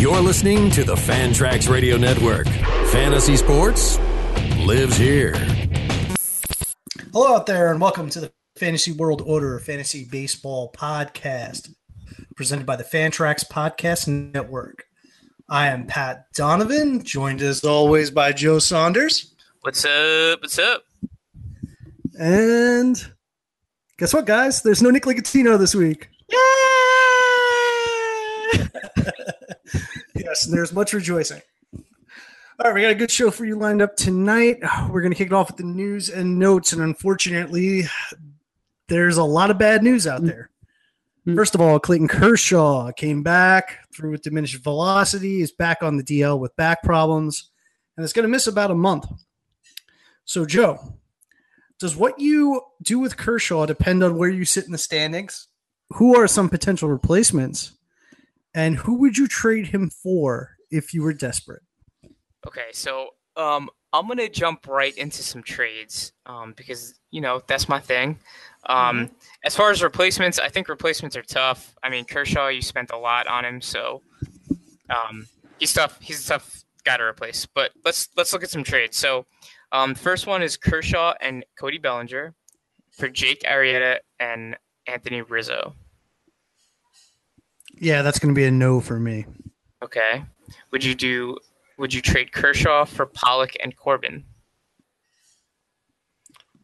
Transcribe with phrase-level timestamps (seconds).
[0.00, 2.46] You're listening to the Fantrax Radio Network.
[2.90, 3.98] Fantasy sports
[4.60, 5.34] lives here.
[7.12, 11.74] Hello out there, and welcome to the Fantasy World Order Fantasy Baseball Podcast,
[12.34, 14.86] presented by the Fantrax Podcast Network.
[15.50, 19.34] I am Pat Donovan, joined as always by Joe Saunders.
[19.60, 20.40] What's up?
[20.40, 20.82] What's up?
[22.18, 22.96] And
[23.98, 24.62] guess what, guys?
[24.62, 26.08] There's no Nick Ligatino this week.
[30.14, 31.42] yes, and there's much rejoicing.
[31.72, 34.58] All right, we got a good show for you lined up tonight.
[34.90, 37.84] We're going to kick it off with the news and notes, and unfortunately,
[38.88, 40.50] there's a lot of bad news out there.
[41.26, 41.36] Mm-hmm.
[41.36, 45.40] First of all, Clayton Kershaw came back through with diminished velocity.
[45.40, 47.50] Is back on the DL with back problems,
[47.96, 49.06] and it's going to miss about a month.
[50.24, 50.94] So, Joe,
[51.78, 55.48] does what you do with Kershaw depend on where you sit in the standings?
[55.94, 57.72] Who are some potential replacements?
[58.54, 61.62] And who would you trade him for if you were desperate?
[62.46, 67.68] Okay, so um, I'm gonna jump right into some trades um, because you know that's
[67.68, 68.18] my thing.
[68.66, 69.14] Um, Mm-hmm.
[69.44, 71.74] As far as replacements, I think replacements are tough.
[71.82, 74.02] I mean, Kershaw, you spent a lot on him, so
[74.90, 75.26] um,
[75.58, 75.98] he's tough.
[76.00, 77.46] He's a tough guy to replace.
[77.46, 78.96] But let's let's look at some trades.
[78.96, 79.26] So,
[79.72, 82.34] um, first one is Kershaw and Cody Bellinger
[82.90, 84.56] for Jake Arrieta and
[84.86, 85.74] Anthony Rizzo.
[87.80, 89.24] Yeah, that's going to be a no for me.
[89.82, 90.24] Okay,
[90.70, 91.38] would you do?
[91.78, 94.24] Would you trade Kershaw for Pollock and Corbin?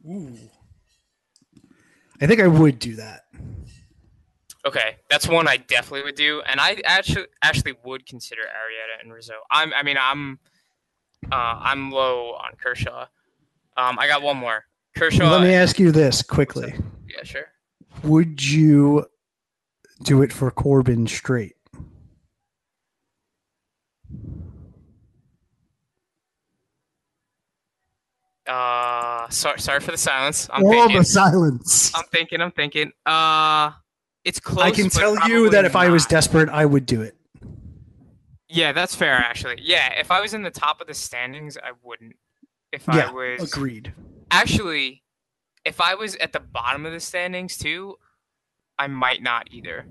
[0.07, 0.37] Ooh.
[2.21, 3.25] I think I would do that.
[4.67, 9.13] Okay, that's one I definitely would do, and I actually actually would consider Arrieta and
[9.13, 9.35] Rizzo.
[9.51, 10.39] I'm, I mean, I'm,
[11.33, 13.07] uh, I'm low on Kershaw.
[13.77, 14.65] Um, I got one more.
[14.97, 15.31] Kershaw.
[15.31, 16.75] Let me ask you this quickly.
[17.09, 17.47] yeah, sure.
[18.03, 19.07] Would you
[20.03, 21.57] do it for Corbin straight?
[28.47, 30.49] Uh, sorry, sorry for the silence.
[30.53, 30.99] I'm All thinking.
[30.99, 31.93] the silence.
[31.95, 32.41] I'm thinking.
[32.41, 32.93] I'm thinking.
[33.05, 33.73] Uh,
[34.25, 34.65] it's close.
[34.65, 37.17] I can tell you that if I was desperate, I would do it.
[38.49, 39.15] yeah, that's fair.
[39.15, 39.95] Actually, yeah.
[39.99, 42.15] If I was in the top of the standings, I wouldn't.
[42.73, 43.93] If Yeah, I was agreed.
[44.31, 45.03] actually,
[45.65, 47.97] if I was at the bottom of the standings too,
[48.79, 49.87] I might not either.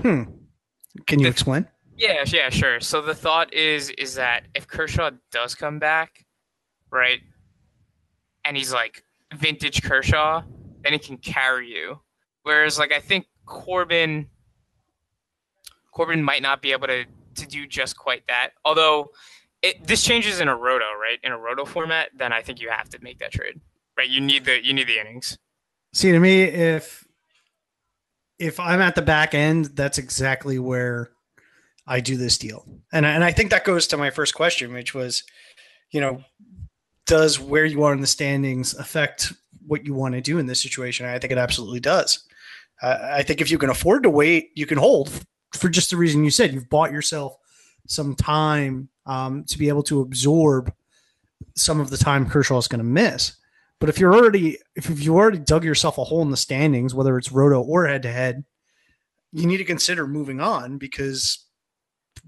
[0.00, 0.22] Hmm.
[1.06, 1.68] Can you The- explain?
[1.96, 2.80] Yeah, yeah, sure.
[2.80, 6.24] So the thought is is that if Kershaw does come back,
[6.90, 7.20] right,
[8.44, 10.42] and he's like vintage Kershaw,
[10.82, 12.00] then he can carry you.
[12.42, 14.28] Whereas like I think Corbin
[15.92, 17.04] Corbin might not be able to
[17.36, 18.50] to do just quite that.
[18.64, 19.12] Although
[19.62, 21.20] it this changes in a roto, right?
[21.22, 23.60] In a roto format, then I think you have to make that trade.
[23.96, 24.08] Right?
[24.10, 25.38] You need the you need the innings.
[25.94, 27.06] See, to me, if
[28.38, 31.12] if I'm at the back end, that's exactly where
[31.86, 32.66] I do this deal.
[32.92, 35.22] And and I think that goes to my first question, which was,
[35.92, 36.22] you know,
[37.06, 39.32] does where you are in the standings affect
[39.66, 41.06] what you want to do in this situation?
[41.06, 42.26] I think it absolutely does.
[42.82, 45.10] Uh, I think if you can afford to wait, you can hold
[45.52, 46.52] for just the reason you said.
[46.52, 47.36] You've bought yourself
[47.86, 50.72] some time um, to be able to absorb
[51.54, 53.36] some of the time Kershaw is going to miss.
[53.84, 57.18] But if you're already if you already dug yourself a hole in the standings, whether
[57.18, 58.42] it's roto or head to head,
[59.30, 61.44] you need to consider moving on because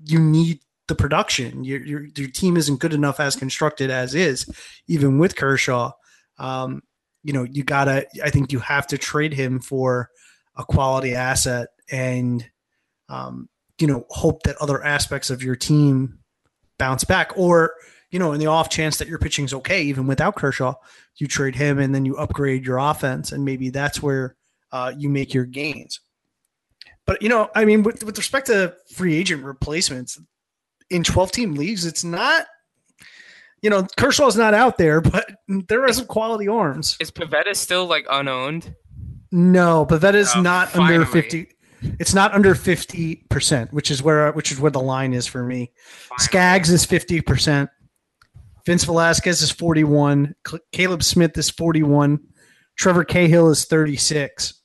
[0.05, 1.65] you need the production.
[1.65, 4.47] Your, your your team isn't good enough as constructed as is,
[4.87, 5.93] even with Kershaw.
[6.37, 6.83] Um,
[7.25, 8.07] you know, you gotta.
[8.23, 10.11] I think you have to trade him for
[10.57, 12.45] a quality asset and,
[13.09, 16.19] um, you know, hope that other aspects of your team
[16.79, 17.73] bounce back, or
[18.17, 20.73] you know, in the off chance that your pitching's okay, even without Kershaw,
[21.17, 24.37] you trade him and then you upgrade your offense, and maybe that's where
[24.73, 26.01] uh, you make your gains.
[27.05, 30.19] But you know, I mean, with, with respect to free agent replacements
[30.89, 32.47] in 12 team leagues, it's not.
[33.61, 36.97] You know, Kershaw's not out there, but there are some quality arms.
[36.99, 38.75] Is Pivetta still like unowned?
[39.31, 40.95] No, Pivetta's Oh, not finally.
[40.95, 41.49] under 50.
[42.01, 45.71] It's not under 50%, which is where which is where the line is for me.
[46.17, 47.69] Skaggs is 50%.
[48.67, 50.35] Vince Velasquez is 41.
[50.73, 52.19] Caleb Smith is 41.
[52.77, 54.61] Trevor Cahill is 36.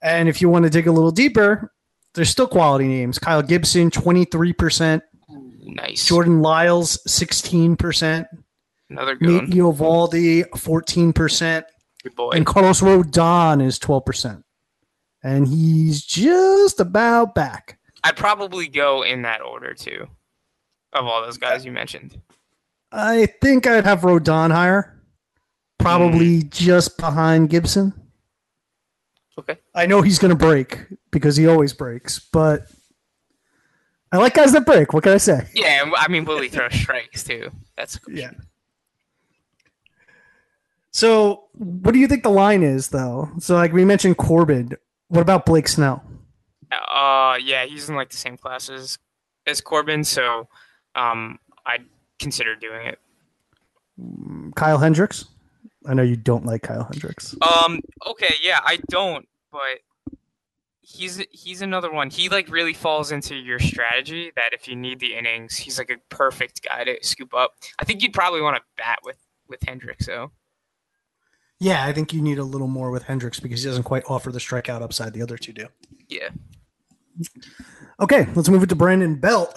[0.00, 1.72] And if you want to dig a little deeper,
[2.14, 3.18] there's still quality names.
[3.18, 5.02] Kyle Gibson, 23%.
[5.64, 6.06] Nice.
[6.06, 8.26] Jordan Lyles, 16%.
[8.90, 9.58] Another good Nate.
[9.58, 11.64] Eovaldi, 14%.
[12.02, 12.30] Good boy.
[12.30, 14.42] And Carlos Rodon is 12%.
[15.22, 17.78] And he's just about back.
[18.02, 20.08] I'd probably go in that order too,
[20.92, 22.20] of all those guys you mentioned.
[22.92, 25.00] I think I'd have Rodon higher.
[25.78, 27.92] Probably just behind Gibson.
[29.38, 29.56] Okay.
[29.74, 30.78] I know he's going to break
[31.10, 32.66] because he always breaks, but
[34.12, 34.92] I like guys that break.
[34.92, 35.48] What can I say?
[35.54, 37.50] Yeah, I mean, will he throw strikes too?
[37.76, 38.32] That's Yeah.
[40.90, 43.30] So, what do you think the line is, though?
[43.38, 44.72] So, like we mentioned, Corbin.
[45.08, 46.04] What about Blake Snell?
[46.70, 48.98] Uh, yeah, he's in like the same classes
[49.46, 50.48] as, Corbin, so
[50.94, 51.86] um, I'd
[52.22, 52.98] consider doing it.
[54.54, 55.26] Kyle Hendricks.
[55.86, 57.34] I know you don't like Kyle Hendricks.
[57.42, 59.80] Um, okay, yeah, I don't, but
[60.80, 62.10] he's he's another one.
[62.10, 65.90] He like really falls into your strategy that if you need the innings, he's like
[65.90, 67.54] a perfect guy to scoop up.
[67.78, 69.18] I think you'd probably want to bat with
[69.48, 70.30] with Hendricks though.
[71.58, 74.32] Yeah, I think you need a little more with Hendricks because he doesn't quite offer
[74.32, 75.66] the strikeout upside the other two do.
[76.08, 76.30] Yeah.
[78.00, 79.56] Okay, let's move it to Brandon Belt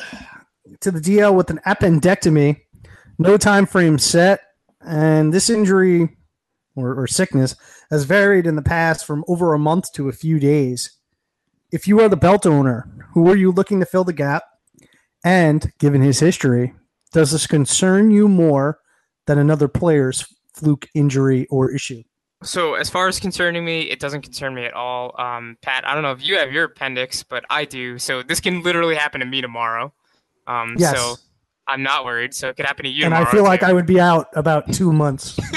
[0.86, 2.62] to the DL with an appendectomy.
[3.18, 4.42] No time frame set,
[4.82, 6.16] and this injury
[6.76, 7.56] or, or sickness
[7.90, 10.92] has varied in the past from over a month to a few days.
[11.72, 14.44] If you are the Belt owner, who are you looking to fill the gap?
[15.24, 16.76] And given his history,
[17.12, 18.80] does this concern you more
[19.26, 20.24] than another player's
[20.54, 22.04] fluke injury or issue?
[22.44, 25.20] So as far as concerning me, it doesn't concern me at all.
[25.20, 27.98] Um, Pat, I don't know if you have your appendix, but I do.
[27.98, 29.92] So this can literally happen to me tomorrow.
[30.48, 30.96] Um, Yes.
[30.96, 31.16] So
[31.68, 32.34] I'm not worried.
[32.34, 33.06] So it could happen to you.
[33.06, 33.68] and I feel like too.
[33.68, 35.38] I would be out about two months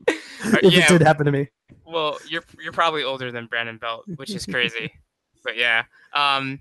[0.08, 0.84] if yeah.
[0.84, 1.48] it did happen to me.
[1.86, 4.92] Well, you're you're probably older than Brandon Belt, which is crazy.
[5.44, 5.84] but yeah.
[6.12, 6.60] Um,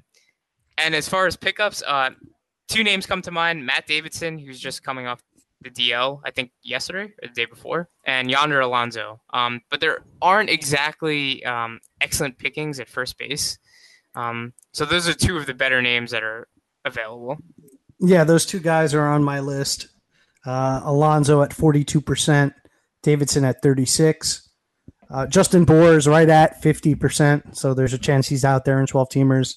[0.78, 2.12] and as far as pickups, uh,
[2.68, 5.22] two names come to mind: Matt Davidson, who's just coming off
[5.62, 9.20] the DL, I think yesterday or the day before, and Yonder Alonso.
[9.34, 13.58] Um, but there aren't exactly um, excellent pickings at first base.
[14.16, 16.48] Um, so those are two of the better names that are
[16.88, 17.38] available.
[18.00, 19.88] Yeah, those two guys are on my list.
[20.46, 22.54] Uh, Alonso at 42%,
[23.04, 24.50] Davidson at 36.
[25.10, 28.88] Uh, Justin Bour is right at 50%, so there's a chance he's out there in
[28.88, 29.56] 12 teamers.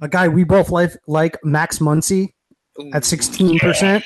[0.00, 2.34] A guy we both like, like Max Muncy
[2.92, 4.02] at 16%.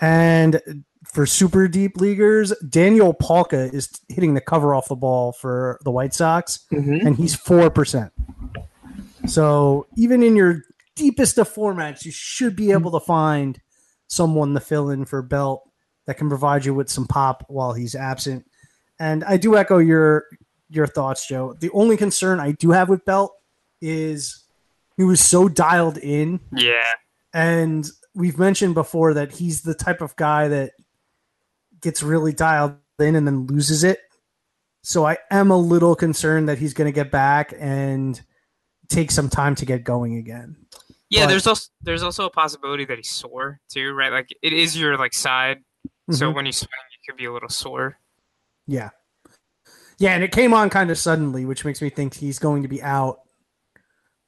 [0.00, 5.80] And for super deep leaguers, Daniel Palka is hitting the cover off the ball for
[5.84, 8.10] the White Sox, and he's 4%.
[9.26, 10.62] So even in your
[10.96, 13.00] deepest of formats, you should be able mm.
[13.00, 13.60] to find
[14.08, 15.68] someone to fill in for Belt
[16.06, 18.46] that can provide you with some pop while he's absent.
[18.98, 20.24] And I do echo your
[20.68, 21.54] your thoughts, Joe.
[21.58, 23.32] The only concern I do have with Belt
[23.80, 24.44] is
[24.96, 26.82] he was so dialed in, Yeah.
[27.32, 30.72] and we've mentioned before that he's the type of guy that
[31.80, 34.00] gets really dialed in and then loses it.
[34.82, 38.20] So I am a little concerned that he's going to get back and
[38.88, 40.56] take some time to get going again.
[41.08, 44.10] Yeah, But- there's also there's also a possibility that he's sore too, right?
[44.12, 45.62] Like it is your like side,
[46.10, 46.34] so Mhm.
[46.34, 47.98] when you swing, you could be a little sore.
[48.66, 48.90] Yeah.
[49.98, 52.68] Yeah, and it came on kind of suddenly, which makes me think he's going to
[52.68, 53.20] be out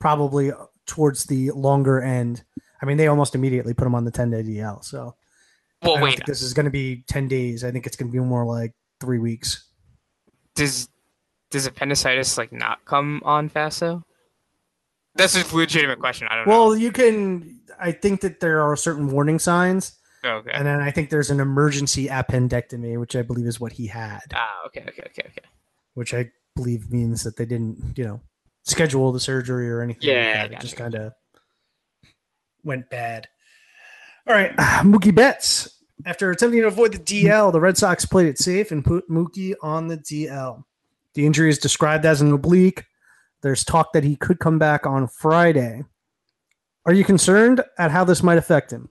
[0.01, 0.53] probably
[0.87, 2.45] towards the longer end.
[2.81, 4.83] I mean, they almost immediately put him on the 10 day DL.
[4.83, 5.15] So
[5.83, 7.65] I Well, wait, think this is going to be 10 days.
[7.65, 9.65] I think it's going to be more like three weeks.
[10.55, 10.89] does
[11.51, 14.03] does appendicitis like not come on fast though?
[15.19, 16.29] That's a legitimate question.
[16.31, 16.53] I don't know.
[16.53, 19.99] Well, you can, I think that there are certain warning signs.
[20.25, 20.51] Okay.
[20.53, 24.21] And then I think there's an emergency appendectomy, which I believe is what he had,
[24.35, 25.47] Ah, okay, okay, okay, okay.
[25.95, 28.21] which I believe means that they didn't, you know,
[28.65, 30.09] schedule the surgery or anything.
[30.09, 30.53] Yeah, like.
[30.53, 31.13] It just kind of
[32.65, 33.29] went bad.
[34.27, 35.69] All right, Mookie Betts.
[36.07, 39.55] After attempting to avoid the DL, the Red Sox played it safe and put Mookie
[39.63, 40.63] on the DL.
[41.15, 42.85] The injury is described as an oblique.
[43.43, 45.85] There's talk that he could come back on Friday.
[46.87, 48.89] Are you concerned at how this might affect him?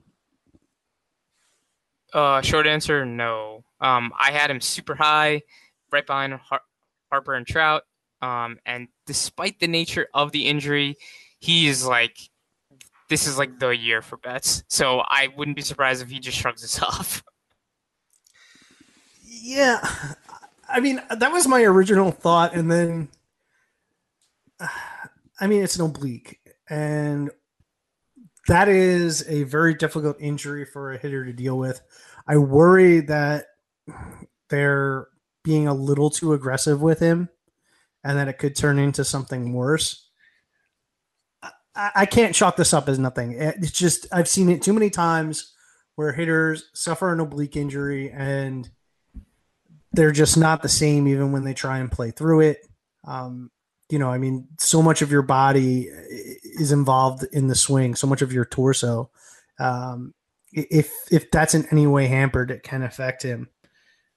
[2.12, 3.64] Uh, short answer, no.
[3.80, 5.42] Um, I had him super high,
[5.92, 6.62] right behind Har-
[7.10, 7.82] Harper and Trout.
[8.22, 10.96] Um, and despite the nature of the injury,
[11.38, 12.16] he is like,
[13.08, 14.64] this is like the year for Betts.
[14.68, 17.22] So I wouldn't be surprised if he just shrugs this off.
[19.24, 19.86] Yeah,
[20.68, 23.08] I mean that was my original thought, and then
[24.60, 27.30] I mean it's an oblique, and
[28.48, 31.80] that is a very difficult injury for a hitter to deal with.
[32.26, 33.46] I worry that
[34.48, 35.08] they're
[35.44, 37.28] being a little too aggressive with him,
[38.04, 40.08] and that it could turn into something worse.
[41.74, 43.36] I, I can't chalk this up as nothing.
[43.38, 45.54] It's just I've seen it too many times
[45.94, 48.68] where hitters suffer an oblique injury and
[49.92, 52.66] they're just not the same even when they try and play through it.
[53.04, 53.50] Um,
[53.90, 55.88] you know, I mean, so much of your body
[56.58, 59.10] is involved in the swing, so much of your torso.
[59.58, 60.14] Um,
[60.52, 63.48] if if that's in any way hampered, it can affect him.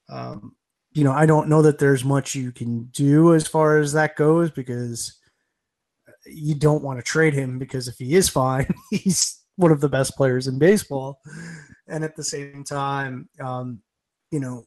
[0.08, 0.54] Um,
[0.92, 4.16] you know, I don't know that there's much you can do as far as that
[4.16, 5.18] goes because
[6.26, 9.88] you don't want to trade him because if he is fine, he's one of the
[9.88, 11.20] best players in baseball.
[11.88, 13.80] And at the same time, um,
[14.30, 14.66] you know,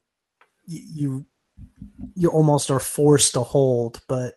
[0.66, 1.26] you
[2.16, 4.02] you almost are forced to hold.
[4.08, 4.36] But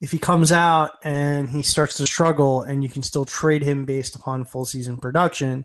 [0.00, 3.84] if he comes out and he starts to struggle, and you can still trade him
[3.84, 5.64] based upon full season production,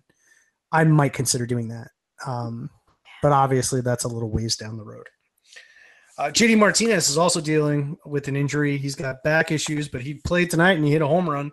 [0.72, 1.90] I might consider doing that.
[2.26, 2.70] Um,
[3.22, 5.08] but obviously, that's a little ways down the road.
[6.18, 8.78] Uh, JD Martinez is also dealing with an injury.
[8.78, 11.52] He's got back issues, but he played tonight and he hit a home run.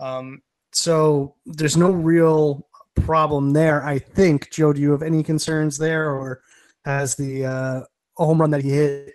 [0.00, 3.84] Um, so there's no real problem there.
[3.84, 4.50] I think.
[4.50, 6.42] Joe, do you have any concerns there, or
[6.84, 7.80] has the uh,
[8.16, 9.12] home run that he hit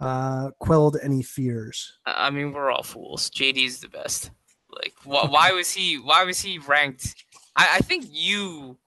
[0.00, 1.98] uh, quelled any fears?
[2.06, 3.30] I mean, we're all fools.
[3.30, 4.30] JD's the best.
[4.72, 5.96] Like, wh- why was he?
[5.96, 7.14] Why was he ranked?
[7.56, 8.78] I, I think you,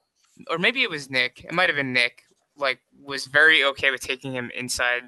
[0.50, 1.44] or maybe it was Nick.
[1.44, 2.22] It might have been Nick.
[2.56, 5.02] Like, was very okay with taking him inside,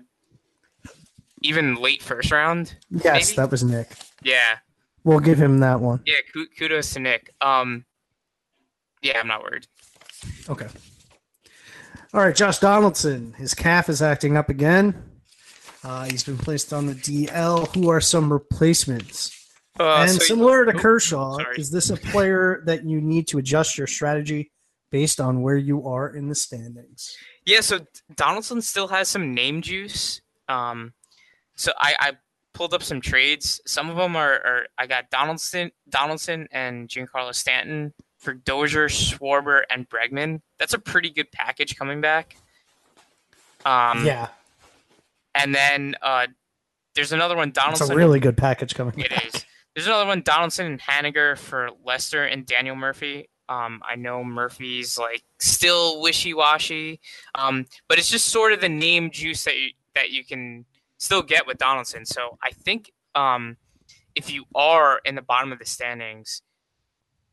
[1.42, 2.74] even late first round.
[2.90, 3.36] Yes, maybe?
[3.36, 3.88] that was Nick.
[4.22, 4.58] Yeah,
[5.04, 6.00] We'll give him that one.
[6.04, 6.16] yeah.
[6.32, 7.32] ku- Kudos to Nick.
[7.40, 7.84] Um,
[9.02, 9.66] yeah, I'm not worried.
[10.48, 10.66] Okay.
[12.12, 13.34] All right, Josh Donaldson.
[13.34, 15.00] His calf is acting up again.
[15.86, 17.72] Uh, he's been placed on the DL.
[17.76, 19.32] Who are some replacements?
[19.78, 23.38] Uh, and so- similar to Oop, Kershaw, is this a player that you need to
[23.38, 24.50] adjust your strategy
[24.90, 27.16] based on where you are in the standings?
[27.44, 30.20] Yeah, so Donaldson still has some name juice.
[30.48, 30.92] Um,
[31.54, 32.12] so I, I
[32.52, 33.60] pulled up some trades.
[33.64, 39.62] Some of them are, are I got Donaldson, Donaldson, and Giancarlo Stanton for Dozier, Schwarber,
[39.70, 40.40] and Bregman.
[40.58, 42.36] That's a pretty good package coming back.
[43.64, 44.28] Um, yeah,
[45.36, 46.26] and then uh,
[46.94, 47.84] there's another one, Donaldson.
[47.86, 48.98] it's a really good package coming.
[48.98, 49.44] It is.
[49.74, 53.28] There's another one, Donaldson and Haniger for Lester and Daniel Murphy.
[53.48, 56.98] Um, I know Murphy's like still wishy washy,
[57.34, 60.64] um, but it's just sort of the name juice that you, that you can
[60.98, 62.06] still get with Donaldson.
[62.06, 63.58] So I think um,
[64.14, 66.42] if you are in the bottom of the standings,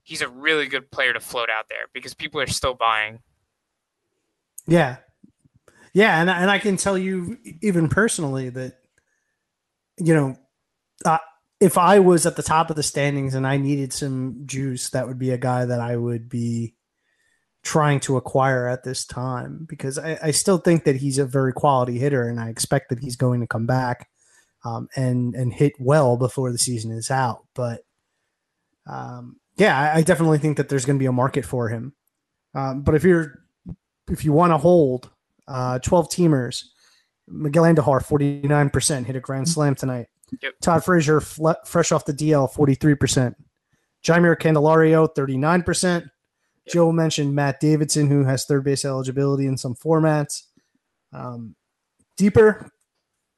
[0.03, 3.19] he's a really good player to float out there because people are still buying.
[4.67, 4.98] Yeah,
[5.93, 8.79] yeah, and and I can tell you even personally that
[9.97, 10.35] you know,
[11.05, 11.19] uh,
[11.59, 15.07] if I was at the top of the standings and I needed some juice, that
[15.07, 16.75] would be a guy that I would be
[17.63, 21.53] trying to acquire at this time because I, I still think that he's a very
[21.53, 24.09] quality hitter and I expect that he's going to come back
[24.65, 27.45] um, and and hit well before the season is out.
[27.53, 27.81] But
[28.85, 31.93] um, yeah, I, I definitely think that there's going to be a market for him.
[32.53, 33.39] Um, but if you're
[34.09, 35.09] if you want to hold
[35.47, 36.69] uh, 12 teamers,
[37.27, 40.07] Miguel Andujar, 49%, hit a grand slam tonight.
[40.41, 40.53] Yep.
[40.62, 43.35] Todd Frazier, fresh off the DL, 43%.
[44.03, 46.09] Jeimer Candelario, 39%.
[46.69, 50.43] Joe mentioned Matt Davidson, who has third base eligibility in some formats.
[51.12, 51.55] Um,
[52.17, 52.71] deeper,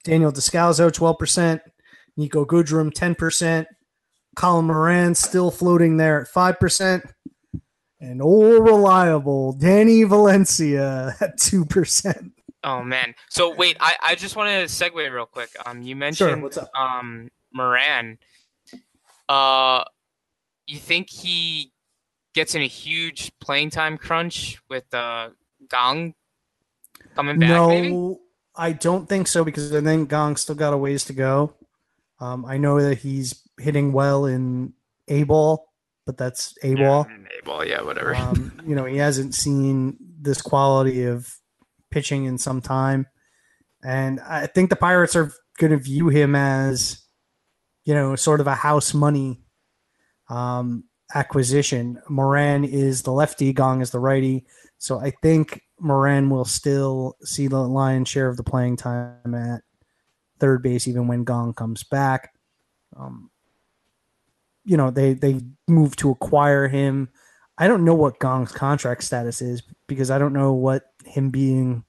[0.04, 1.60] Daniel Descalso, 12%.
[2.18, 3.66] Niko Goodrum, 10%.
[4.36, 7.10] Colin Moran still floating there at 5%.
[8.06, 12.32] And old reliable Danny Valencia at 2%.
[12.64, 13.14] Oh man!
[13.30, 15.50] So wait, I, I just want to segue real quick.
[15.68, 16.70] Um, you mentioned what's up?
[16.76, 18.18] um Moran.
[19.30, 19.84] Uh,
[20.66, 21.72] you think he
[22.34, 25.30] gets in a huge playing time crunch with uh
[25.70, 26.16] Kang
[27.16, 27.50] coming back?
[27.50, 28.20] no, maybe?
[28.56, 31.54] I don't think so because I think Kang still got a ways to go.
[32.20, 34.74] Um, I know that he's hitting well in
[35.08, 35.68] A ball,
[36.06, 37.08] but that's A ball.
[37.08, 38.16] Yeah, yeah, whatever.
[38.16, 41.34] Um, you know, he hasn't seen this quality of
[41.92, 43.08] pitching in some time.
[43.84, 47.02] And I think the Pirates are going to view him as,
[47.84, 49.42] you know, sort of a house money
[50.30, 52.02] um, acquisition.
[52.10, 54.46] Moran is the lefty, Kang is the righty.
[54.78, 59.62] So I think Moran will still see the lion's share of the playing time at
[60.40, 62.32] third base, even when Kang comes back.
[62.98, 63.30] Um,
[64.66, 67.10] you know, they they move to acquire him.
[67.58, 71.86] I don't know what Kang's contract status is because I don't know what him being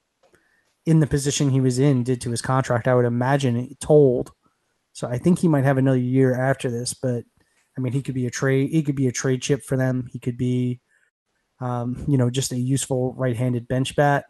[0.84, 2.86] in the position he was in did to his contract.
[2.86, 4.30] I would imagine it told.
[4.92, 7.24] So I think he might have another year after this, but
[7.76, 8.70] I mean, he could be a trade.
[8.70, 10.08] He could be a trade chip for them.
[10.10, 10.80] He could be,
[11.60, 14.24] um, you know, just a useful right-handed bench bat.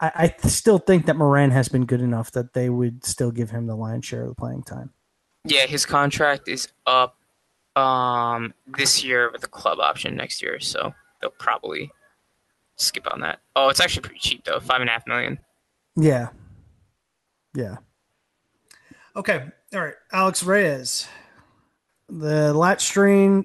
[0.00, 3.50] I, I still think that Moran has been good enough that they would still give
[3.50, 4.92] him the lion's share of the playing time.
[5.44, 7.18] yeah, his contract is up
[7.76, 11.90] um, this year with a club option next year, so they'll probably
[12.76, 13.40] skip on that.
[13.54, 15.38] Oh, it's actually pretty cheap though, five and a half million.
[15.96, 16.28] Yeah.
[17.54, 17.76] Yeah.
[19.14, 19.44] Okay.
[19.74, 19.94] All right.
[20.12, 21.06] Alex Reyes.
[22.08, 23.44] The lat strain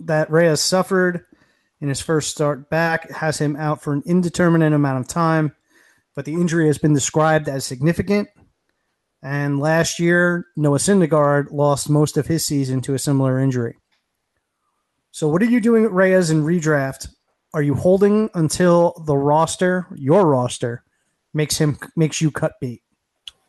[0.00, 1.24] that Reyes suffered
[1.80, 5.54] in his first start back has him out for an indeterminate amount of time,
[6.14, 8.28] but the injury has been described as significant.
[9.22, 13.76] And last year, Noah Syndergaard lost most of his season to a similar injury.
[15.12, 17.08] So, what are you doing with Reyes in redraft?
[17.54, 20.82] Are you holding until the roster, your roster,
[21.34, 22.82] makes him makes you cut bait?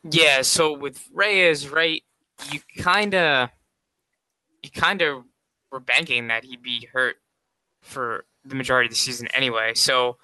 [0.03, 0.41] Yeah.
[0.41, 2.03] So with Reyes, right,
[2.51, 3.49] you kind of,
[4.61, 5.23] you kind of
[5.71, 7.15] were banking that he'd be hurt
[7.81, 9.73] for the majority of the season anyway.
[9.73, 10.17] So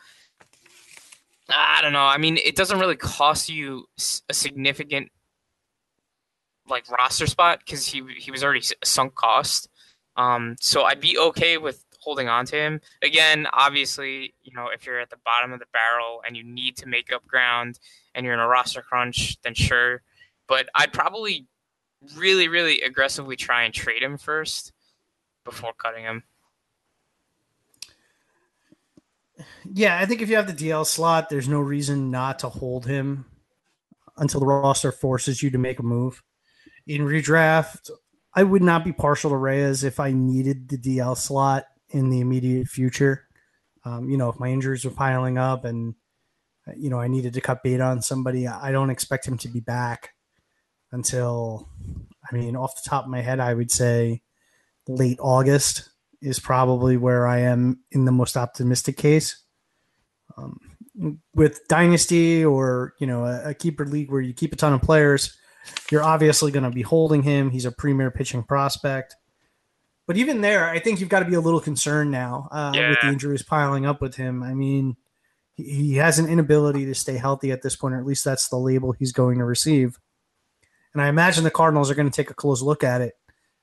[1.50, 2.06] I don't know.
[2.06, 3.86] I mean, it doesn't really cost you
[4.28, 5.10] a significant
[6.70, 9.70] like roster spot because he he was already sunk cost.
[10.16, 12.82] Um, so I'd be okay with holding on to him.
[13.02, 16.78] Again, obviously, you know, if you're at the bottom of the barrel and you need
[16.78, 17.80] to make up ground
[18.16, 20.02] and you're in a roster crunch, then sure.
[20.48, 21.46] But I'd probably
[22.16, 24.72] really, really aggressively try and trade him first
[25.46, 26.24] before cutting him.
[29.72, 32.86] Yeah, I think if you have the DL slot, there's no reason not to hold
[32.86, 33.26] him
[34.18, 36.24] until the roster forces you to make a move.
[36.90, 37.92] In redraft,
[38.34, 42.20] I would not be partial to Reyes if I needed the DL slot in the
[42.20, 43.28] immediate future.
[43.86, 45.94] Um, you know, if my injuries were piling up and
[46.76, 49.60] you know I needed to cut bait on somebody, I don't expect him to be
[49.60, 50.16] back
[50.92, 51.70] until
[52.28, 54.24] I mean, off the top of my head, I would say
[54.88, 55.90] late August
[56.24, 59.44] is probably where I am in the most optimistic case.
[60.38, 60.60] Um,
[61.36, 64.82] with dynasty or you know a, a, keeper league where you keep a ton of
[64.82, 65.38] players,
[65.92, 67.50] you're obviously going to be holding him.
[67.50, 69.16] He's a premier pitching prospect.
[70.08, 72.90] But even there, I think you've got to be a little concerned now uh, yeah.
[72.90, 74.42] with the injuries piling up with him.
[74.42, 74.98] I mean,
[75.56, 78.58] he, has an inability to stay healthy at this point, or at least that's the
[78.58, 80.00] label he's going to receive.
[80.94, 83.14] And I imagine the Cardinals are going to take a close look at it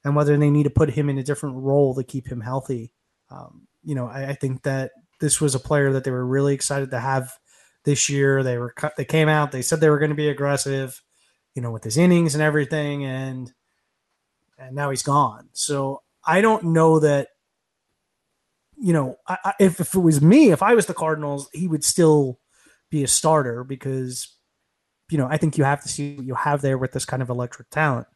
[0.05, 2.93] and whether they need to put him in a different role to keep him healthy.
[3.31, 6.55] Um, you know, I, I, think that this was a player that they were really
[6.55, 7.33] excited to have
[7.85, 8.45] this year.
[8.45, 11.03] They were they came out, they said they were going to be aggressive,
[11.57, 13.53] you know, with his innings and everything, and
[14.59, 15.49] and now he's gone.
[15.53, 17.29] So I don't know that.
[18.79, 21.67] You know, I, I, if if it was me, if I was the Cardinals, he
[21.67, 22.39] would still
[22.91, 24.37] be a starter because,
[25.11, 27.23] you know, I think you have to see what you have there with this kind
[27.23, 28.07] of electric talent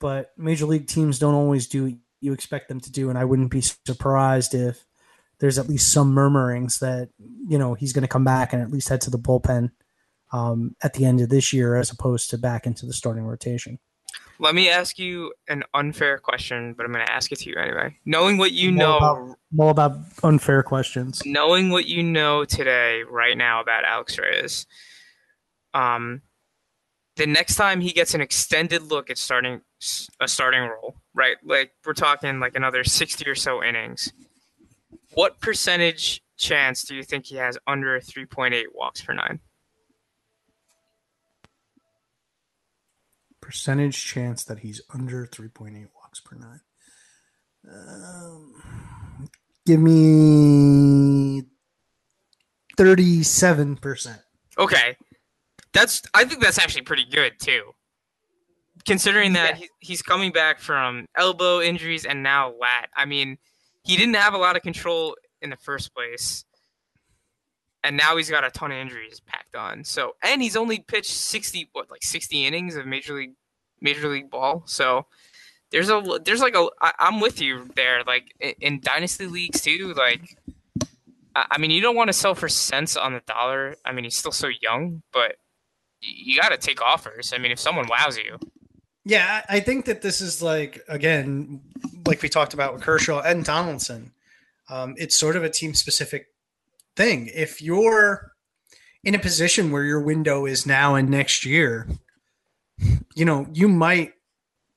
[0.00, 3.50] but major league teams don't always do you expect them to do, and I wouldn't
[3.50, 4.84] be surprised if
[5.38, 7.10] there's at least some murmurings that
[7.46, 9.70] you know he's going to come back and at least head to the bullpen
[10.32, 13.78] um, at the end of this year, as opposed to back into the starting rotation.
[14.40, 17.56] Let me ask you an unfair question, but I'm going to ask it to you
[17.56, 17.96] anyway.
[18.04, 21.22] Knowing what you more know, about, more about unfair questions.
[21.26, 24.66] Knowing what you know today, right now about Alex Reyes,
[25.74, 26.22] um,
[27.16, 29.60] the next time he gets an extended look at starting
[30.20, 31.36] a starting role, right?
[31.44, 34.12] Like we're talking like another 60 or so innings.
[35.14, 39.40] What percentage chance do you think he has under 3.8 walks per nine?
[43.48, 46.60] Percentage chance that he's under 3.8 walks per nine.
[47.66, 48.52] Um,
[49.64, 51.44] give me
[52.76, 54.18] 37%.
[54.58, 54.98] Okay.
[55.72, 57.72] That's I think that's actually pretty good too.
[58.84, 59.66] Considering that yeah.
[59.78, 62.90] he's coming back from elbow injuries and now lat.
[62.94, 63.38] I mean,
[63.82, 66.44] he didn't have a lot of control in the first place.
[67.84, 69.84] And now he's got a ton of injuries packed on.
[69.84, 73.34] So and he's only pitched 60 what like 60 innings of major league
[73.80, 74.62] major league ball.
[74.66, 75.06] So
[75.70, 79.60] there's a there's like a I, I'm with you there like in, in dynasty leagues
[79.60, 80.36] too like
[81.50, 83.76] I mean, you don't want to sell for cents on the dollar.
[83.84, 85.36] I mean, he's still so young, but
[86.00, 87.32] you got to take offers.
[87.34, 88.38] I mean, if someone wows you.
[89.04, 91.60] Yeah, I think that this is like again,
[92.06, 94.12] like we talked about with Kershaw and Donaldson.
[94.68, 96.27] Um, it's sort of a team specific
[96.98, 97.30] thing.
[97.32, 98.32] If you're
[99.02, 101.88] in a position where your window is now and next year,
[103.14, 104.12] you know, you might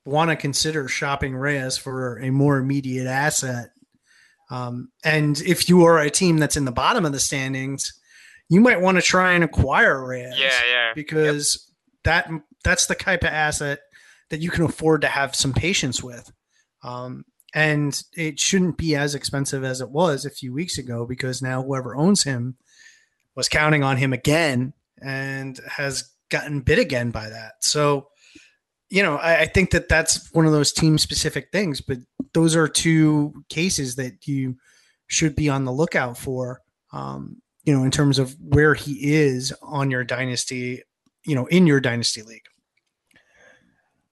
[0.05, 3.71] want to consider shopping Reyes for a more immediate asset.
[4.49, 7.93] Um, and if you are a team that's in the bottom of the standings,
[8.49, 10.35] you might want to try and acquire Reyes.
[10.37, 10.91] Yeah, yeah.
[10.93, 11.67] Because
[12.05, 12.29] yep.
[12.29, 13.79] that that's the type of asset
[14.29, 16.31] that you can afford to have some patience with.
[16.83, 21.41] Um, and it shouldn't be as expensive as it was a few weeks ago because
[21.41, 22.55] now whoever owns him
[23.35, 27.53] was counting on him again and has gotten bit again by that.
[27.61, 28.07] So,
[28.89, 31.81] you know, I, I think that that's one of those team specific things.
[31.81, 31.97] But
[32.33, 34.57] those are two cases that you
[35.07, 36.61] should be on the lookout for.
[36.93, 40.81] Um, you know, in terms of where he is on your dynasty,
[41.25, 42.45] you know, in your dynasty league.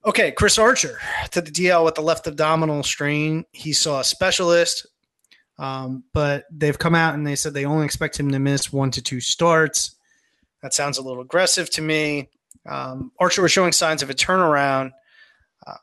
[0.06, 0.98] Okay, Chris Archer
[1.32, 3.44] to the DL with the left abdominal strain.
[3.52, 4.88] He saw a specialist,
[5.58, 8.92] um, but they've come out and they said they only expect him to miss one
[8.92, 9.96] to two starts.
[10.64, 12.30] That sounds a little aggressive to me.
[12.66, 14.92] Um, Archer was showing signs of a turnaround.
[15.68, 15.76] Uh,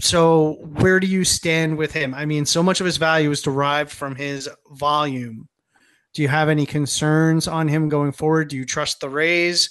[0.00, 2.12] so, where do you stand with him?
[2.12, 5.48] I mean, so much of his value is derived from his volume.
[6.12, 8.48] Do you have any concerns on him going forward?
[8.48, 9.70] Do you trust the Rays?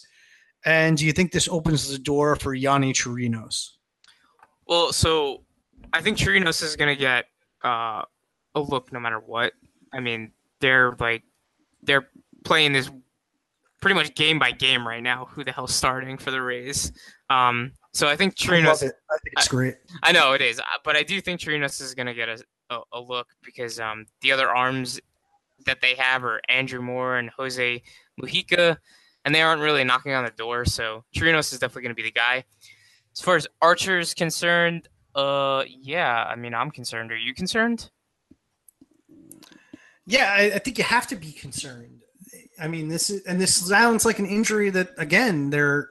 [0.65, 3.71] And do you think this opens the door for Yonny Chirinos?
[4.67, 5.43] Well, so
[5.91, 7.25] I think Chirinos is going to get
[7.63, 8.03] uh,
[8.55, 9.53] a look no matter what.
[9.93, 11.23] I mean, they're like
[11.83, 12.07] they're
[12.45, 12.89] playing this
[13.81, 15.25] pretty much game by game right now.
[15.31, 16.91] Who the hell's starting for the Rays?
[17.29, 18.83] Um, so I think Chirinos.
[18.83, 19.75] I, I think it's great.
[20.03, 22.29] I, I, know it is, uh, but I do think Chirinos is going to get
[22.29, 24.99] a, a, a, look because um, the other arms
[25.65, 27.81] that they have are Andrew Moore and Jose
[28.21, 28.77] Mujica
[29.25, 30.65] and they aren't really knocking on the door.
[30.65, 32.43] So Chirinos is definitely going to be the guy.
[33.13, 37.11] As far as Archer is concerned, uh, yeah, I mean, I'm concerned.
[37.11, 37.89] Are you concerned?
[40.05, 42.01] Yeah, I, I think you have to be concerned.
[42.59, 45.89] I mean, this is and this sounds like an injury that again they're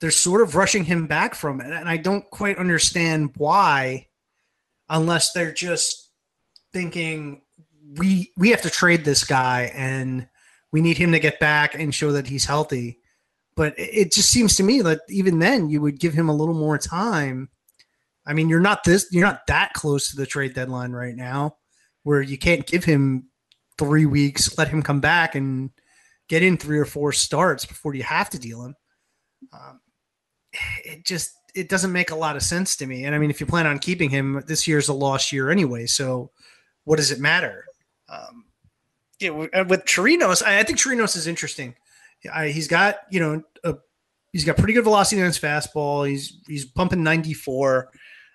[0.00, 4.06] they're sort of rushing him back from it, and I don't quite understand why,
[4.88, 6.10] unless they're just
[6.72, 7.42] thinking
[7.96, 10.28] we we have to trade this guy and
[10.72, 12.98] we need him to get back and show that he's healthy.
[13.56, 16.54] But it just seems to me that even then you would give him a little
[16.54, 17.48] more time.
[18.26, 21.56] I mean, you're not this you're not that close to the trade deadline right now
[22.02, 23.28] where you can't give him
[23.78, 25.70] three weeks, let him come back and
[26.28, 28.74] get in three or four starts before you have to deal him.
[29.52, 29.80] Um,
[30.84, 33.04] it just it doesn't make a lot of sense to me.
[33.04, 35.86] And I mean, if you plan on keeping him, this year's a lost year anyway.
[35.86, 36.30] So
[36.84, 37.64] what does it matter?
[38.08, 38.44] Um,
[39.20, 41.74] yeah, with Chirinos, I, I think Chirinos is interesting.
[42.32, 43.76] I, he's got you know a,
[44.32, 46.08] he's got pretty good velocity on his fastball.
[46.08, 47.90] He's he's pumping 94.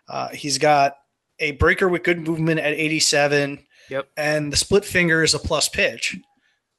[0.08, 0.96] Uh, he's got
[1.40, 3.60] a breaker with good movement at 87.
[3.90, 4.08] Yep.
[4.18, 6.18] And the split finger is a plus pitch.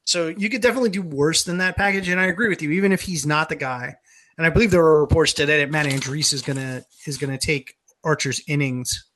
[0.04, 2.08] So you could definitely do worse than that package.
[2.08, 3.96] And I agree with you, even if he's not the guy.
[4.36, 7.74] And I believe there are reports today that Matt Andriese is gonna is gonna take
[8.02, 9.06] Archer's innings.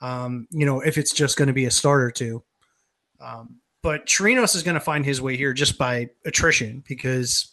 [0.00, 2.44] Um, you know, if it's just going to be a start or two.
[3.18, 7.52] Um, but Chirinos is going to find his way here just by attrition because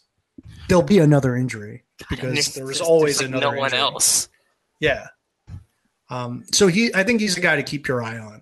[0.68, 3.52] there'll be another injury because there was always like another.
[3.52, 3.80] No one injury.
[3.80, 4.30] else.
[4.80, 5.10] Yeah.
[6.10, 8.42] Um, so he, I think he's a guy to keep your eye on.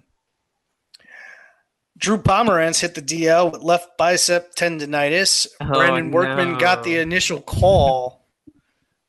[1.98, 5.48] Drew Pomeranz hit the DL with left bicep tendonitis.
[5.60, 6.60] Oh, Brandon Workman no.
[6.60, 8.26] got the initial call.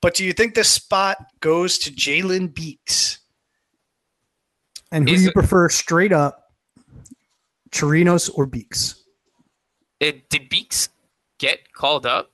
[0.01, 3.21] But do you think the spot goes to Jalen Beeks?
[4.90, 6.41] And who do you prefer straight up?
[7.72, 9.02] Chirinos or Beeks?
[10.00, 10.88] It, did Beeks
[11.38, 12.30] get called up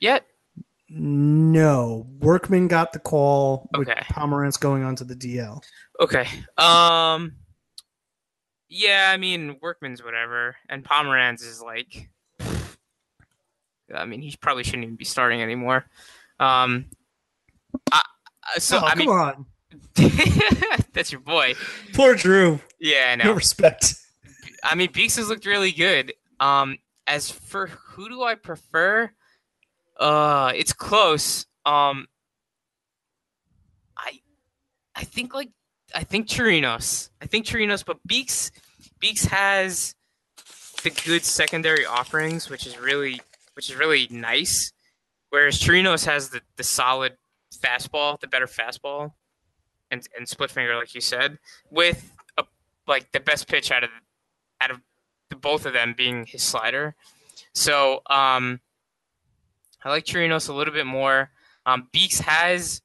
[0.00, 0.26] yet?
[0.88, 2.06] No.
[2.20, 4.00] Workman got the call with okay.
[4.10, 5.62] Pomeranz going on to the DL.
[6.00, 6.26] Okay.
[6.56, 7.34] Um
[8.68, 10.56] Yeah, I mean Workman's whatever.
[10.68, 12.08] And Pomeranz is like
[13.94, 15.84] I mean he probably shouldn't even be starting anymore.
[16.40, 16.86] Um
[17.92, 18.00] I,
[18.58, 19.46] so oh, I come mean, on.
[20.94, 21.54] that's your boy.
[21.92, 22.60] Poor Drew.
[22.80, 23.24] Yeah, I know.
[23.24, 23.94] No respect.
[24.62, 26.12] I mean, Beeks has looked really good.
[26.40, 29.10] Um, as for who do I prefer?
[29.98, 31.46] Uh, it's close.
[31.64, 32.06] Um,
[33.96, 34.20] I,
[34.94, 35.50] I think like
[35.94, 37.10] I think Chirinos.
[37.20, 38.52] I think Chirinos, but Beeks,
[39.00, 39.94] Beeks has
[40.82, 43.20] the good secondary offerings, which is really
[43.54, 44.72] which is really nice.
[45.30, 47.16] Whereas Chirinos has the, the solid
[47.54, 49.12] fastball, the better fastball,
[49.90, 51.38] and and split finger, like you said,
[51.70, 52.44] with a,
[52.86, 53.90] like the best pitch out of
[54.60, 54.80] out of
[55.30, 56.94] the, both of them being his slider.
[57.52, 58.60] So um,
[59.84, 61.30] I like Chirinos a little bit more.
[61.66, 62.82] Um, Beeks has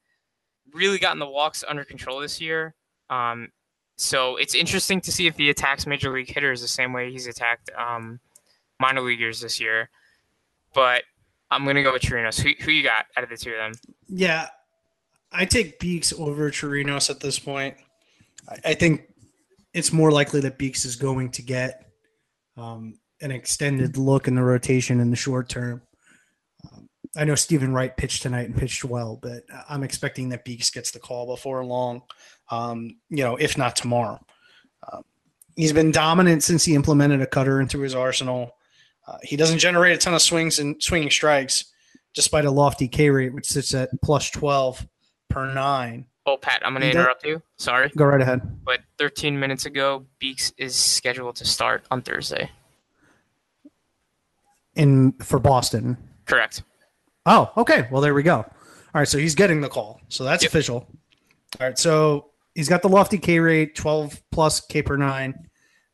[0.73, 2.75] really gotten the walks under control this year.
[3.09, 3.49] Um,
[3.95, 7.27] so it's interesting to see if he attacks major league hitters the same way he's
[7.27, 8.19] attacked um,
[8.79, 9.89] minor leaguers this year.
[10.73, 11.03] But
[11.51, 12.41] I'm gonna go with Chirinos.
[12.41, 13.73] Who, who you got out of the two of them?
[14.07, 14.47] Yeah,
[15.31, 17.75] I take Beeks over Chirinos at this point.
[18.49, 19.12] I, I think
[19.73, 21.91] it's more likely that Beeks is going to get
[22.57, 25.81] um, an extended look in the rotation in the short term.
[26.65, 30.69] Um, I know Steven Wright pitched tonight and pitched well, but I'm expecting that Beeks
[30.69, 32.03] gets the call before long.
[32.51, 34.19] Um, you know, if not tomorrow.
[34.91, 35.01] Uh,
[35.55, 38.51] he's been dominant since he implemented a cutter into his arsenal.
[39.07, 41.65] Uh, he doesn't generate a ton of swings and swinging strikes,
[42.13, 44.87] despite a lofty K rate, which sits at plus 12
[45.29, 46.05] per nine.
[46.25, 47.41] Oh, Pat, I'm going to interrupt you.
[47.57, 47.91] Sorry.
[47.97, 48.41] Go right ahead.
[48.63, 52.49] But 13 minutes ago, Beeks is scheduled to start on Thursday.
[54.75, 55.97] In for Boston.
[56.25, 56.63] Correct.
[57.25, 57.87] Oh, okay.
[57.91, 58.37] Well, there we go.
[58.37, 58.45] All
[58.95, 59.99] right, so he's getting the call.
[60.09, 60.49] So that's Yep.
[60.51, 60.75] official.
[61.59, 65.33] All right, so he's got the lofty K rate, 12 plus K per nine,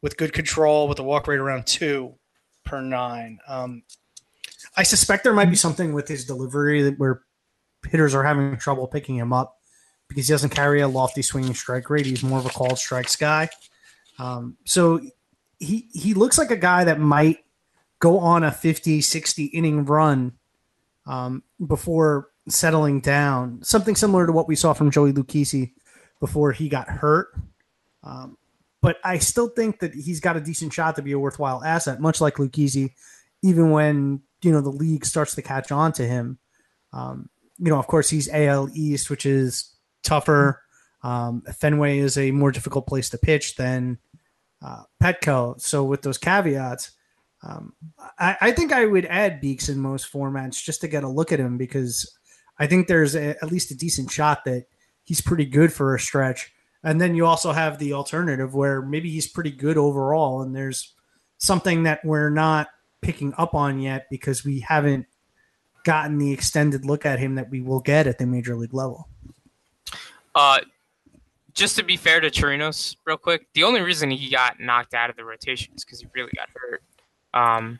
[0.01, 2.13] with good control, with a walk rate around two
[2.63, 3.39] per nine.
[3.47, 3.83] Um,
[4.77, 7.23] I suspect there might be something with his delivery that where
[7.87, 9.58] hitters are having trouble picking him up
[10.09, 12.05] because he doesn't carry a lofty swinging strike rate.
[12.05, 13.49] He's more of a called strikes guy.
[14.17, 14.99] Um, so
[15.59, 17.45] he he looks like a guy that might
[17.99, 20.33] go on a 50, 60 inning run
[21.05, 23.63] um, before settling down.
[23.63, 25.73] Something similar to what we saw from Joey Lucchesi
[26.19, 27.29] before he got hurt.
[28.03, 28.37] Um,
[28.81, 31.99] but I still think that he's got a decent shot to be a worthwhile asset,
[31.99, 32.93] much like Lucchesi,
[33.43, 36.39] even when you know the league starts to catch on to him.
[36.93, 40.61] Um, you know, of course, he's AL East, which is tougher.
[41.03, 43.97] Um, Fenway is a more difficult place to pitch than
[44.61, 45.59] uh, Petco.
[45.61, 46.91] So with those caveats,
[47.41, 47.73] um,
[48.19, 51.31] I, I think I would add Beeks in most formats just to get a look
[51.31, 52.17] at him because
[52.57, 54.65] I think there's a, at least a decent shot that
[55.03, 56.51] he's pretty good for a stretch.
[56.83, 60.93] And then you also have the alternative where maybe he's pretty good overall, and there's
[61.37, 62.67] something that we're not
[63.01, 65.05] picking up on yet because we haven't
[65.83, 69.09] gotten the extended look at him that we will get at the major league level.
[70.35, 70.59] Uh,
[71.53, 75.09] just to be fair to Chirinos, real quick, the only reason he got knocked out
[75.09, 76.83] of the rotation is because he really got hurt.
[77.33, 77.79] Um,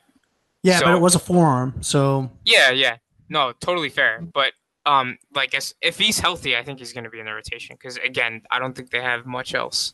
[0.63, 2.97] Yeah, So- but it was a forearm, so yeah, yeah,
[3.29, 4.19] no, totally fair.
[4.21, 4.51] But
[4.85, 7.75] um, like as, if he's healthy, I think he's going to be in the rotation
[7.79, 9.93] because again, I don't think they have much else.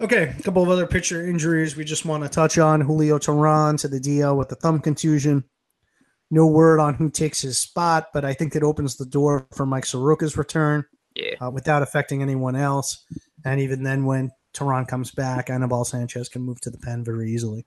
[0.00, 2.82] Okay, a couple of other pitcher injuries we just want to touch on.
[2.82, 5.42] Julio Teheran to the DL with the thumb contusion.
[6.30, 9.64] No word on who takes his spot, but I think it opens the door for
[9.64, 10.84] Mike Soroka's return
[11.14, 13.04] Yeah, uh, without affecting anyone else.
[13.44, 17.30] And even then, when Teheran comes back, Anibal Sanchez can move to the pen very
[17.30, 17.64] easily.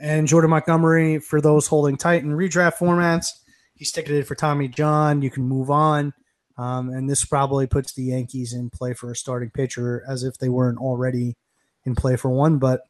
[0.00, 3.28] And Jordan Montgomery, for those holding tight in redraft formats,
[3.74, 5.22] he's ticketed for Tommy John.
[5.22, 6.12] You can move on.
[6.58, 10.38] Um, and this probably puts the Yankees in play for a starting pitcher as if
[10.38, 11.36] they weren't already
[11.84, 12.58] in play for one.
[12.58, 12.82] But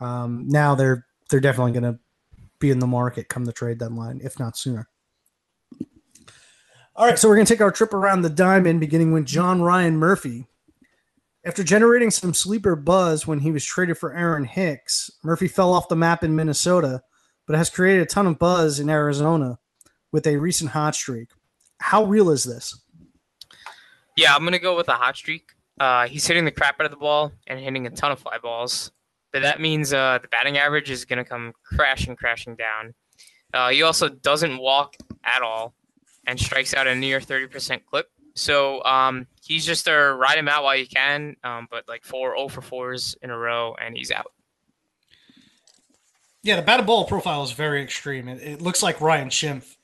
[0.00, 2.00] um, now they're they're definitely going to
[2.58, 4.88] be in the market come the trade deadline, if not sooner.
[6.94, 9.60] All right, so we're going to take our trip around the diamond, beginning with John
[9.60, 10.46] Ryan Murphy.
[11.44, 15.88] After generating some sleeper buzz when he was traded for Aaron Hicks, Murphy fell off
[15.88, 17.02] the map in Minnesota,
[17.46, 19.58] but has created a ton of buzz in Arizona
[20.10, 21.28] with a recent hot streak.
[21.78, 22.74] How real is this?
[24.16, 25.52] yeah, I'm gonna go with a hot streak.
[25.78, 28.38] Uh, he's hitting the crap out of the ball and hitting a ton of fly
[28.38, 28.90] balls,
[29.36, 32.94] but that means uh, the batting average is gonna come crashing, crashing down.
[33.54, 35.74] Uh, he also doesn't walk at all
[36.26, 38.10] and strikes out a near 30% clip.
[38.34, 42.36] So um, he's just a ride him out while you can, um, but like four
[42.36, 44.32] 0 for fours in a row, and he's out.
[46.42, 48.28] Yeah, the batted ball profile is very extreme.
[48.28, 49.76] It, it looks like Ryan Schimpf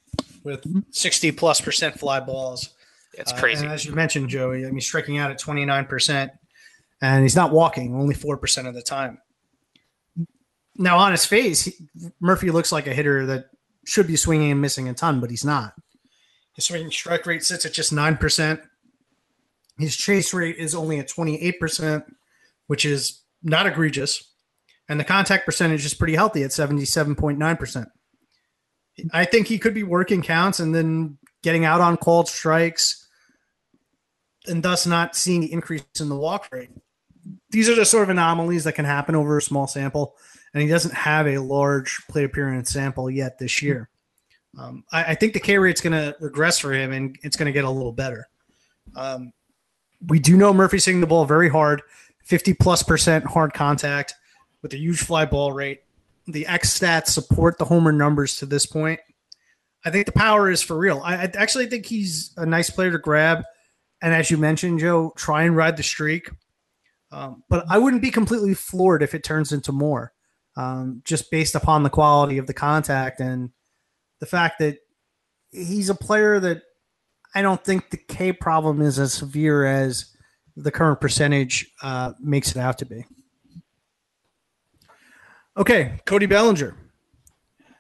[0.45, 2.71] with 60 plus percent fly balls.
[3.15, 3.67] It's Uh, crazy.
[3.67, 6.31] as you mentioned, Joey, I mean, striking out at 29%,
[7.01, 9.19] and he's not walking only 4% of the time.
[10.77, 11.75] Now, on his face, he,
[12.21, 13.47] Murphy looks like a hitter that
[13.87, 15.75] should be swinging and missing a ton, but he's not.
[16.55, 18.63] His swinging strike rate sits at just 9%.
[19.79, 22.05] His chase rate is only at 28%,
[22.67, 24.31] which is not egregious.
[24.89, 27.87] And the contact percentage is pretty healthy at 77.9%.
[29.13, 33.09] I think he could be working counts and then getting out on called strikes
[34.47, 36.71] and thus not seeing the increase in the walk rate.
[37.51, 40.17] These are the sort of anomalies that can happen over a small sample,
[40.55, 43.89] and he doesn't have a large plate appearance sample yet this year.
[44.59, 47.47] Um, I, I think the K rate's going to regress for him, and it's going
[47.47, 48.29] to get a little better.
[48.95, 49.33] Um,
[50.09, 51.83] we do know Murphy's hitting the ball very hard,
[52.25, 54.15] 50 plus percent hard contact
[54.61, 55.83] with a huge fly ball rate.
[56.27, 59.01] The X stats support the homer numbers to this point.
[59.85, 61.01] I think the power is for real.
[61.05, 63.43] I, I actually think he's a nice player to grab.
[64.01, 66.31] And as you mentioned, Joe, try and ride the streak.
[67.11, 70.12] Um, but I wouldn't be completely floored if it turns into more,
[70.57, 73.51] um, just based upon the quality of the contact and
[74.21, 74.79] the fact that
[75.51, 76.63] he's a player that
[77.35, 80.07] I don't think the K problem is as severe as
[80.57, 83.05] the current percentage uh, makes it out to be.
[85.57, 86.77] Okay, Cody Bellinger.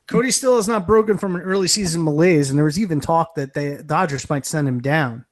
[0.06, 3.34] Cody still is not broken from an early season malaise, and there was even talk
[3.34, 5.24] that the Dodgers might send him down.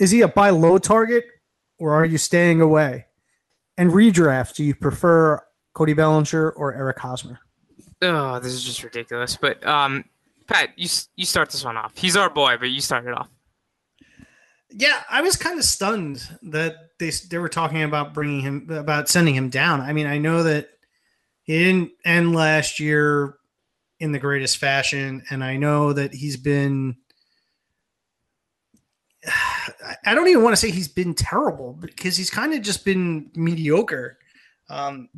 [0.00, 1.24] Is he a buy low target,
[1.78, 3.06] or are you staying away?
[3.76, 5.40] And redraft, do you prefer
[5.74, 7.40] Cody Bellinger or Eric Hosmer?
[8.00, 9.36] Oh, this is just ridiculous.
[9.36, 10.04] But um,
[10.46, 11.96] Pat, you you start this one off.
[11.96, 13.28] He's our boy, but you start it off.
[14.70, 19.08] Yeah, I was kind of stunned that they they were talking about bringing him about
[19.08, 19.80] sending him down.
[19.80, 20.70] I mean, I know that
[21.42, 23.36] he didn't end last year
[24.00, 26.96] in the greatest fashion, and I know that he's been.
[30.06, 33.30] I don't even want to say he's been terrible because he's kind of just been
[33.34, 34.18] mediocre.
[34.68, 35.08] Um,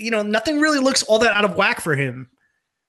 [0.00, 2.28] you know, nothing really looks all that out of whack for him.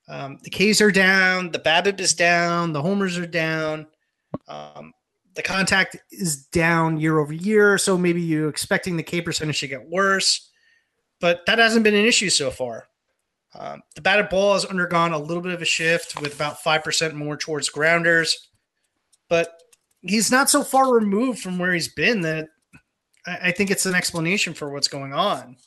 [0.08, 3.88] Um, the Ks are down, the BABIP is down, the homers are down.
[4.48, 4.94] Um,
[5.36, 9.68] the contact is down year over year, so maybe you're expecting the K percentage to
[9.68, 10.50] get worse,
[11.20, 12.88] but that hasn't been an issue so far.
[13.54, 17.14] Um, the batted ball has undergone a little bit of a shift with about 5%
[17.14, 18.50] more towards grounders,
[19.30, 19.62] but
[20.02, 22.48] he's not so far removed from where he's been that
[23.26, 25.58] I, I think it's an explanation for what's going on.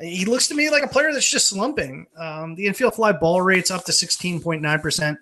[0.00, 2.06] He looks to me like a player that's just slumping.
[2.18, 5.16] Um, the infield fly ball rate's up to 16.9%.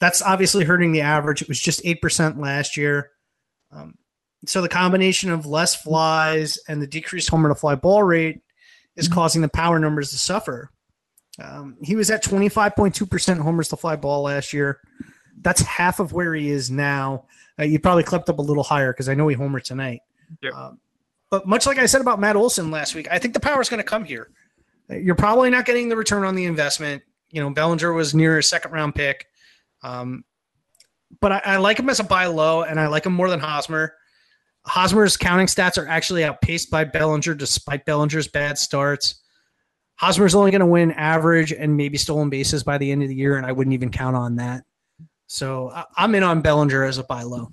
[0.00, 1.42] That's obviously hurting the average.
[1.42, 3.10] It was just 8% last year.
[3.70, 3.94] Um,
[4.46, 8.40] so the combination of less flies and the decreased homer to fly ball rate
[8.96, 9.14] is mm-hmm.
[9.14, 10.70] causing the power numbers to suffer.
[11.38, 14.80] Um, he was at 25.2% homers to fly ball last year.
[15.40, 17.26] That's half of where he is now.
[17.58, 20.00] Uh, you probably clipped up a little higher because I know he homered tonight.
[20.42, 20.54] Yep.
[20.54, 20.80] Um,
[21.30, 23.68] but much like I said about Matt Olson last week, I think the power is
[23.68, 24.30] going to come here.
[24.88, 27.02] You're probably not getting the return on the investment.
[27.30, 29.26] You know, Bellinger was near a second round pick.
[29.82, 30.24] Um,
[31.20, 33.40] but I, I, like him as a buy low, and I like him more than
[33.40, 33.94] Hosmer.
[34.66, 39.20] Hosmer's counting stats are actually outpaced by Bellinger despite Bellinger's bad starts.
[39.96, 43.14] Hosmer's only going to win average and maybe stolen bases by the end of the
[43.14, 44.64] year, and I wouldn't even count on that.
[45.28, 47.52] So I'm in on Bellinger as a buy low.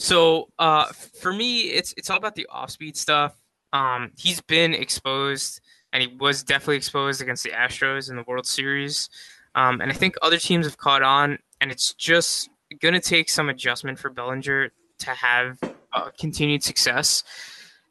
[0.00, 0.86] So uh,
[1.20, 3.34] for me, it's it's all about the off speed stuff.
[3.74, 5.60] Um, he's been exposed,
[5.92, 9.10] and he was definitely exposed against the Astros in the World Series.
[9.54, 12.48] Um, and I think other teams have caught on, and it's just
[12.80, 15.58] going to take some adjustment for Bellinger to have
[15.92, 17.22] uh, continued success.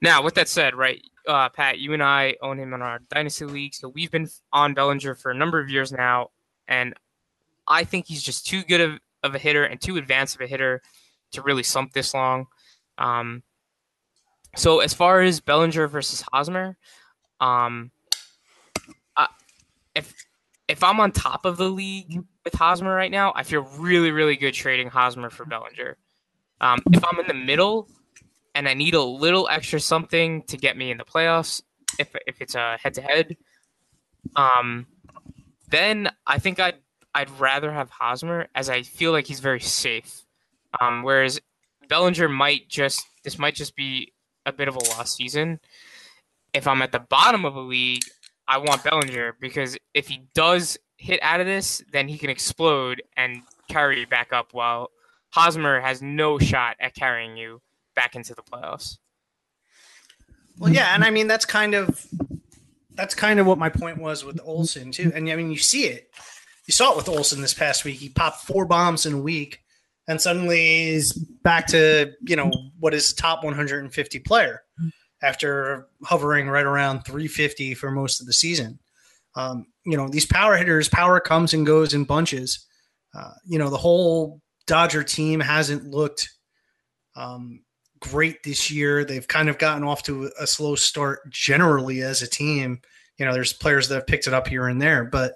[0.02, 3.46] Now, with that said, right, uh, Pat, you and I own him in our dynasty
[3.46, 6.32] league, so we've been on Bellinger for a number of years now,
[6.68, 6.96] and
[7.68, 10.48] I think he's just too good of, of a hitter and too advanced of a
[10.48, 10.82] hitter
[11.32, 12.48] to really slump this long.
[12.98, 13.44] Um,
[14.56, 16.78] so as far as Bellinger versus Hosmer,
[17.40, 17.92] um,
[19.16, 19.28] I,
[19.96, 20.14] if
[20.68, 24.36] if I'm on top of the league with Hosmer right now, I feel really really
[24.36, 25.98] good trading Hosmer for Bellinger.
[26.62, 27.88] Um, if I'm in the middle
[28.56, 31.62] and I need a little extra something to get me in the playoffs,
[31.98, 33.38] if if it's a head to head,
[34.36, 34.88] um,
[35.70, 36.76] then I think I'd
[37.14, 40.26] I'd rather have Hosmer as I feel like he's very safe.
[40.80, 41.40] Um, whereas
[41.88, 44.14] Bellinger might just this might just be
[44.46, 45.60] a bit of a lost season.
[46.54, 48.04] If I'm at the bottom of a league,
[48.48, 53.02] I want Bellinger because if he does hit out of this, then he can explode
[53.16, 54.92] and carry you back up while
[55.30, 57.62] Hosmer has no shot at carrying you
[57.96, 58.98] back into the playoffs.
[60.58, 62.06] Well, yeah, and I mean that's kind of
[62.96, 65.12] that's kind of what my point was with Olson too.
[65.16, 66.10] And I mean you see it.
[66.66, 67.98] You saw it with Olson this past week.
[67.98, 69.62] He popped four bombs in a week
[70.10, 74.64] and suddenly he's back to you know what is top 150 player
[75.22, 78.80] after hovering right around 350 for most of the season.
[79.36, 82.66] Um, you know these power hitters, power comes and goes in bunches.
[83.16, 86.30] Uh, you know the whole Dodger team hasn't looked
[87.16, 87.62] um,
[88.00, 89.06] great this year.
[89.06, 92.82] They've kind of gotten off to a slow start generally as a team.
[93.18, 95.34] You know, there's players that have picked it up here and there, but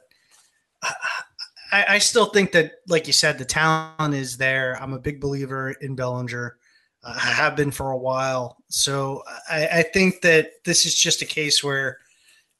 [1.73, 4.77] I, I, still think that, like you said, the talent is there.
[4.79, 6.55] I'm a big believer in Bellinger.
[7.03, 8.57] Uh, I have been for a while.
[8.69, 11.97] So I, I think that this is just a case where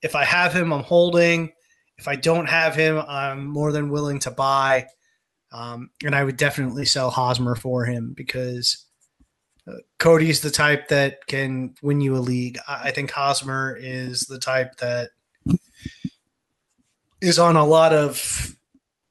[0.02, 1.54] if I have him, I'm holding.
[2.00, 4.88] If I don't have him, I'm more than willing to buy.
[5.52, 8.84] Um, and I would definitely sell Hosmer for him because
[9.68, 12.58] uh, Cody's the type that can win you a league.
[12.68, 15.12] I, I think Hosmer is the type that
[17.22, 18.58] is on a lot of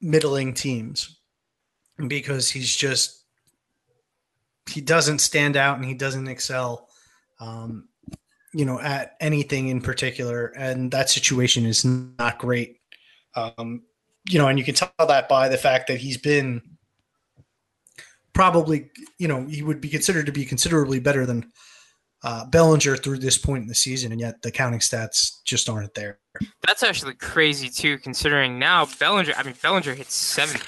[0.02, 1.20] middling teams
[2.08, 3.24] because he's just
[4.68, 6.88] he doesn't stand out and he doesn't excel
[7.40, 7.88] um,
[8.52, 10.46] you know at anything in particular.
[10.56, 12.80] And that situation is not great.
[13.34, 13.82] Um,
[14.28, 16.62] you know and you can tell that by the fact that he's been
[18.32, 21.50] probably you know he would be considered to be considerably better than
[22.24, 25.94] uh, Bellinger through this point in the season, and yet the counting stats just aren't
[25.94, 26.18] there.
[26.66, 29.32] That's actually crazy too, considering now Bellinger.
[29.36, 30.66] I mean, Bellinger hits seventh,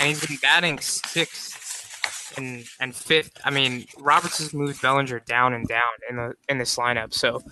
[0.00, 3.32] and he's been batting sixth and and fifth.
[3.44, 7.42] I mean, Roberts has moved Bellinger down and down in the in this lineup, so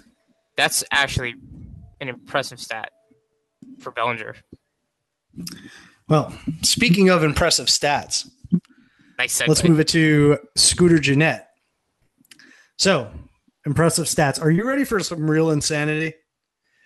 [0.56, 1.34] that's actually
[2.00, 2.90] an impressive stat
[3.78, 4.36] for Bellinger.
[6.08, 8.28] Well, speaking of impressive stats,
[9.18, 9.48] Nice segue.
[9.48, 11.42] Let's move it to Scooter Gennett.
[12.78, 13.10] So,
[13.66, 14.40] impressive stats.
[14.40, 16.14] Are you ready for some real insanity?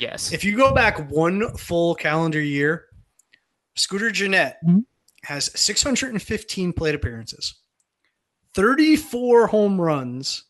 [0.01, 0.32] Yes.
[0.32, 2.86] If you go back one full calendar year,
[3.76, 4.84] Scooter Gennett Mhm.
[5.24, 7.55] has 615 plate appearances,
[8.55, 10.45] 34 home runs,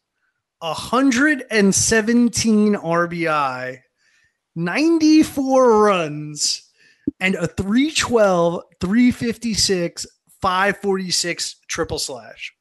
[0.61, 3.83] 117 RBI,
[4.55, 6.71] 94 runs,
[7.21, 10.07] and a 312, 356,
[10.41, 12.55] 546 triple slash.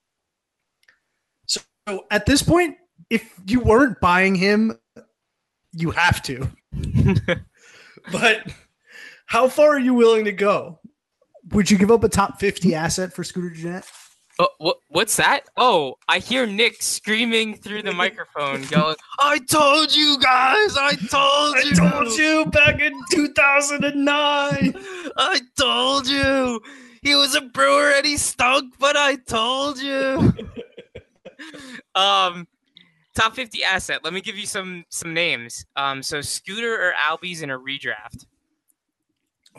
[1.88, 2.78] So at this point,
[3.10, 4.78] if you weren't buying him,
[5.74, 6.50] you have to.
[8.12, 8.48] but
[9.26, 10.80] how far are you willing to go?
[11.52, 13.86] Would you give up a top 50 asset for Scooter Gennett?
[14.40, 15.42] Uh, oh, what, what's that?
[15.58, 20.78] Oh, I hear Nick screaming through the microphone, going, "I told you guys!
[20.78, 24.04] I told I told you back in 2009.
[25.18, 26.62] I told you!
[27.02, 30.34] He was a brewer and he stunk, but I told you."
[31.96, 32.48] um,
[33.16, 34.04] top fifty asset.
[34.04, 35.66] Let me give you some some names.
[35.76, 38.26] Um, so Scooter or Albies in a redraft.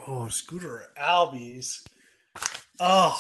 [0.06, 1.82] Oh, Scooter or Albies.
[2.80, 3.18] Oh,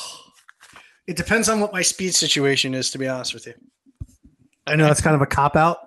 [1.06, 3.54] it depends on what my speed situation is, to be honest with you.
[4.66, 5.78] I know that's kind of a cop out.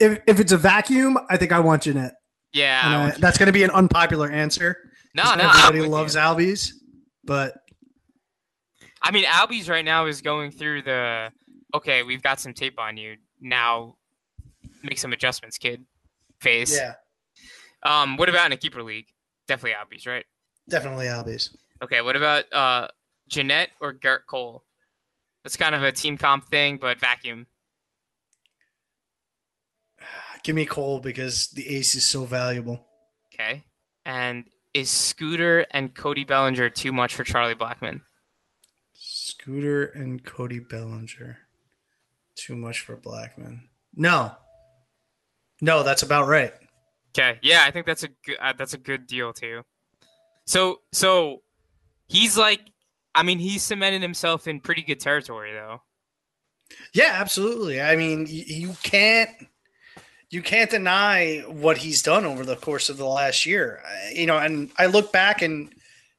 [0.00, 2.14] If, if it's a vacuum, I think I want Gennett.
[2.52, 4.76] Yeah, And I I- want you- that's going to be an unpopular answer.
[5.14, 5.44] no, 'cause no.
[5.44, 5.92] I'm everybody with you.
[5.92, 6.72] loves Albies,
[7.24, 7.54] but
[9.02, 11.30] I mean, Albies right now is going through the
[11.74, 13.16] okay, we've got some tape on you.
[13.40, 13.96] Now
[14.82, 15.84] make some adjustments, kid.
[16.40, 16.74] Phase.
[16.76, 16.94] yeah,
[17.84, 19.06] Um, what about in a keeper league?
[19.46, 20.24] Definitely Albies, right?
[20.68, 21.54] definitely Albies.
[21.82, 22.88] Okay, what about uh
[23.28, 24.64] Gennett or Gerrit Cole?
[25.44, 27.46] That's kind of a team comp thing, but vacuum.
[30.44, 32.84] Give me Cole because the ace is so valuable.
[33.34, 33.64] Okay.
[34.04, 34.44] And
[34.74, 38.00] is Scooter and Cody Bellinger too much for Charlie Blackmon?
[39.42, 41.36] Scooter and Cody Bellinger.
[42.36, 43.62] Too much for Blackmon.
[43.94, 44.32] No.
[45.60, 46.52] No, that's about right.
[47.10, 49.62] Okay, yeah, I think that's a good uh, that's a good deal too.
[50.46, 51.42] So so
[52.08, 52.60] he's like,
[53.14, 55.82] I mean, he's cemented himself in pretty good territory though.
[56.94, 57.82] Yeah, absolutely.
[57.82, 59.28] I mean, y- you can't
[60.30, 63.82] you can't deny what he's done over the course of the last year.
[64.14, 65.72] You know, and I look back and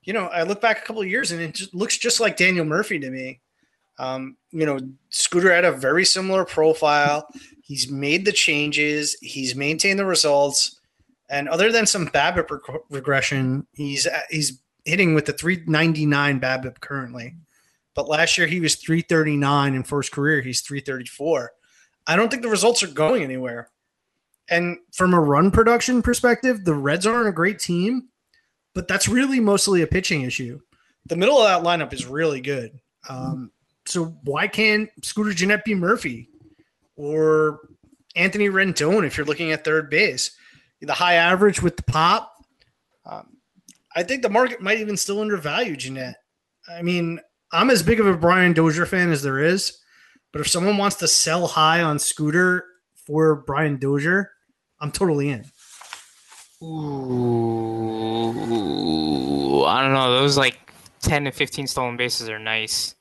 [0.03, 2.37] you know, I look back a couple of years and it just looks just like
[2.37, 3.41] Daniel Murphy to me.
[3.99, 4.79] Um, you know,
[5.09, 7.27] Scooter had a very similar profile.
[7.61, 10.79] He's made the changes, he's maintained the results,
[11.29, 17.35] and other than some BABIP reg- regression, he's he's hitting with the 399 BABIP currently.
[17.95, 20.41] But last year he was 339 in first career.
[20.41, 21.51] He's 334.
[22.07, 23.69] I don't think the results are going anywhere.
[24.49, 28.09] And from a run production perspective, the Reds aren't a great team,
[28.73, 30.59] but that's really mostly a pitching issue.
[31.05, 32.79] The middle of that lineup is really good.
[33.09, 33.51] Um,
[33.85, 36.29] so why can't Scooter Gennett be Murphy
[36.95, 37.59] or
[38.15, 40.31] Anthony Rendon if you're looking at third base?
[40.81, 42.33] The high average with the pop.
[43.05, 43.37] Um,
[43.95, 46.15] I think the market might even still undervalue Gennett.
[46.67, 47.19] I mean,
[47.51, 49.79] I'm as big of a Brian Dozier fan as there is,
[50.31, 52.65] but if someone wants to sell high on Scooter
[52.95, 54.31] for Brian Dozier,
[54.79, 55.45] I'm totally in.
[58.33, 60.11] Ooh, I don't know.
[60.19, 60.57] Those like
[61.01, 62.95] ten to fifteen stolen bases are nice.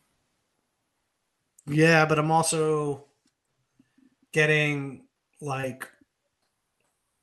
[1.66, 3.04] Yeah, but I'm also
[4.32, 5.04] getting
[5.40, 5.88] like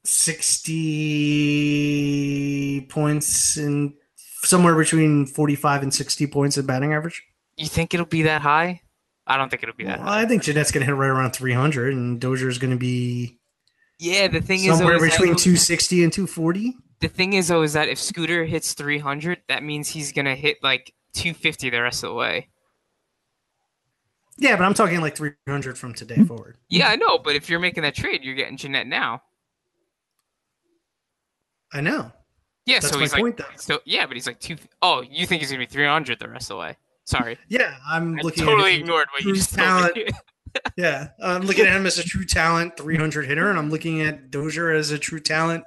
[0.06, 3.94] 60 points in
[4.44, 7.22] somewhere between 45 and 60 points in batting average.
[7.58, 8.82] You think it'll be that high?
[9.28, 10.22] I don't think it'll be that Well, high.
[10.22, 13.39] I think Gennett's going to hit right around 300 and Dozier's going to be
[14.00, 16.78] Yeah, the thing is, somewhere though, is that- between 260 and 240.
[17.02, 20.58] the thing is though is that if Scooter hits 300, that means he's gonna hit
[20.64, 22.50] like 250 the rest of the way.
[24.38, 26.26] Yeah, but I'm talking like 300 from today hmm.
[26.26, 26.58] forward.
[26.70, 29.22] Yeah, I know, but if you're making that trade, you're getting Gennett now.
[31.74, 32.12] I know.
[32.66, 33.58] Yeah, That's so my he's point, like, though.
[33.58, 34.56] so yeah, but he's like two.
[34.82, 36.78] Oh, you think he's gonna be 300 the rest of the way?
[37.06, 40.08] Sorry, Yeah, I'm I looking totally at ignored what you true just told me.
[40.78, 44.32] Yeah, I'm looking at him as a true talent 300 hitter, and I'm looking at
[44.32, 45.64] Dozier as a true talent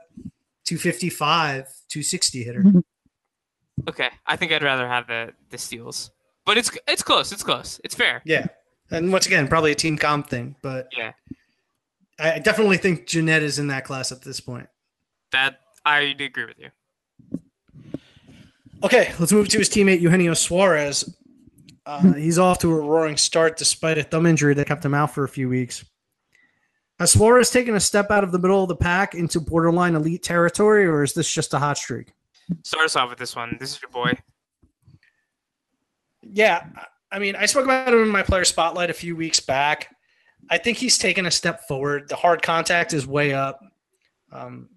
[0.64, 2.62] 255, 260 hitter.
[2.62, 3.89] Mm-hmm.
[3.89, 6.11] okay, I think I'd rather have the the steals,
[6.47, 8.22] but it's it's close, it's close, it's fair.
[8.24, 8.47] Yeah.
[8.91, 11.12] And once again, probably a team comp thing, but Yeah,
[12.18, 14.68] I definitely think Gennett is in that class at this point.
[15.33, 16.70] that I agree with you.
[18.85, 21.16] Okay, let's move to his teammate Eugenio Suarez.
[21.85, 25.12] Uh, he's off to a roaring start despite a thumb injury that kept him out
[25.12, 25.85] for a few weeks.
[26.99, 30.22] Has Suarez taken a step out of the middle of the pack into borderline elite
[30.22, 32.12] territory, or is this just a hot streak?
[32.62, 33.57] Start us off with this one.
[33.59, 34.12] This is your boy.
[36.22, 36.64] Yeah,
[37.11, 39.95] I mean, I spoke about him in my player spotlight a few weeks back.
[40.51, 42.09] I think he's taken a step forward.
[42.09, 43.61] The hard contact is way up,
[44.30, 44.68] um,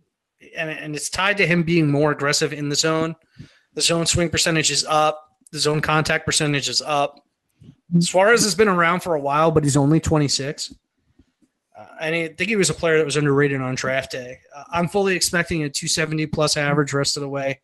[0.57, 3.15] and, and it's tied to him being more aggressive in the zone.
[3.73, 5.24] The zone swing percentage is up.
[5.55, 7.25] The zone contact percentage is up.
[7.99, 10.75] Suarez has been around for a while, but he's only 26.
[11.79, 14.39] Uh, and I think he was a player that was underrated on draft day.
[14.53, 17.61] Uh, I'm fully expecting a 270 plus average rest of the way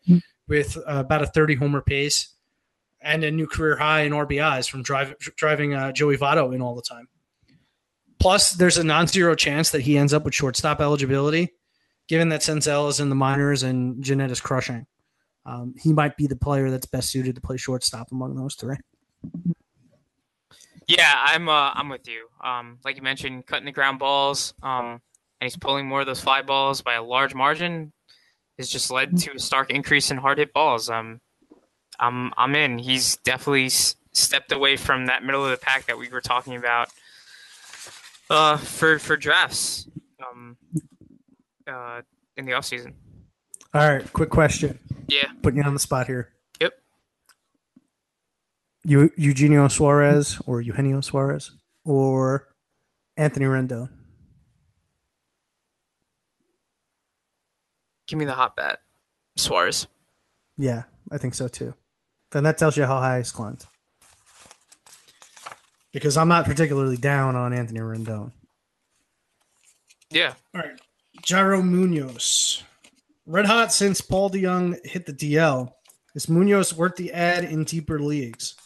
[0.48, 2.32] with uh, about a 30 homer pace
[3.02, 6.74] and a new career high in RBIs from drive, driving uh, Joey Votto in all
[6.74, 7.08] the time.
[8.18, 11.52] Plus, there's a non zero chance that he ends up with shortstop eligibility,
[12.08, 14.86] given that Senzel is in the minors and Gennett is crushing.
[15.44, 18.76] Um, he might be the player that's best suited to play shortstop among those three.
[20.88, 22.28] Yeah, I'm uh, I'm with you.
[22.42, 25.00] Um, like you mentioned, cutting the ground balls, um, and
[25.40, 27.92] he's pulling more of those fly balls by a large margin.
[28.58, 30.90] Has just led to a stark increase in hard hit balls.
[30.90, 31.20] Um,
[31.98, 32.78] I'm I'm in.
[32.78, 36.56] He's definitely s- stepped away from that middle of the pack that we were talking
[36.56, 36.88] about.
[38.28, 39.88] Uh, for for drafts,
[40.20, 40.56] um,
[41.66, 42.02] uh,
[42.36, 42.94] in the off season.
[43.74, 44.78] All right, quick question.
[45.08, 45.28] Yeah.
[45.42, 46.30] Putting you on the spot here.
[46.60, 46.72] Yep.
[48.84, 51.52] You, Eugenio Suarez or Eugenio Suarez
[51.84, 52.48] or
[53.16, 53.88] Anthony Rendon?
[58.06, 58.80] Give me the hot bat,
[59.36, 59.86] Suarez.
[60.58, 61.72] Yeah, I think so too.
[62.30, 63.64] Then that tells you how high he's climbed.
[65.92, 68.32] Because I'm not particularly down on Anthony Rendon.
[70.10, 70.34] Yeah.
[70.54, 70.78] All right.
[71.22, 72.62] Yairo Munoz.
[73.26, 75.72] Red hot since Paul DeJong hit the DL.
[76.14, 78.56] Is Munoz worth the ad in deeper leagues?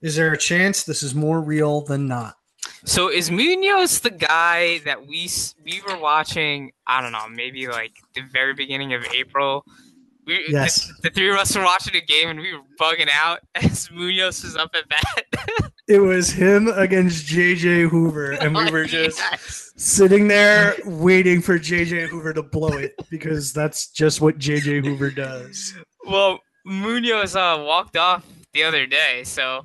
[0.00, 2.36] Is there a chance this is more real than not?
[2.84, 5.28] So is Munoz the guy that we
[5.64, 6.72] we were watching?
[6.86, 9.64] I don't know, maybe like the very beginning of April.
[10.28, 10.86] We, Yes.
[10.86, 13.90] the, the three of us were watching a game and we were bugging out as
[13.90, 15.72] Munoz was up at bat.
[15.88, 19.72] It was him against JJ Hoover, and we were just Yes.
[19.78, 25.10] sitting there waiting for JJ Hoover to blow it because that's just what JJ Hoover
[25.10, 25.72] does.
[26.04, 28.22] Well, Munoz uh, walked off
[28.52, 29.64] the other day, so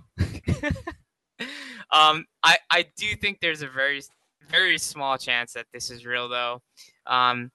[1.91, 4.01] um, I I do think there's a very
[4.49, 6.61] very small chance that this is real though.
[7.05, 7.51] Um,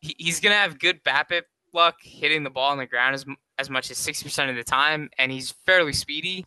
[0.00, 1.42] he, he's gonna have good BABIP
[1.74, 3.24] luck hitting the ball on the ground as
[3.58, 6.46] as much as sixty percent of the time, and he's fairly speedy.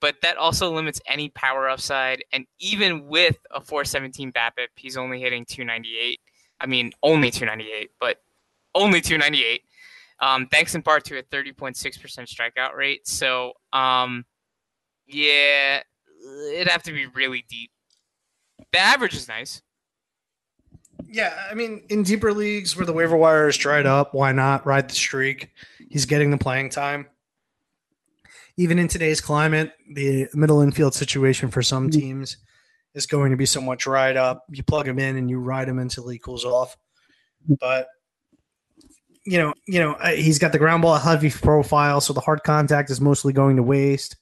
[0.00, 5.20] But that also limits any power upside, and even with a 417 BABIP, he's only
[5.20, 6.20] hitting 298.
[6.60, 8.22] I mean, only 298, but
[8.76, 9.62] only 298
[10.20, 13.06] um, thanks in part to a 30.6% strikeout rate.
[13.06, 14.24] So, um,
[15.06, 15.82] yeah,
[16.52, 17.70] it'd have to be really deep.
[18.72, 19.62] The average is nice.
[21.10, 24.66] Yeah, I mean, in deeper leagues where the waiver wire is dried up, why not
[24.66, 25.50] ride the streak?
[25.88, 27.06] He's getting the playing time.
[28.58, 31.98] Even in today's climate, the middle infield situation for some mm-hmm.
[31.98, 32.36] teams
[32.94, 34.44] is going to be somewhat dried up.
[34.50, 36.76] You plug him in and you ride him until he cools off.
[37.60, 37.88] But
[39.24, 42.90] you know, you know, he's got the ground ball heavy profile, so the hard contact
[42.90, 44.16] is mostly going to waste.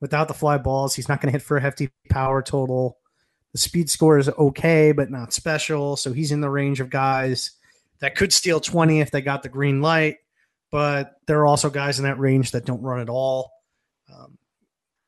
[0.00, 2.98] Without the fly balls, he's not going to hit for a hefty power total.
[3.56, 5.96] The speed score is okay, but not special.
[5.96, 7.52] So he's in the range of guys
[8.00, 10.16] that could steal 20 if they got the green light.
[10.70, 13.50] But there are also guys in that range that don't run at all.
[14.12, 14.36] Um,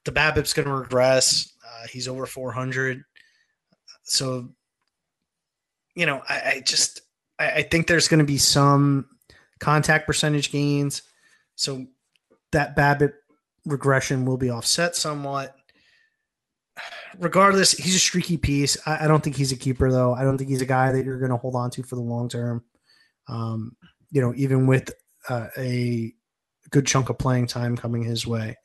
[0.06, 1.52] the BABIP's going to regress.
[1.62, 3.04] Uh, he's over 400.
[4.04, 4.48] So,
[5.94, 7.02] you know, I, I just
[7.38, 9.10] I, I think there's going to be some
[9.58, 11.02] contact percentage gains.
[11.54, 11.84] So
[12.52, 13.12] that BABIP
[13.66, 15.54] regression will be offset somewhat
[17.18, 18.76] regardless, he's a streaky piece.
[18.86, 20.14] I, I, don't think he's a keeper, though.
[20.14, 22.00] I don't think he's a guy that you're going to hold on to for the
[22.00, 22.64] long term.
[23.28, 23.76] Um,
[24.10, 24.90] you know, even with
[25.28, 26.12] uh, a
[26.70, 28.56] good chunk of playing time coming his way,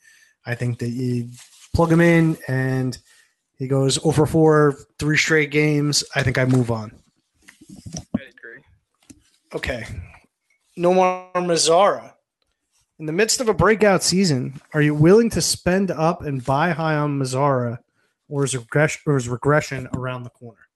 [0.45, 1.29] I think that you
[1.73, 2.97] plug him in and
[3.57, 6.03] he goes over four, three straight games.
[6.15, 6.91] I think I move on.
[8.17, 8.63] I agree.
[9.53, 9.85] Okay.
[10.77, 12.13] Nomar Mazara.
[12.99, 16.69] In the midst of a breakout season, are you willing to spend up and buy
[16.69, 17.79] high on Mazara?
[18.29, 20.67] Or is regression or is regression around the corner?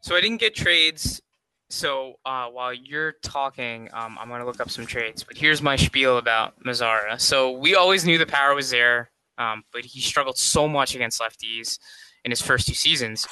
[0.00, 1.20] So I didn't get trades.
[1.68, 5.24] So uh, while you're talking, um, I'm gonna look up some trades.
[5.24, 7.20] But here's my spiel about Mazara.
[7.20, 11.20] So we always knew the power was there, um, but he struggled so much against
[11.20, 11.78] lefties
[12.24, 13.26] in his first two seasons,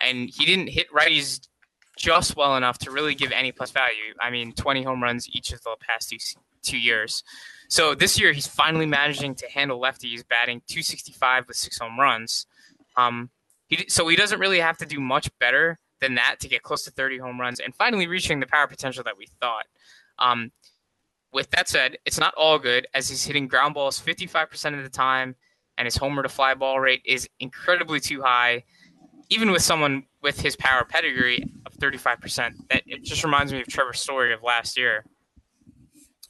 [0.00, 1.48] and he didn't hit righties
[1.98, 4.14] just well enough to really give any plus value.
[4.20, 6.18] I mean, 20 home runs each of the past two
[6.62, 7.22] two years.
[7.68, 12.46] So this year he's finally managing to handle lefties, batting 265 with six home runs.
[12.96, 13.30] Um,
[13.68, 16.84] he, so he doesn't really have to do much better than that to get close
[16.84, 19.66] to 30 home runs and finally reaching the power potential that we thought.
[20.18, 20.50] Um,
[21.32, 24.90] with that said, it's not all good as he's hitting ground balls 55% of the
[24.90, 25.36] time
[25.78, 28.64] and his homer to fly ball rate is incredibly too high,
[29.30, 32.52] even with someone with his power pedigree of 35%.
[32.68, 35.04] That it just reminds me of Trevor's Story of last year.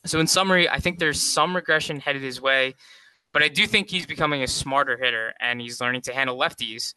[0.07, 2.75] So in summary, I think there's some regression headed his way,
[3.33, 6.95] but I do think he's becoming a smarter hitter and he's learning to handle lefties.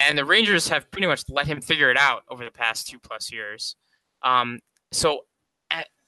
[0.00, 2.98] And the Rangers have pretty much let him figure it out over the past two
[2.98, 3.76] plus years.
[4.22, 4.60] Um,
[4.92, 5.22] so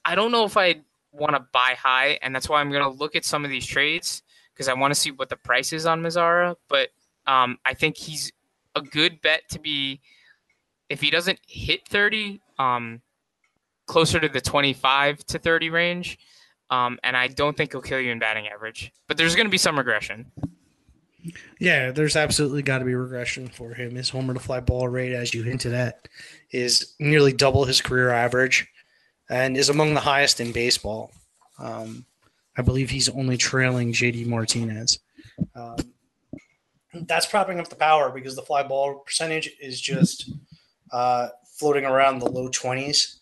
[0.09, 0.81] I don't know if I
[1.11, 3.65] want to buy high, and that's why I'm going to look at some of these
[3.65, 4.23] trades
[4.53, 6.55] because I want to see what the price is on Mazara.
[6.67, 6.89] But
[7.27, 8.31] um, I think he's
[8.75, 10.01] a good bet to be
[10.89, 13.01] if he doesn't hit 30, um,
[13.85, 16.17] closer to the 25 to 30 range.
[16.69, 19.51] Um, and I don't think he'll kill you in batting average, but there's going to
[19.51, 20.31] be some regression.
[21.59, 23.95] Yeah, there's absolutely got to be regression for him.
[23.95, 26.07] His homer to fly ball rate, as you hinted at,
[26.51, 28.67] is nearly double his career average
[29.29, 31.11] and is among the highest in baseball.
[31.59, 32.05] Um,
[32.57, 34.99] I believe he's only trailing JD Martinez.
[35.55, 35.77] Um,
[36.93, 40.31] that's propping up the power because the fly ball percentage is just
[40.91, 43.18] uh, floating around the low 20s.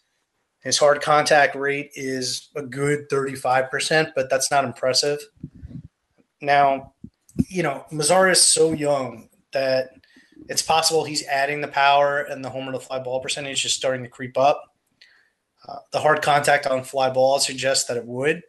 [0.68, 5.18] His hard contact rate is a good 35%, but that's not impressive.
[6.42, 6.92] Now,
[7.48, 9.92] you know, Mazara is so young that
[10.50, 14.04] it's possible he's adding the power and the homer to fly ball percentage is starting
[14.04, 14.76] to creep up.
[15.66, 18.44] Uh, the hard contact on fly ball suggests that it would,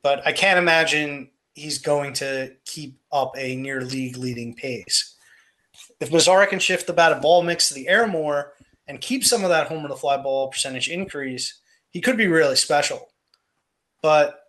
[0.00, 5.16] but I can't imagine he's going to keep up a near league leading pace.
[5.98, 8.52] If Mazara can shift the bat ball mix to the air more
[8.86, 11.60] and keep some of that homer to fly ball percentage increase,
[11.90, 13.08] he could be really special.
[14.02, 14.40] But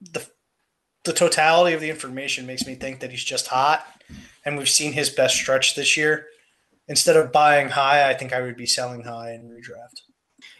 [0.00, 0.26] the
[1.04, 3.86] the totality of the information makes me think that he's just hot,
[4.44, 6.26] and we've seen his best stretch this year.
[6.88, 10.02] Instead of buying high, I think I would be selling high in redraft.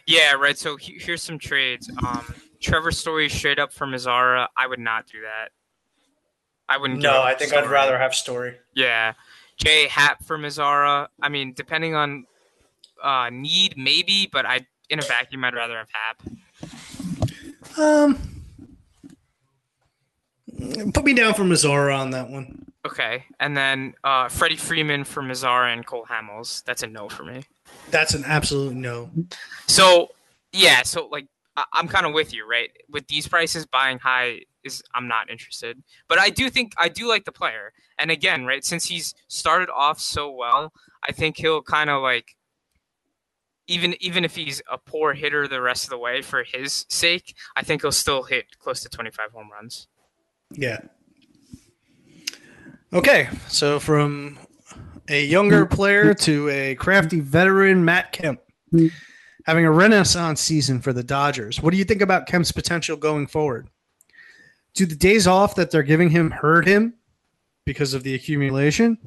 [0.05, 0.57] Yeah, right.
[0.57, 1.89] So here's some trades.
[2.05, 4.47] Um, Trevor Story straight up for Mazara.
[4.57, 5.49] I would not do that.
[6.67, 7.01] I wouldn't.
[7.01, 7.65] No, I think Story.
[7.65, 8.55] I'd rather have Story.
[8.75, 9.13] Yeah,
[9.57, 11.07] Jay Happ for Mazara.
[11.21, 12.25] I mean, depending on
[13.03, 17.77] uh, need, maybe, but I in a vacuum, I'd rather have Happ.
[17.77, 18.43] Um,
[20.93, 22.65] put me down for Mazara on that one.
[22.85, 26.63] Okay, and then uh, Freddie Freeman for Mazara and Cole Hamels.
[26.63, 27.43] That's a no for me.
[27.91, 29.11] That's an absolute no.
[29.67, 30.09] So
[30.53, 31.27] yeah, so like
[31.57, 32.71] I- I'm kind of with you, right?
[32.89, 35.81] With these prices, buying high is I'm not interested.
[36.07, 39.69] But I do think I do like the player, and again, right, since he's started
[39.69, 40.73] off so well,
[41.07, 42.35] I think he'll kind of like
[43.69, 47.35] even even if he's a poor hitter the rest of the way for his sake,
[47.55, 49.87] I think he'll still hit close to 25 home runs.
[50.51, 50.79] Yeah.
[52.91, 54.39] Okay, so from
[55.07, 58.41] a younger player to a crafty veteran, Matt Kemp,
[59.45, 61.61] having a renaissance season for the Dodgers.
[61.61, 63.69] What do you think about Kemp's potential going forward?
[64.73, 66.95] Do the days off that they're giving him hurt him
[67.65, 68.97] because of the accumulation,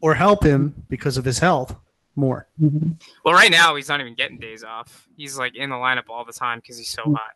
[0.00, 1.76] or help him because of his health
[2.20, 2.46] more?
[3.24, 5.08] Well, right now he's not even getting days off.
[5.16, 7.32] He's like in the lineup all the time because he's so hot.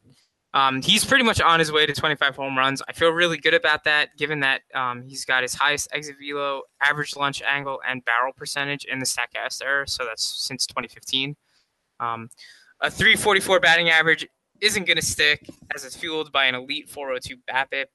[0.54, 2.80] Um, he's pretty much on his way to 25 home runs.
[2.86, 6.62] I feel really good about that, given that um, he's got his highest exit velo,
[6.80, 9.88] average launch angle, and barrel percentage in the Statcast era.
[9.88, 11.34] So that's since 2015.
[11.98, 12.28] Um,
[12.80, 14.28] a 344 batting average
[14.60, 17.86] isn't going to stick, as it's fueled by an elite 402 BABIP.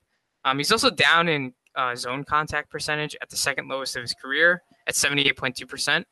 [0.44, 4.14] Um, he's also down in uh, zone contact percentage at the second lowest of his
[4.14, 6.04] career at 78.2%.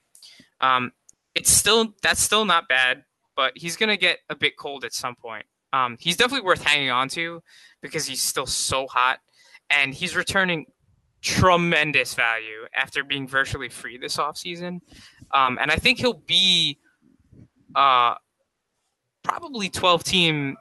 [0.62, 0.92] Um,
[1.36, 3.04] it's still that's still not bad,
[3.36, 5.46] but he's going to get a bit cold at some point.
[5.74, 7.42] Um, he's definitely worth hanging on to
[7.82, 9.20] because he's still so hot,
[9.70, 10.66] and he's returning
[11.22, 14.80] tremendous value after being virtually free this offseason.
[15.34, 16.80] Um, and I think he'll be
[17.76, 18.16] uh,
[19.24, 20.58] probably 12 team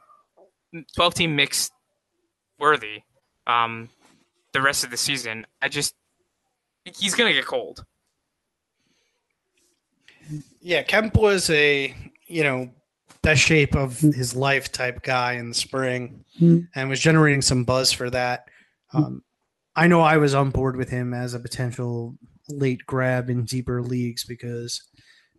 [0.95, 1.71] 12 team mixed
[2.59, 3.01] worthy
[3.47, 3.89] um,
[4.53, 5.45] the rest of the season.
[5.61, 5.95] I just
[6.83, 7.85] he's gonna get cold.
[10.67, 11.95] Yeah, Kemp was a
[12.25, 12.69] you know
[13.21, 16.65] best shape of his life type guy in the spring mm-hmm.
[16.75, 18.49] and was generating some buzz for that.
[18.91, 19.23] Um,
[19.77, 22.17] I know I was on board with him as a potential
[22.49, 24.85] late grab in deeper leagues because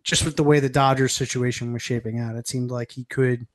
[0.03, 3.45] just with the way the Dodgers situation was shaping out, it seemed like he could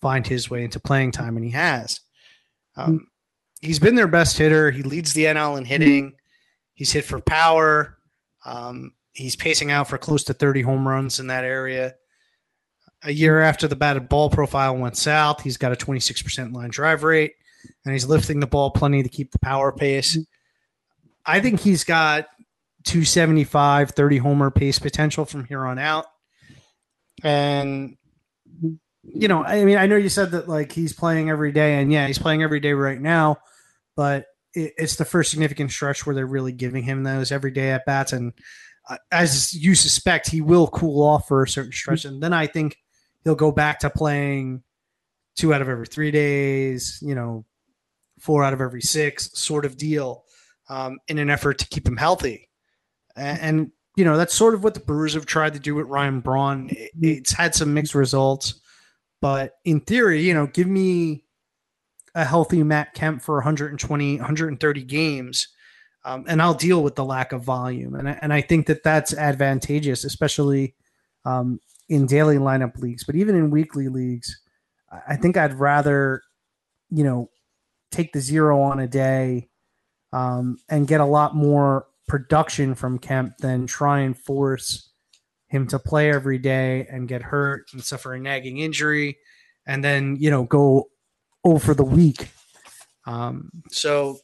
[0.00, 2.00] find his way into playing time, and he has.
[2.74, 3.06] Um,
[3.60, 4.70] he's been their best hitter.
[4.70, 6.14] He leads the NL in hitting.
[6.72, 7.98] He's hit for power.
[8.46, 11.94] Um, he's pacing out for close to 30 home runs in that area
[13.02, 17.04] a year after the batted ball profile went south, he's got a 26% line drive
[17.04, 17.34] rate,
[17.84, 20.18] and he's lifting the ball plenty to keep the power pace.
[21.24, 22.26] I think he's got
[22.84, 26.06] 275, 30 homer pace potential from here on out.
[27.22, 27.96] And,
[29.02, 31.92] you know, I mean, I know you said that like he's playing every day, and
[31.92, 33.38] yeah, he's playing every day right now,
[33.96, 37.86] but it, it's the first significant stretch where they're really giving him those everyday at
[37.86, 38.32] bats, and
[39.10, 42.76] as you suspect, he will cool off for a certain stretch, and then I think
[43.24, 44.62] he'll go back to playing
[45.36, 47.44] two out of every three days, you know,
[48.18, 50.24] four out of every six sort of deal,
[50.68, 52.48] um, in an effort to keep him healthy,
[53.16, 55.86] and, and you know that's sort of what the Brewers have tried to do with
[55.86, 56.68] Ryan Braun.
[56.70, 58.60] It, it's had some mixed results,
[59.20, 61.24] but in theory, you know, give me
[62.14, 65.48] a healthy Matt Kemp for 120, 130 games,
[66.08, 67.94] um, and I'll deal with the lack of volume.
[67.94, 70.74] And I, and I think that that's advantageous, especially
[71.26, 74.40] um, in daily lineup leagues, but even in weekly leagues.
[75.06, 76.22] I think I'd rather,
[76.90, 77.28] you know,
[77.90, 79.50] take the zero on a day
[80.14, 84.88] um, and get a lot more production from Kemp than try and force
[85.48, 89.18] him to play every day and get hurt and suffer a nagging injury
[89.66, 90.88] and then, you know, go
[91.44, 92.30] over the week.
[93.04, 94.20] Um, so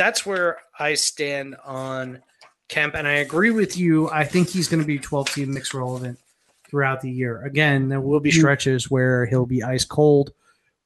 [0.00, 2.22] that's where I stand on
[2.70, 2.94] Kemp.
[2.94, 4.08] And I agree with you.
[4.08, 6.18] I think he's going to be 12 team mix relevant
[6.66, 7.42] throughout the year.
[7.44, 10.32] Again, there will be stretches where he'll be ice cold,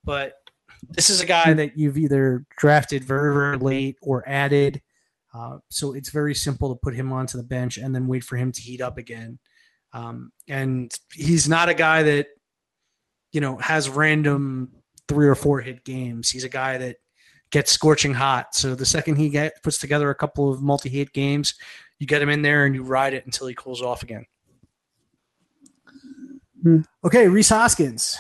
[0.03, 0.33] but
[0.91, 4.83] this is a guy that you've either drafted very, very late or added.
[5.33, 8.37] Uh, so it's very simple to put him onto the bench and then wait for
[8.37, 9.39] him to heat up again.
[9.93, 12.27] Um, and he's not a guy that,
[13.31, 14.73] you know, has random
[15.07, 16.31] three or four hit games.
[16.31, 16.97] He's a guy that
[17.51, 18.55] gets scorching hot.
[18.55, 21.55] So the second he get puts together a couple of multi hit games,
[21.99, 24.27] you get him in there and you ride it until he cools off again.
[26.63, 26.81] Hmm.
[27.05, 28.19] Okay, Rhys Hoskins.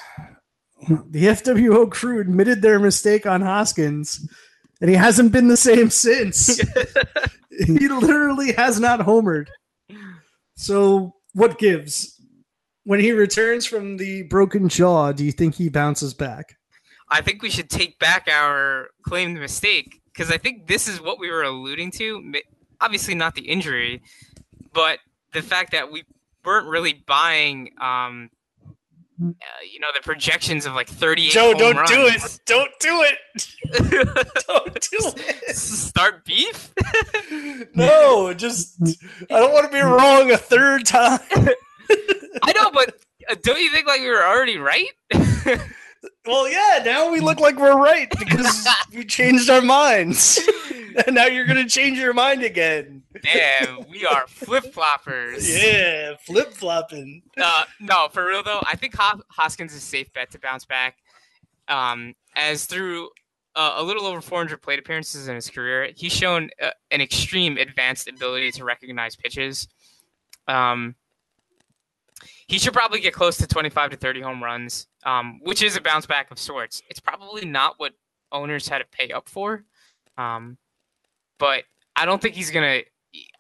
[0.89, 4.29] The FWO crew admitted their mistake on Hoskins,
[4.83, 6.59] and he hasn't been the same since.
[7.67, 9.47] he literally has not homered.
[10.57, 12.21] So, what gives?
[12.85, 16.57] When he returns from the broken jaw, do you think he bounces back?
[17.15, 21.21] I think we should take back our claimed mistake because I think this is what
[21.21, 22.33] we were alluding to.
[22.81, 24.03] Obviously, not the injury,
[24.73, 24.99] but
[25.33, 26.03] the fact that we
[26.45, 28.31] weren't really buying um,
[29.23, 29.27] uh,
[29.73, 31.89] you know the projections of like 38 joe don't runs.
[31.89, 32.41] do it.
[32.47, 33.19] Don't do it.
[34.49, 35.57] Don't do it.
[35.57, 36.75] start beef?
[37.75, 38.77] No just
[39.31, 41.21] i don't want to be wrong a third time.
[42.43, 42.97] I know but
[43.31, 44.91] uh, don't you think like we were already right
[46.27, 50.41] well yeah now we look like we're right because we changed our minds
[51.07, 55.47] and now you're gonna change your mind again Damn, we are flip floppers.
[55.47, 57.23] Yeah, flip flopping.
[57.41, 60.97] Uh, no, for real though, I think Hoskins is a safe bet to bounce back.
[61.69, 63.09] Um, as through
[63.55, 67.57] uh, a little over 400 plate appearances in his career, he's shown uh, an extreme
[67.57, 69.69] advanced ability to recognize pitches.
[70.49, 70.97] Um,
[72.47, 75.81] he should probably get close to 25 to 30 home runs, um, which is a
[75.81, 76.83] bounce back of sorts.
[76.91, 77.93] It's probably not what
[78.33, 79.65] owners had to pay up for,
[80.19, 80.59] um,
[81.39, 81.65] but
[81.97, 82.81] I don't think he's gonna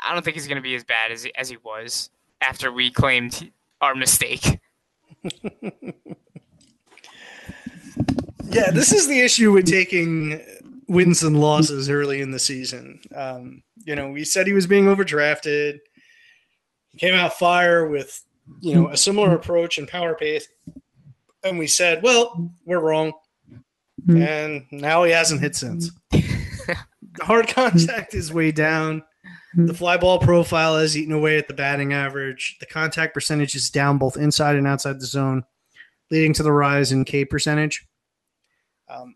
[0.00, 3.50] I don't think he's to be as bad as as he was after we claimed
[3.80, 4.60] our mistake.
[8.44, 10.40] yeah, this is the issue with taking
[10.88, 13.00] wins and losses early in the season.
[13.14, 15.78] Um, you know, we said he was being overdrafted.
[16.90, 18.22] He came out fire with
[18.60, 18.92] you know hmm.
[18.92, 19.36] a similar hmm.
[19.36, 20.48] approach in power pace,
[21.42, 23.12] and we said, well, we're wrong.
[24.06, 24.22] Hmm.
[24.22, 25.90] And now he hasn't hit since.
[27.16, 29.04] The hard contact is way down.
[29.56, 32.56] The fly ball profile has eaten away at the batting average.
[32.58, 35.44] The contact percentage is down both inside and outside the zone,
[36.10, 37.86] leading to the rise in K percentage.
[38.88, 39.14] Um,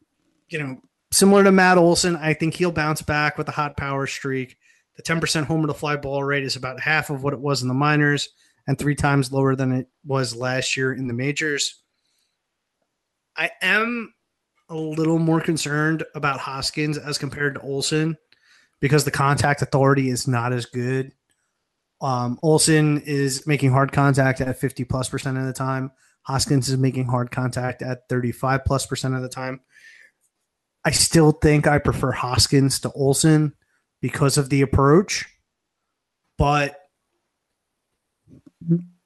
[0.49, 4.07] you know, similar to Matt Olson, I think he'll bounce back with a hot power
[4.07, 4.57] streak.
[4.97, 7.69] The 10% homer to fly ball rate is about half of what it was in
[7.69, 8.29] the minors
[8.69, 11.83] and three times lower than it was last year in the majors.
[13.35, 14.13] I am
[14.69, 18.19] a little more concerned about Hoskins as compared to Olson
[18.79, 21.13] because the contact authority is not as good.
[22.03, 25.91] Um, Olson is making hard contact at 50 plus percent of the time.
[26.23, 29.61] Hoskins is making hard contact at 35 plus percent of the time.
[30.85, 33.55] I still think I prefer Hoskins to Olson
[34.03, 35.27] because of the approach,
[36.37, 36.79] but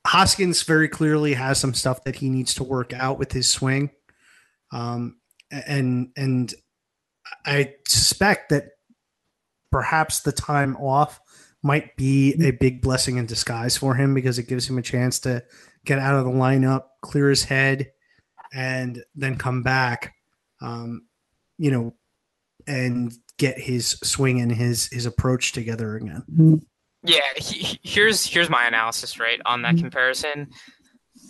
[0.06, 3.90] Hoskins very clearly has some stuff that he needs to work out with his swing.
[4.72, 5.18] Um,
[5.50, 6.52] and and
[7.46, 8.70] I suspect that
[9.70, 11.20] perhaps the time off
[11.62, 15.20] might be a big blessing in disguise for him because it gives him a chance
[15.20, 15.42] to
[15.84, 17.92] get out of the lineup, clear his head,
[18.52, 20.14] and then come back,
[20.60, 21.06] um,
[21.58, 21.94] you know,
[22.66, 26.22] and get his swing and his his approach together again.
[27.05, 29.84] Yeah, he, here's here's my analysis right on that mm-hmm.
[29.84, 30.50] comparison.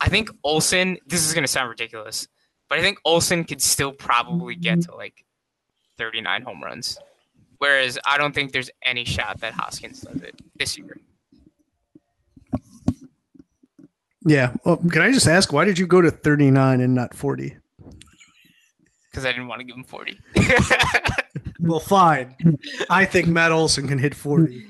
[0.01, 0.97] I think Olson.
[1.07, 2.27] This is going to sound ridiculous,
[2.69, 4.91] but I think Olson could still probably get mm-hmm.
[4.91, 5.25] to like
[5.97, 6.99] 39 home runs
[7.63, 10.97] Whereas I don't think there's any shot that Hoskins does it this year.
[14.25, 14.51] Yeah.
[14.65, 17.55] Well, can I just ask why did you go to 39 and not 40?
[19.09, 20.19] Because I didn't want to give him 40.
[21.59, 22.35] Well, fine.
[22.89, 24.67] I think Matt Olson can hit 40.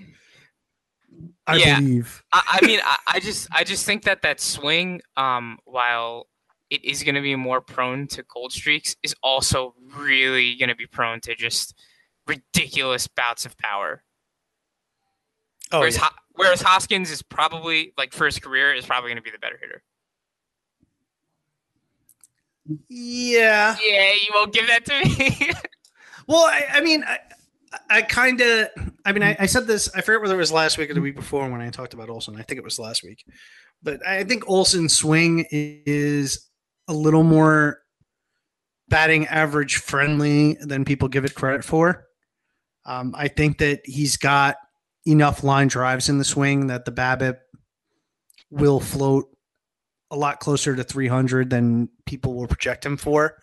[1.48, 1.80] I Yeah.
[1.80, 2.24] believe.
[2.32, 6.28] I, I mean, I, I just I just think that that swing, um, while
[6.70, 10.76] it is going to be more prone to cold streaks, is also really going to
[10.76, 11.76] be prone to just
[12.28, 14.04] ridiculous bouts of power.
[15.72, 16.04] Oh, whereas, yeah.
[16.06, 19.40] Ho- whereas Hoskins is probably like for his career is probably going to be the
[19.40, 19.84] better hitter.
[22.90, 23.76] yeah.
[23.84, 25.52] Yeah, you won't give that to me.
[26.26, 27.20] Well, I, I mean, I,
[27.90, 28.70] I kind of,
[29.06, 31.02] I mean, I, I said this, I forget whether it was last week or the
[31.02, 32.38] week before when I talked about Olson.
[32.38, 33.26] I think it was last week.
[33.82, 36.50] But I think Olson's swing is
[36.88, 37.80] a little more
[38.88, 42.06] batting average friendly than people give it credit for.
[42.86, 44.56] Um, I think that he's got
[45.06, 47.38] enough line drives in the swing that the BABIP
[48.50, 49.26] will float
[50.12, 53.38] a lot closer to 300 than people will project him for.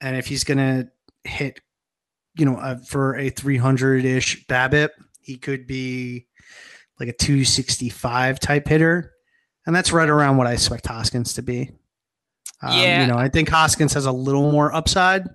[0.00, 0.88] And if he's going to
[1.24, 1.60] hit
[2.36, 6.26] you know, uh, for a 300 ish BABIP, he could be
[6.98, 9.12] like a 265 type hitter.
[9.66, 11.70] And that's right around what I expect Hoskins to be.
[12.62, 13.02] Um, Yeah.
[13.02, 15.26] You know, I think Hoskins has a little more upside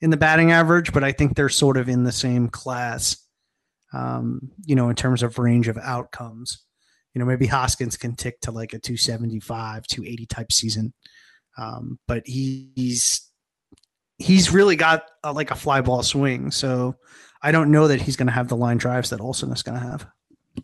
[0.00, 3.16] in the batting average, but I think they're sort of in the same class,
[3.92, 6.62] um, you know, in terms of range of outcomes.
[7.14, 10.92] You know, maybe Hoskins can tick to like a 275, 280 type season.
[11.56, 13.30] Um, but he, he's
[14.18, 16.50] he's really got a, like a fly ball swing.
[16.50, 16.96] So
[17.42, 19.78] I don't know that he's going to have the line drives that Olson is going
[19.78, 20.06] to have.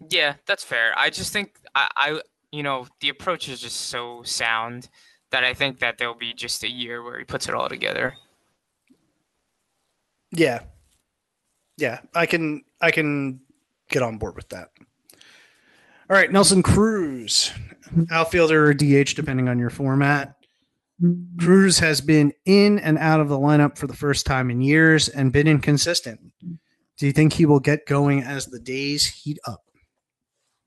[0.08, 0.92] Yeah, that's fair.
[0.96, 2.20] I just think I, I,
[2.52, 4.88] you know, the approach is just so sound
[5.30, 8.14] that I think that there'll be just a year where he puts it all together.
[10.32, 10.60] Yeah.
[11.76, 12.00] Yeah.
[12.14, 13.40] I can, I can
[13.88, 14.70] get on board with that.
[16.08, 16.30] All right.
[16.30, 17.52] Nelson Cruz,
[18.10, 20.34] outfielder or DH, depending on your format.
[21.38, 25.08] Cruz has been in and out of the lineup for the first time in years
[25.08, 26.20] and been inconsistent.
[26.98, 29.62] Do you think he will get going as the days heat up?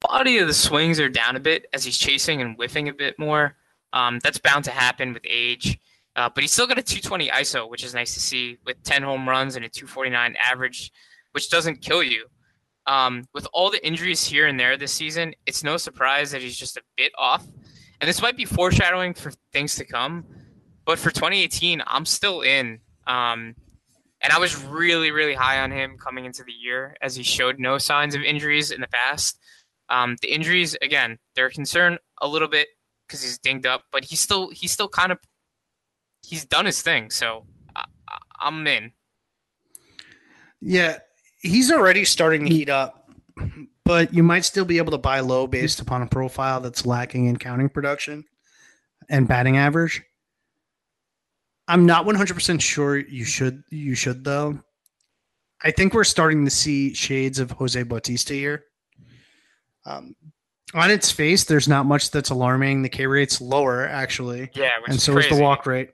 [0.02, 3.18] Body of the swings are down a bit as he's chasing and whiffing a bit
[3.20, 3.56] more.
[3.94, 5.80] Um, that's bound to happen with age.
[6.16, 9.04] Uh, but he's still got a 220 ISO, which is nice to see, with 10
[9.04, 10.92] home runs and a 249 average,
[11.32, 12.26] which doesn't kill you.
[12.86, 16.58] Um, with all the injuries here and there this season, it's no surprise that he's
[16.58, 17.46] just a bit off.
[18.04, 20.26] And this might be foreshadowing for things to come.
[20.84, 22.82] But for 2018, I'm still in.
[23.08, 23.56] Um,
[24.20, 27.60] and I was really, really high on him coming into the year as he showed
[27.60, 29.40] no signs of injuries in the past.
[29.88, 32.68] Um, the injuries, again, they're a concern a little bit
[33.08, 35.20] because he's dinged up, but he's still he's still kind of
[36.28, 37.10] he's done his thing.
[37.10, 37.86] So I,
[38.38, 38.92] I'm in.
[40.60, 40.98] Yeah,
[41.42, 43.10] he's already starting to heat up,
[43.86, 47.26] but you might still be able to buy low based upon a profile that's lacking
[47.26, 48.24] in counting production
[49.10, 50.02] and batting average.
[51.68, 54.60] I'm not 100% sure you should you should though.
[55.64, 58.66] I think we're starting to see shades of Jose Bautista here.
[59.86, 60.16] Um,
[60.74, 62.82] on its face, there's not much that's alarming.
[62.82, 65.92] The K rate's lower actually Yeah, which and is so is the walk rate.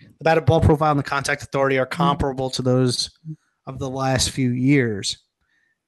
[0.00, 3.10] The batted ball profile and the contact authority are comparable to those
[3.66, 5.18] of the last few years.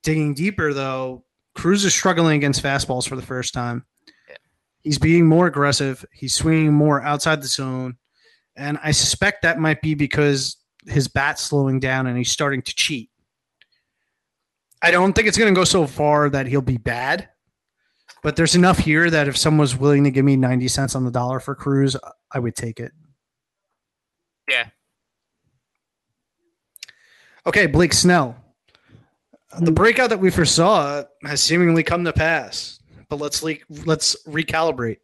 [0.04, 1.24] Digging deeper, though,
[1.54, 3.84] Cruz is struggling against fastballs for the first time.
[4.28, 4.36] Yeah.
[4.82, 6.04] He's being more aggressive.
[6.12, 7.96] He's swinging more outside the zone,
[8.56, 12.74] and I suspect that might be because his bat's slowing down and he's starting to
[12.74, 13.10] cheat.
[14.82, 17.28] I don't think it's going to go so far that he'll be bad,
[18.22, 21.04] but there's enough here that if someone was willing to give me 90 cents on
[21.04, 21.96] the dollar for Cruz,
[22.30, 22.92] I would take it.
[24.46, 24.66] Yeah,
[27.46, 28.36] Okay, Blake Snell.
[29.58, 29.74] The hmm.
[29.74, 34.98] breakout that we foresaw has seemingly come to pass, but let's le- let's recalibrate.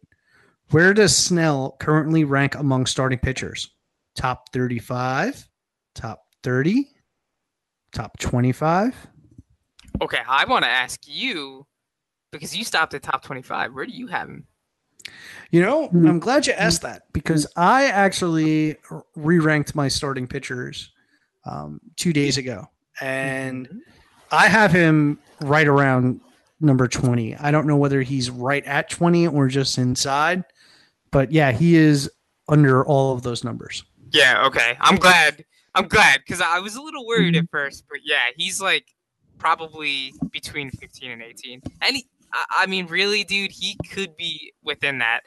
[0.71, 3.71] Where does Snell currently rank among starting pitchers?
[4.15, 5.47] Top 35,
[5.95, 6.87] top 30,
[7.93, 8.95] top 25?
[10.01, 11.65] Okay, I want to ask you
[12.31, 13.73] because you stopped at top 25.
[13.73, 14.47] Where do you have him?
[15.51, 16.07] You know, hmm.
[16.07, 18.77] I'm glad you asked that because I actually
[19.15, 20.91] re ranked my starting pitchers
[21.45, 22.67] um, two days ago.
[23.01, 23.77] And mm-hmm.
[24.31, 26.21] I have him right around
[26.59, 27.35] number 20.
[27.35, 30.43] I don't know whether he's right at 20 or just inside,
[31.11, 32.09] but yeah, he is
[32.47, 33.83] under all of those numbers.
[34.11, 34.77] Yeah, okay.
[34.79, 35.45] I'm glad.
[35.73, 38.85] I'm glad because I was a little worried at first, but yeah, he's like
[39.37, 41.61] probably between 15 and 18.
[41.81, 45.21] And he, I, I mean, really, dude, he could be within that.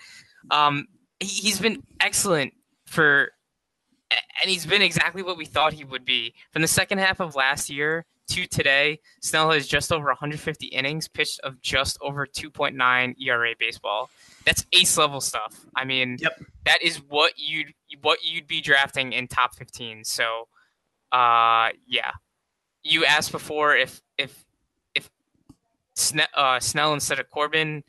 [0.51, 0.87] Um,
[1.19, 2.53] he, he's been excellent
[2.87, 3.31] for,
[4.11, 6.35] and he's been exactly what we thought he would be.
[6.53, 11.09] From the second half of last year to today, Snell has just over 150 innings,
[11.09, 14.11] pitched of just over 2.9 ERA baseball.
[14.47, 15.65] That's ace level stuff.
[15.77, 16.41] I mean, Yep.
[16.67, 17.73] that is what you'd
[18.03, 20.05] what you'd be drafting in top 15.
[20.05, 20.49] So,
[21.13, 22.11] uh, yeah.
[22.83, 24.45] You asked before if if
[24.95, 25.09] if
[25.95, 27.83] Snell, uh, Snell instead of Corbin,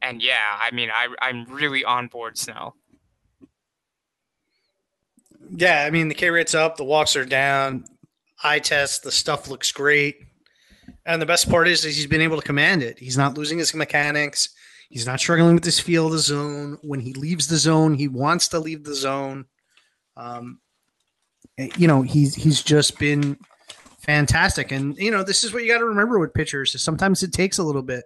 [0.00, 2.76] and yeah, I mean, I I'm really on board Snell.
[5.50, 7.84] Yeah, I mean the K rate's up, the walks are down,
[8.42, 10.16] eye test, the stuff looks great.
[11.04, 12.98] And the best part is, is he's been able to command it.
[12.98, 14.50] He's not losing his mechanics.
[14.88, 16.78] He's not struggling with this feel of the zone.
[16.82, 19.46] When he leaves the zone, he wants to leave the zone.
[20.16, 20.60] Um,
[21.58, 23.38] eh, you know, he's he's just been
[23.98, 24.72] fantastic.
[24.72, 26.74] And you know, this is what you got to remember with pitchers.
[26.74, 28.04] Is sometimes it takes a little bit.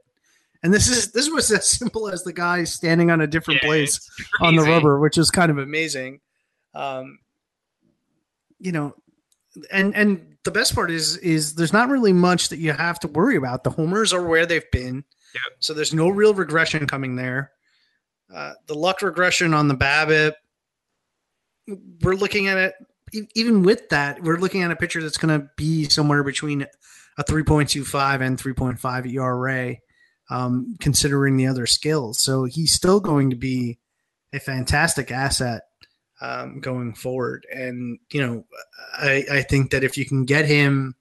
[0.65, 3.69] And this is this was as simple as the guy standing on a different Yeah,
[3.69, 4.11] place
[4.41, 6.21] on the rubber, which is kind of amazing.
[6.75, 7.19] Um,
[8.59, 8.95] you know,
[9.71, 13.09] and and the best part is is there's not really much that you have to
[13.09, 13.65] worry about.
[13.65, 15.43] The homers are where they've been, Yep.
[15.61, 17.53] so there's no real regression coming there.
[18.35, 20.33] Uh, the luck regression on the BABIP,
[22.03, 22.75] we're looking at it.
[23.35, 26.67] Even with that, we're looking at a pitcher that's going to be somewhere between
[27.19, 29.77] a 3.25 and 3.5 ERA,
[30.31, 32.19] um, considering the other skills.
[32.19, 33.79] So he's still going to be
[34.33, 35.63] a fantastic asset
[36.23, 37.47] um, going forward.
[37.53, 38.45] And you know,
[38.97, 40.95] I, I think that if you can get him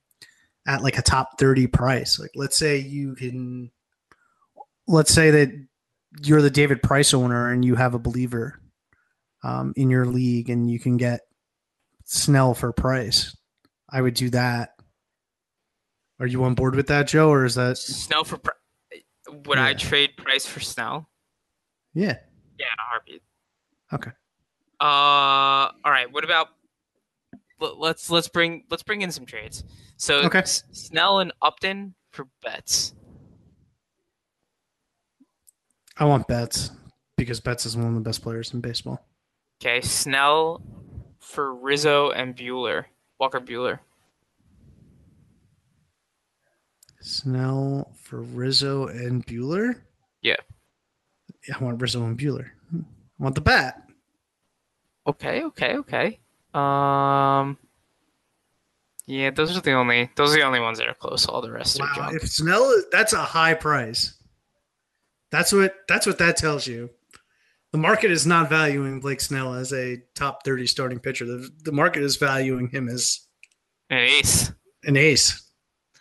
[0.68, 3.72] at like a top thirty price, like let's say you can,
[4.88, 5.50] let's say that
[6.24, 8.60] you're the David Price owner and you have a believer
[9.44, 11.22] um, in your league, and you can get
[12.06, 13.38] Snell for price.
[13.90, 14.72] I would do that.
[16.20, 18.54] Are you on board with that, Joe, or is that Snell for Pri-
[19.46, 21.10] would I trade Price for Snell?
[21.94, 22.18] yeah?
[22.60, 23.22] Yeah, in a heartbeat.
[23.94, 24.12] Okay.
[24.82, 26.12] Uh, all right.
[26.12, 26.48] What about
[27.60, 29.64] let- let's let's bring let's bring in some trades.
[29.98, 30.42] So Okay.
[30.46, 32.96] Snell and Upton for Betts.
[35.98, 36.72] I want Betts
[37.16, 39.06] because Betts is one of the best players in baseball.
[39.62, 40.64] Okay, Snell
[41.20, 42.86] for Rizzo and Buehler.
[43.20, 43.78] Walker Buehler.
[47.02, 49.76] Snell for Rizzo and Buehler.
[50.24, 50.36] Yeah.
[51.48, 52.50] Yeah, I want Rizzo and Buehler.
[52.76, 53.88] I want the bat.
[55.12, 56.20] Okay, okay, okay.
[56.53, 57.57] Um.
[59.07, 61.26] Yeah, those are the only those are the only ones that are close.
[61.26, 62.16] All the rest are Wow, junk.
[62.24, 64.14] if Snell, that's a high price.
[65.32, 66.89] That's what that's what that tells you.
[67.72, 71.26] The market is not valuing Blake Snell as a top thirty starting pitcher.
[71.26, 73.20] The, the market is valuing him as
[73.89, 74.51] An ace,
[74.84, 75.41] an ace.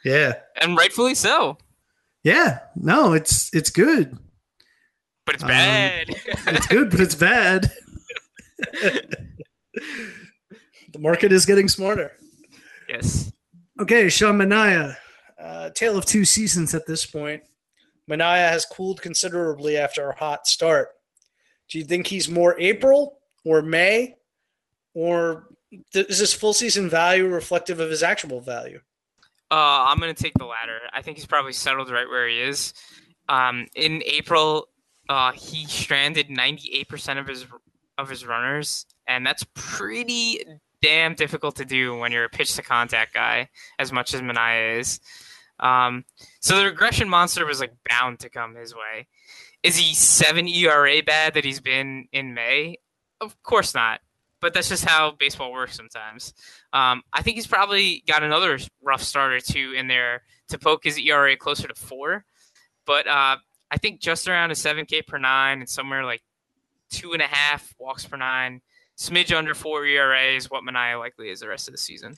[0.05, 1.59] Yeah, and rightfully so.
[2.23, 2.61] yeah.
[2.77, 4.17] No, it's it's good.
[5.27, 6.09] But it's Um, bad.
[6.09, 7.73] It's good, but it's bad.
[10.93, 12.13] the market is getting smarter.
[12.89, 13.33] yes.
[13.81, 14.97] Okay, Sean Manaea.
[15.43, 17.43] Uh, tale of two seasons at this point.
[18.11, 20.89] Manaea has cooled considerably after a hot start.
[21.69, 24.17] Do you think he's more April or May?
[24.93, 25.47] Or
[25.93, 28.81] th- is this full season value reflective of his actual value?
[29.51, 30.79] Uh, I'm gonna take the latter.
[30.93, 32.75] I think he's probably settled right where he is.
[33.29, 34.69] Um, in April,
[35.09, 37.47] uh, he stranded 98% of his
[38.01, 40.43] of his runners, and that's pretty
[40.83, 43.49] damn difficult to do when you're a pitch to contact guy,
[43.79, 45.01] as much as Manaea is.
[45.59, 46.05] Um,
[46.41, 49.07] so the regression monster was like bound to come his way.
[49.63, 52.79] Is he seven ERA bad that he's been in May?
[53.21, 54.01] Of course not.
[54.41, 56.33] But that's just how baseball works sometimes.
[56.73, 60.85] Um, I think he's probably got another rough start or two in there to poke
[60.85, 62.25] his ERA closer to four.
[62.87, 63.37] But uh,
[63.71, 66.23] I think just around a seven K per nine and somewhere like
[66.91, 68.61] two and a half walks per nine,
[68.99, 72.17] smidge under four ERA is what Manaea likely is the rest of the season.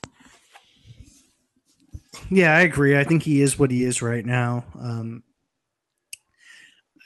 [2.29, 2.97] Yeah, I agree.
[2.97, 4.65] I think he is what he is right now.
[4.79, 5.23] Um,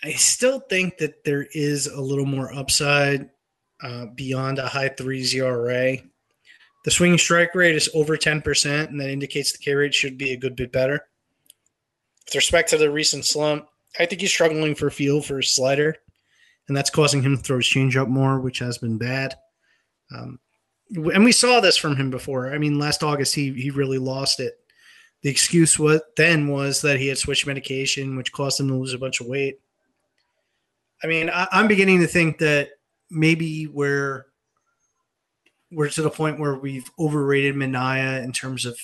[0.04, 3.30] I still think that there is a little more upside
[3.82, 5.98] uh, beyond a high threes ERA.
[6.84, 10.32] The swinging strike rate is over 10%, and that indicates the K rate should be
[10.32, 11.08] a good bit better.
[12.26, 13.68] With respect to the recent slump,
[14.00, 15.96] I think he's struggling for feel for his slider,
[16.68, 19.36] and that's causing him to throw his changeup more, which has been bad.
[20.16, 20.40] Um,
[20.96, 22.54] and we saw this from him before.
[22.54, 24.60] I mean, last August he he really lost it.
[25.22, 28.94] The excuse what then was that he had switched medication, which caused him to lose
[28.94, 29.60] a bunch of weight.
[31.04, 32.70] I mean, I, I'm beginning to think that
[33.10, 34.26] maybe we're
[35.72, 38.80] we're to the point where we've overrated Manaea in terms of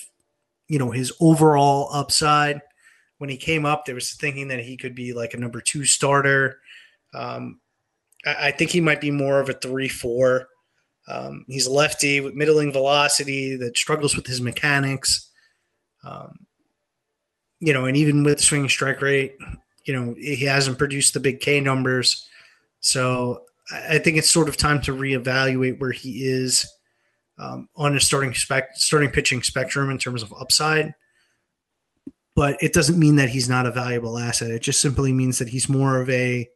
[0.68, 2.60] you know his overall upside.
[3.18, 5.84] When he came up, there was thinking that he could be like a number two
[5.84, 6.58] starter.
[7.14, 7.60] Um,
[8.26, 10.48] I, think he might be more of a three four.
[11.08, 15.30] Um, he's lefty with middling velocity that struggles with his mechanics.
[16.02, 16.46] Um,
[17.60, 19.36] you know, and even with swinging strike rate,
[19.86, 22.26] you know, he hasn't produced the big K numbers.
[22.80, 26.70] So I think it's sort of time to reevaluate where he is
[27.38, 30.94] um, on a starting spec, starting pitching spectrum in terms of upside.
[32.36, 34.50] But it doesn't mean that he's not a valuable asset.
[34.50, 36.48] It just simply means that he's more of a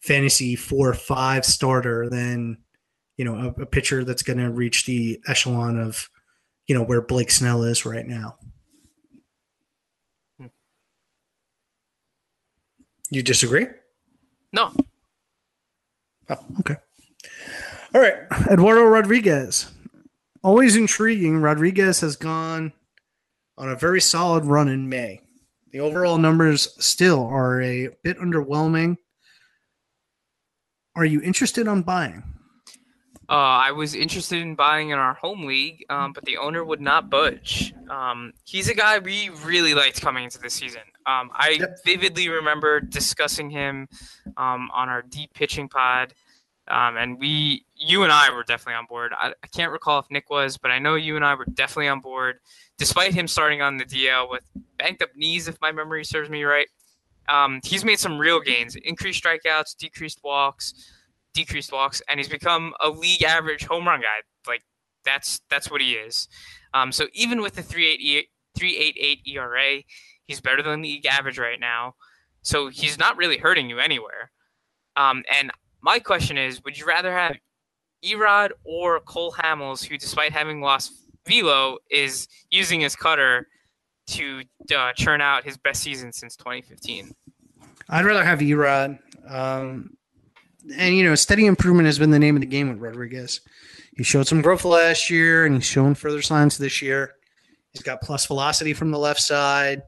[0.00, 2.58] fantasy four or five starter than
[3.16, 6.08] you know a, a pitcher that's going to reach the echelon of
[6.66, 8.36] you know where Blake Snell is right now.
[10.38, 10.46] Hmm.
[13.10, 13.66] You disagree?
[14.52, 14.72] No.
[16.28, 16.76] Oh, okay.
[17.94, 18.14] All right.
[18.50, 19.70] Eduardo Rodriguez.
[20.42, 21.38] Always intriguing.
[21.38, 22.72] Rodriguez has gone
[23.58, 25.20] on a very solid run in May.
[25.72, 28.96] The overall numbers still are a bit underwhelming.
[31.00, 32.22] Are you interested on buying?
[33.26, 36.82] Uh, I was interested in buying in our home league, um, but the owner would
[36.82, 37.72] not budge.
[37.88, 40.82] Um, he's a guy we really liked coming into the season.
[41.06, 41.78] Um, I yep.
[41.86, 43.88] vividly remember discussing him
[44.36, 46.12] um, on our deep pitching pod,
[46.68, 49.12] um, and we, you and I, were definitely on board.
[49.16, 51.88] I, I, can't recall if Nick was, but I know you and I were definitely
[51.88, 52.40] on board,
[52.76, 54.42] despite him starting on the DL with
[54.76, 56.68] banked up knees, if my memory serves me right.
[57.30, 60.74] Um, he's made some real gains: increased strikeouts, decreased walks
[61.34, 64.22] decreased walks, and he's become a league average home run guy.
[64.46, 64.62] Like
[65.04, 66.28] that's that's what he is.
[66.74, 69.82] Um, so even with the 3.88 ERA,
[70.24, 71.94] he's better than league average right now.
[72.42, 74.30] So he's not really hurting you anywhere.
[74.96, 75.50] Um, and
[75.82, 77.36] my question is, would you rather have
[78.04, 80.92] Erod or Cole Hamels, who, despite having lost
[81.26, 83.46] velo, is using his cutter
[84.08, 84.42] to
[84.74, 87.12] uh, churn out his best season since 2015?
[87.90, 88.98] I'd rather have Erod.
[89.28, 89.90] Um,
[90.76, 93.40] and you know, steady improvement has been the name of the game with Rodriguez.
[93.96, 97.14] He showed some growth last year, and he's shown further signs this year.
[97.72, 99.82] He's got plus velocity from the left side,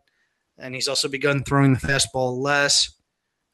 [0.58, 2.92] and he's also begun throwing the fastball less.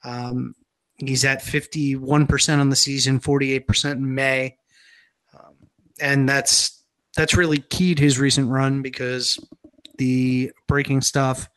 [0.05, 0.55] Um,
[0.97, 4.57] he's at 51% on the season, 48% in May.
[5.35, 5.55] Um,
[6.01, 6.83] and that's
[7.17, 9.39] that's really keyed his recent run because
[9.99, 11.49] the breaking stuff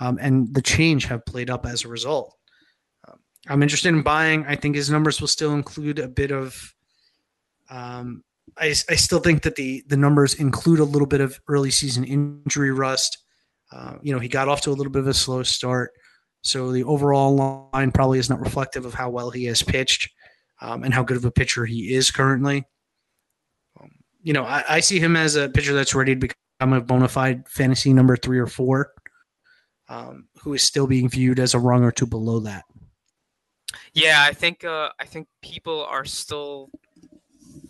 [0.00, 2.36] um, and the change have played up as a result.
[3.48, 4.44] I'm interested in buying.
[4.46, 6.74] I think his numbers will still include a bit of.
[7.70, 8.22] Um,
[8.58, 12.04] I, I still think that the the numbers include a little bit of early season
[12.04, 13.18] injury rust.
[13.72, 15.92] Uh, you know, he got off to a little bit of a slow start,
[16.42, 20.10] so the overall line probably is not reflective of how well he has pitched
[20.60, 22.64] um, and how good of a pitcher he is currently.
[23.80, 23.90] Um,
[24.22, 27.08] you know, I, I, see him as a pitcher that's ready to become a bona
[27.08, 28.92] fide fantasy number three or four,
[29.94, 32.64] um, who is still being viewed as a rung or two below that.
[33.92, 36.70] Yeah, I think uh, I think people are still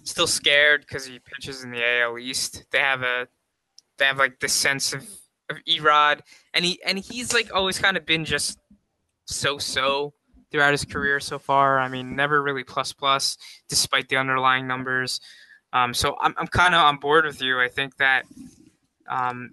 [0.05, 2.65] still scared because he pitches in the AL East.
[2.71, 3.29] They have a
[3.99, 5.03] they have like the sense of,
[5.51, 6.21] of Erod,
[6.55, 8.59] and he and he's like always kind of been just
[9.27, 10.15] so so
[10.51, 11.79] throughout his career so far.
[11.79, 13.37] I mean, never really plus plus
[13.69, 15.21] despite the underlying numbers.
[15.75, 17.61] Um, so I'm I'm kind of on board with you.
[17.61, 18.25] I think that
[19.11, 19.51] um,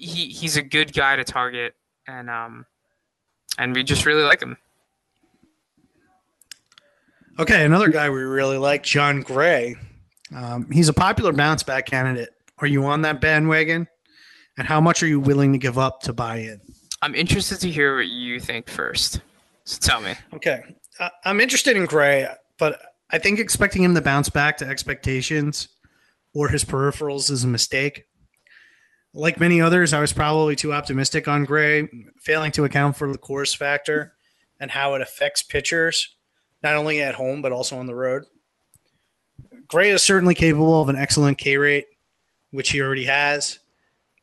[0.00, 1.74] he he's a good guy to target,
[2.06, 2.66] and um,
[3.58, 4.56] and we just really like him.
[7.38, 9.76] Okay, another guy we really like, Jon Gray.
[10.34, 12.30] Um, he's a popular bounce back candidate.
[12.58, 13.86] Are you on that bandwagon?
[14.58, 16.60] And how much are you willing to give up to buy in?
[17.00, 19.22] I'm interested to hear what you think first.
[19.64, 20.14] So tell me.
[20.34, 20.62] Okay.
[20.98, 22.28] Uh, I'm interested in Gray,
[22.58, 22.78] but
[23.10, 25.68] I think expecting him to bounce back to expectations
[26.34, 28.04] or his peripherals is a mistake.
[29.12, 31.88] Like many others, I was probably too optimistic on Gray,
[32.18, 34.14] failing to account for the Coors factor
[34.60, 36.14] and how it affects pitchers
[36.62, 38.24] not only at home but also on the road.
[39.66, 41.86] Gray is certainly capable of an excellent K rate,
[42.50, 43.60] which he already has,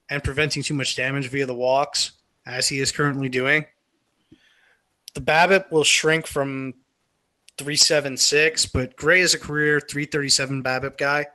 [0.09, 2.13] and preventing too much damage via the walks,
[2.45, 3.65] as he is currently doing.
[5.13, 6.73] The BABIP will shrink from
[7.57, 11.25] 376, but Gray is a career 337 BABIP guy,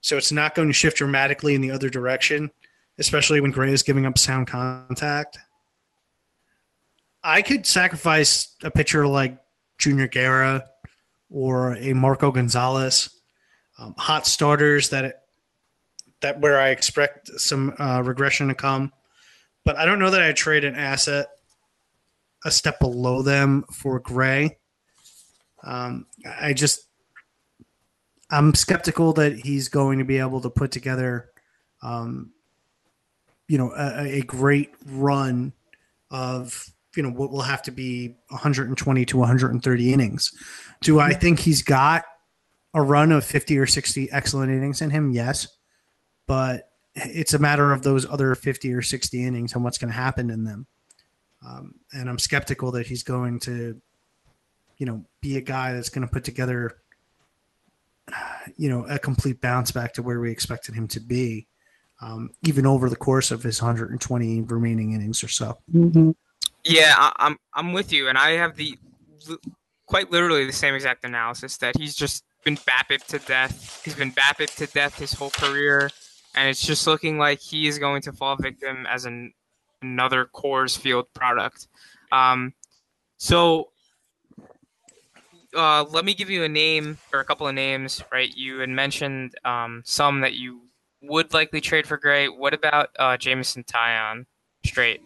[0.00, 2.50] so it's not going to shift dramatically in the other direction,
[2.98, 5.38] especially when Gray is giving up sound contact.
[7.22, 9.38] I could sacrifice a pitcher like
[9.78, 10.64] Junior Guerra
[11.30, 13.10] or a Marco Gonzalez,
[13.78, 15.22] um, hot starters that
[16.20, 18.92] that where I expect some uh, regression to come.
[19.64, 21.28] But I don't know that I trade an asset
[22.44, 24.58] a step below them for Gray.
[25.62, 26.06] Um,
[26.40, 26.88] I just
[28.30, 31.30] I'm skeptical that he's going to be able to put together,
[31.82, 32.32] um,
[33.52, 35.52] you know, a, a great run
[36.10, 40.32] of you know what will have to be 120 to 130 innings.
[40.80, 42.06] Do I think he's got
[42.72, 45.10] a run of 50 or 60 excellent innings in him?
[45.10, 45.48] Yes,
[46.26, 49.98] but it's a matter of those other 50 or 60 innings and what's going to
[49.98, 50.66] happen in them.
[51.46, 53.78] Um, and I'm skeptical that he's going to,
[54.78, 56.78] you know, be a guy that's going to put together,
[58.56, 61.48] you know, a complete bounce back to where we expected him to be,
[62.02, 65.56] um, even over the course of his 120 remaining innings or so.
[65.72, 66.10] Mm-hmm.
[66.64, 68.76] Yeah, I, I'm I'm with you, and I have the
[69.86, 73.82] quite literally the same exact analysis that he's just been BABIP to death.
[73.84, 75.90] He's been BABIP to death his whole career,
[76.34, 79.32] and it's just looking like he is going to fall victim as an
[79.80, 81.68] another Coors Field product.
[82.10, 82.52] Um,
[83.16, 83.70] so
[85.54, 88.02] uh, let me give you a name or a couple of names.
[88.10, 90.62] Right, you had mentioned um, some that you
[91.02, 92.28] would likely trade for Gray.
[92.28, 94.26] What about uh, Jameson Taillon
[94.64, 95.02] straight?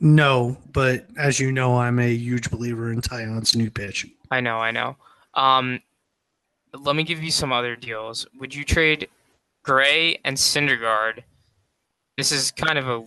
[0.00, 4.06] No, but as you know, I'm a huge believer in Taillon's new pitch.
[4.30, 4.96] I know, I know.
[5.34, 5.80] Um,
[6.74, 8.26] let me give you some other deals.
[8.38, 9.08] Would you trade
[9.62, 11.22] Gray and Syndergaard?
[12.16, 13.04] This is kind of a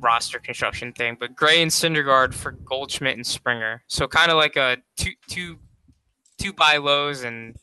[0.00, 3.82] roster construction thing, but Gray and Syndergaard for Goldschmidt and Springer.
[3.86, 5.58] So kind of like a two two
[6.38, 7.56] two buy lows and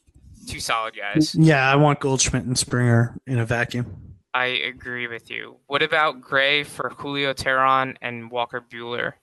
[0.47, 1.35] two solid guys.
[1.35, 4.15] Yeah, I want Goldschmidt and Springer in a vacuum.
[4.33, 5.57] I agree with you.
[5.67, 9.13] What about Gray for Julio Teheran and Walker Buehler?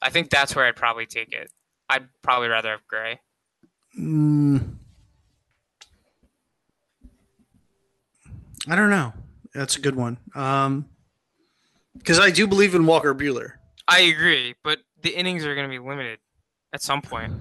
[0.00, 1.50] I think that's where I'd probably take it.
[1.88, 3.20] I'd probably rather have Gray.
[3.98, 4.76] Mm,
[8.68, 9.12] I don't know.
[9.54, 10.18] That's a good one.
[10.34, 10.88] Um,
[11.96, 13.52] because I do believe in Walker Buehler.
[13.88, 16.18] I agree, but the innings are going to be limited
[16.72, 17.34] at some point.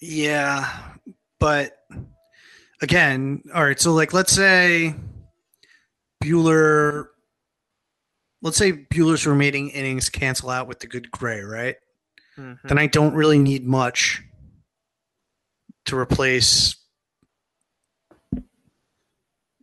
[0.00, 0.68] Yeah,
[1.38, 1.76] but
[2.80, 3.78] again, all right.
[3.78, 4.94] So like, let's say
[6.22, 7.06] Buehler.
[8.42, 11.76] Let's say Buehler's remaining innings cancel out with the good Gray, right?
[12.38, 12.68] Mm-hmm.
[12.68, 14.22] Then I don't really need much
[15.86, 16.76] to replace.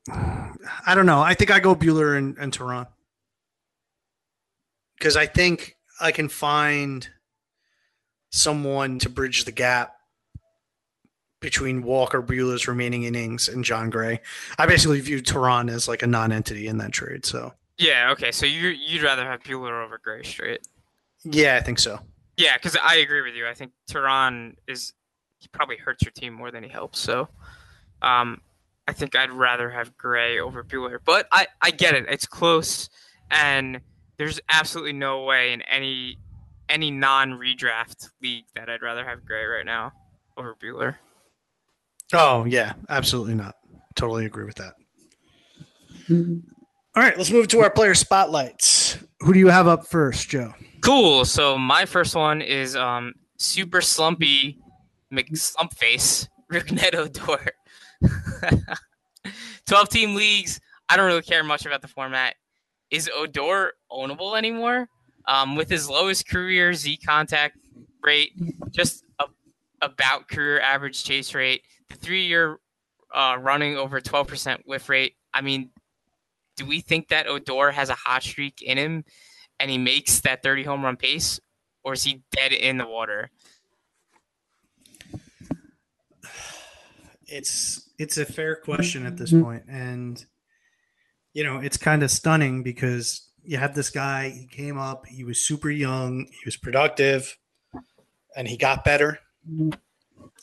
[0.09, 1.21] I don't know.
[1.21, 2.87] I think I go Buehler and, and Teheran
[4.97, 7.09] because I think I can find
[8.31, 9.96] someone to bridge the gap
[11.39, 14.19] between Walker Buehler's remaining innings and Jon Gray.
[14.57, 17.25] I basically viewed Teheran as like a non-entity in that trade.
[17.25, 18.31] So yeah, okay.
[18.31, 20.67] So you you'd rather have Buehler over Gray straight?
[21.23, 21.99] Yeah, I think so.
[22.37, 23.47] Yeah, because I agree with you.
[23.47, 24.93] I think Teheran is
[25.39, 26.99] he probably hurts your team more than he helps.
[26.99, 27.27] So,
[28.01, 28.41] um,
[28.87, 30.99] I think I'd rather have Gray over Buehler.
[31.03, 32.05] But I I get it.
[32.09, 32.89] It's close,
[33.29, 33.81] and
[34.17, 36.17] there's absolutely no way in any
[36.69, 39.93] any non-redraft league that I'd rather have Gray right now
[40.35, 40.95] over Buehler.
[42.13, 43.55] Oh yeah, absolutely not.
[43.95, 44.73] Totally agree with that.
[46.09, 48.97] All right, let's move to our player spotlights.
[49.19, 50.53] Who do you have up first, Joe?
[50.81, 51.25] Cool.
[51.25, 54.59] So my first one is um super slumpy
[55.11, 57.51] McSlump face Rougned Odor.
[59.65, 60.59] 12 team leagues.
[60.89, 62.35] I don't really care much about the format.
[62.89, 64.87] Is Odor ownable anymore?
[65.27, 67.57] Um, with his lowest career Z contact
[68.01, 68.31] rate,
[68.71, 69.25] just a,
[69.81, 71.63] about career average chase rate,
[71.95, 72.59] three year
[73.13, 75.13] uh, running over 12% whiff rate.
[75.33, 75.69] I mean,
[76.55, 79.05] do we think that Odor has a hot streak in him
[79.59, 81.39] and he makes that 30 home run pace,
[81.83, 83.29] or is he dead in the water?
[87.29, 90.25] It's it's a fair question at this point, and
[91.33, 94.29] you know it's kind of stunning because you have this guy.
[94.29, 95.05] He came up.
[95.05, 96.27] He was super young.
[96.31, 97.37] He was productive,
[98.33, 99.19] and he got better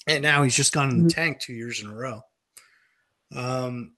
[0.06, 1.20] and now he's just gone in the mm-hmm.
[1.20, 2.22] tank two years in a row.
[3.34, 3.92] Um,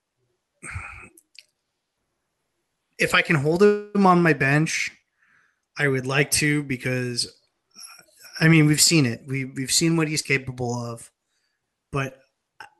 [2.99, 4.91] if I can hold him on my bench,
[5.79, 7.31] I would like to because,
[8.41, 9.23] I mean, we've seen it.
[9.27, 11.11] We we've seen what he's capable of,
[11.93, 12.19] but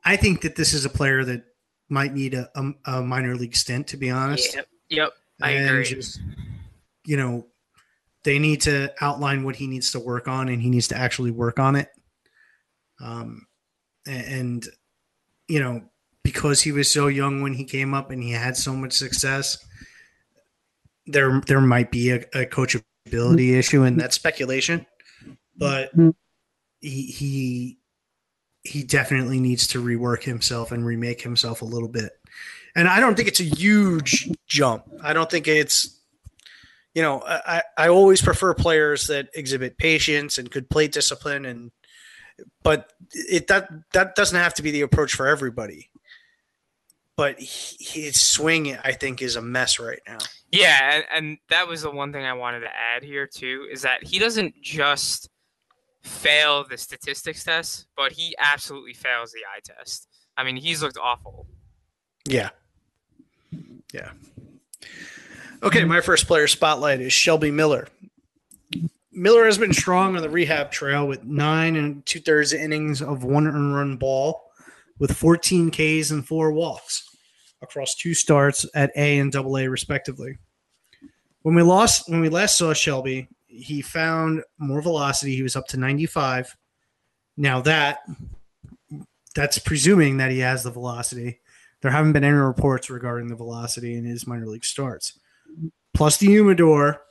[0.03, 1.43] I think that this is a player that
[1.89, 3.87] might need a, a, a minor league stint.
[3.87, 4.55] To be honest.
[4.55, 4.67] Yep.
[4.89, 5.13] Yep.
[5.41, 5.83] I and agree.
[5.83, 6.19] Just,
[7.05, 7.45] you know,
[8.23, 11.31] they need to outline what he needs to work on, and he needs to actually
[11.31, 11.89] work on it.
[13.01, 13.47] Um,
[14.05, 14.65] and
[15.47, 15.81] you know,
[16.23, 19.57] because he was so young when he came up and he had so much success,
[21.05, 24.85] there there might be a, a coachability issue, and that's speculation.
[25.57, 25.91] But
[26.79, 27.77] he he
[28.63, 32.11] he definitely needs to rework himself and remake himself a little bit.
[32.75, 34.83] And I don't think it's a huge jump.
[35.01, 35.97] I don't think it's
[36.93, 41.71] you know, I, I always prefer players that exhibit patience and could play discipline and
[42.63, 45.89] but it that that doesn't have to be the approach for everybody.
[47.15, 50.19] But his swing, I think, is a mess right now.
[50.51, 53.81] Yeah, and, and that was the one thing I wanted to add here too is
[53.81, 55.29] that he doesn't just
[56.03, 60.07] fail the statistics test, but he absolutely fails the eye test.
[60.37, 61.47] I mean, he's looked awful.
[62.25, 62.49] Yeah.
[63.93, 64.11] Yeah.
[65.63, 67.87] Okay, my first player spotlight is Shelby Miller.
[69.17, 73.23] Miller has been strong on the rehab trail with nine and two thirds innings of
[73.23, 74.51] one earned run ball
[74.99, 77.17] with 14 Ks and four walks
[77.63, 80.37] across two starts at A and double A respectively.
[81.41, 85.35] When we lost when we last saw Shelby, he found more velocity.
[85.35, 86.55] He was up to 95.
[87.37, 88.01] Now that
[89.33, 91.39] that's presuming that he has the velocity.
[91.81, 95.17] There haven't been any reports regarding the velocity in his minor league starts.
[95.95, 97.01] Plus the humidor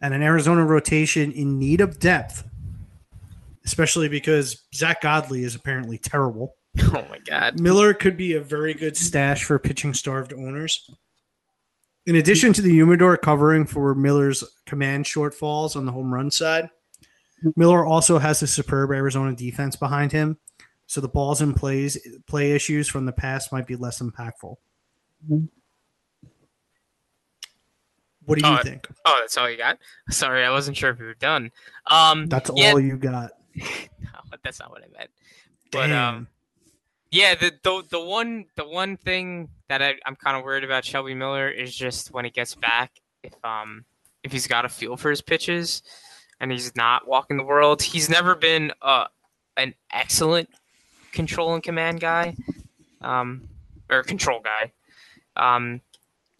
[0.00, 2.44] and an Arizona rotation in need of depth,
[3.64, 6.54] especially because Zach Godley is apparently terrible.
[6.92, 7.58] Oh my god.
[7.58, 10.88] Miller could be a very good stash for pitching starved owners.
[12.04, 16.68] In addition to the humidor covering for Miller's command shortfalls on the home run side,
[17.56, 20.38] Miller also has a superb Arizona defense behind him,
[20.86, 24.56] so the balls and plays play issues from the past might be less impactful.
[25.30, 25.46] Mm-hmm.
[28.26, 28.88] What do you Uh, think?
[29.04, 29.78] Oh, that's all you got?
[30.10, 31.50] Sorry, I wasn't sure if you were done.
[31.86, 33.30] Um, That's yeah, all you got.
[33.54, 33.64] no,
[34.44, 35.10] that's not what I meant.
[35.72, 36.28] But um,
[37.10, 40.84] yeah, the the the one the one thing that I, I'm kind of worried about
[40.84, 42.90] Shelby Miller is just when he gets back,
[43.22, 43.84] if um
[44.22, 45.82] if he's got a feel for his pitches,
[46.40, 47.80] and he's not walking the world.
[47.82, 49.06] He's never been uh
[49.56, 50.50] an excellent
[51.12, 52.36] control and command guy,
[53.00, 53.48] um,
[53.88, 54.72] or control guy.
[55.36, 55.80] Um,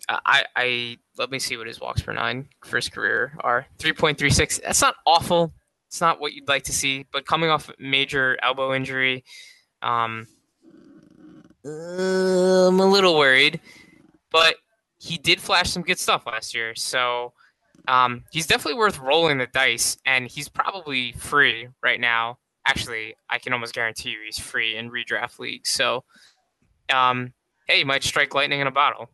[0.08, 3.66] I I let me see what his walks per nine for his career are.
[3.78, 4.58] Three point three six.
[4.58, 5.52] That's not awful.
[5.88, 9.24] It's not what you'd like to see, but coming off major elbow injury,
[9.82, 10.26] um,
[11.64, 13.60] I'm a little worried.
[14.30, 14.56] But
[14.98, 17.32] he did flash some good stuff last year, so
[17.88, 22.38] um, he's definitely worth rolling the dice, and he's probably free right now.
[22.66, 25.70] Actually, I can almost guarantee you he's free in redraft leagues.
[25.70, 26.04] So,
[26.92, 27.32] um,
[27.68, 29.08] hey, you might strike lightning in a bottle.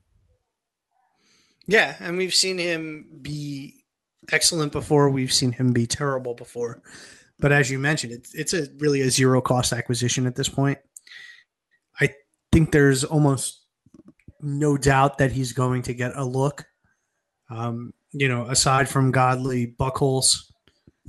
[1.66, 3.84] Yeah, and we've seen him be
[4.30, 5.10] excellent before.
[5.10, 6.82] We've seen him be terrible before.
[7.38, 10.78] But as you mentioned, it's it's a really a zero cost acquisition at this point.
[12.00, 12.10] I
[12.52, 13.60] think there's almost
[14.40, 16.64] no doubt that he's going to get a look.
[17.50, 20.52] Um, you know, aside from Godley Buchholz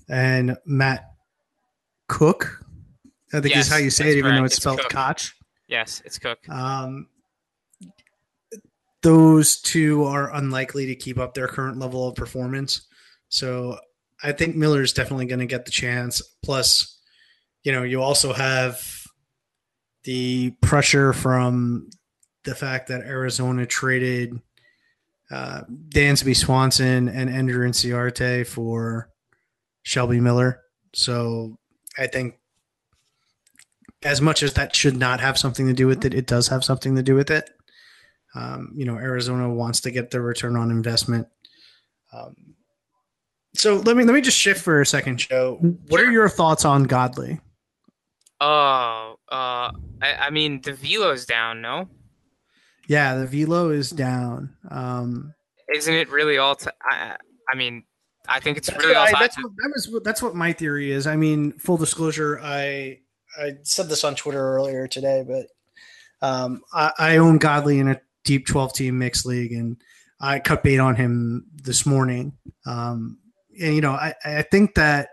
[0.09, 1.05] and Matt
[2.07, 2.45] Koch,
[3.33, 4.91] I think Yes, is how you say it, that's even though it's It's spelled Cook.
[4.91, 5.33] Koch.
[5.67, 6.47] Yes, it's Cook.
[6.49, 7.07] Um,
[9.03, 12.87] those two are unlikely to keep up their current level of performance.
[13.29, 13.77] So
[14.23, 16.21] I think Miller is definitely going to get the chance.
[16.43, 16.99] Plus,
[17.63, 18.81] you know, you also have
[20.03, 21.89] the pressure from
[22.45, 24.39] the fact that Arizona traded
[25.29, 29.09] uh, Dansby Swanson and Ender Inciarte for
[29.83, 30.61] Shelby Miller.
[30.93, 31.57] So
[31.97, 32.35] I think
[34.03, 36.63] as much as that should not have something to do with it, it does have
[36.63, 37.49] something to do with it.
[38.35, 41.27] Um, you know, Arizona wants to get their return on investment.
[42.11, 42.35] Um,
[43.55, 45.57] so let me let me just shift for a second, Joe.
[45.89, 47.39] What are your thoughts on Godley?
[48.41, 51.61] Oh, uh, I, I mean the velo's down.
[51.61, 51.87] No,
[52.87, 54.55] Yeah, the velo is down.
[54.69, 55.33] Um,
[55.73, 56.55] isn't it really all?
[56.55, 57.15] T- I,
[57.51, 57.83] I mean,
[58.27, 59.21] I think it's that's really all what I- time.
[59.21, 61.07] that's what, that was that's what my theory is.
[61.07, 62.99] I mean, full disclosure, I
[63.39, 65.47] I said this on Twitter earlier today, but
[66.27, 69.77] um, I, I own Godley in a deep twelve team mixed league, and
[70.19, 72.33] I cut bait on him this morning.
[72.65, 73.19] Um,
[73.59, 75.09] and you know, I I think that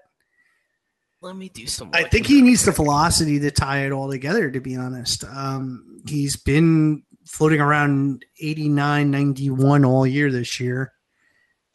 [1.21, 1.91] Let me do some.
[1.93, 5.25] I think he needs the velocity to tie it all together, to be honest.
[5.25, 10.93] Um, he's been floating around 89, 91 all year this year.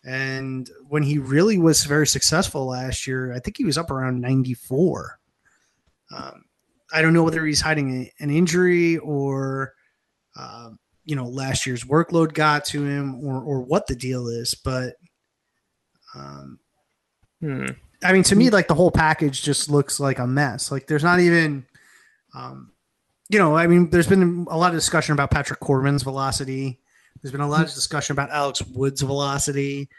[0.03, 4.21] And when he really was very successful last year, I think he was up around
[4.21, 5.17] 94.
[6.15, 6.45] Um,
[6.93, 9.73] I don't know whether he's hiding a, an injury or,
[10.37, 14.55] um, you know, last year's workload got to him or, or what the deal is,
[14.55, 14.95] but
[16.15, 16.59] um,
[17.41, 17.67] Hmm.
[18.03, 20.71] I mean, to me, like the whole package just looks like a mess.
[20.71, 21.65] Like there's not even,
[22.33, 22.71] um,
[23.29, 26.79] you know, I mean, there's been a lot of discussion about Patrick Corbin's velocity.
[27.21, 29.89] There's been a lot of discussion about Alex Wood's velocity,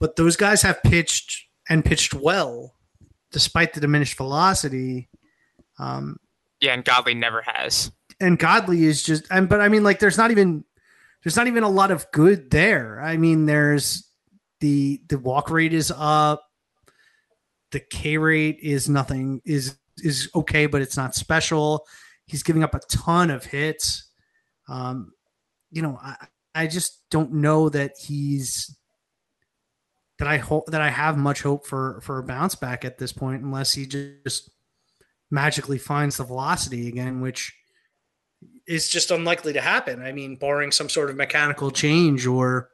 [0.00, 2.74] but those guys have pitched and pitched well
[3.30, 5.08] despite the diminished velocity.
[5.78, 6.18] Um,
[6.60, 7.90] Yeah, and Godley never has.
[8.24, 10.64] And Godley is just, and but I mean, like, there's not even,
[11.22, 13.00] there's not even a lot of good there.
[13.00, 14.08] I mean, there's
[14.60, 16.42] the the walk rate is up,
[17.70, 21.86] the K rate is nothing is is okay, but it's not special.
[22.26, 24.10] He's giving up a ton of hits.
[24.68, 25.12] Um,
[25.70, 26.16] you know, I
[26.54, 28.76] I just don't know that he's
[30.18, 33.12] that I hope that I have much hope for for a bounce back at this
[33.12, 34.50] point, unless he just
[35.30, 37.52] magically finds the velocity again, which
[38.66, 40.02] is just unlikely to happen.
[40.02, 42.70] I mean, barring some sort of mechanical change or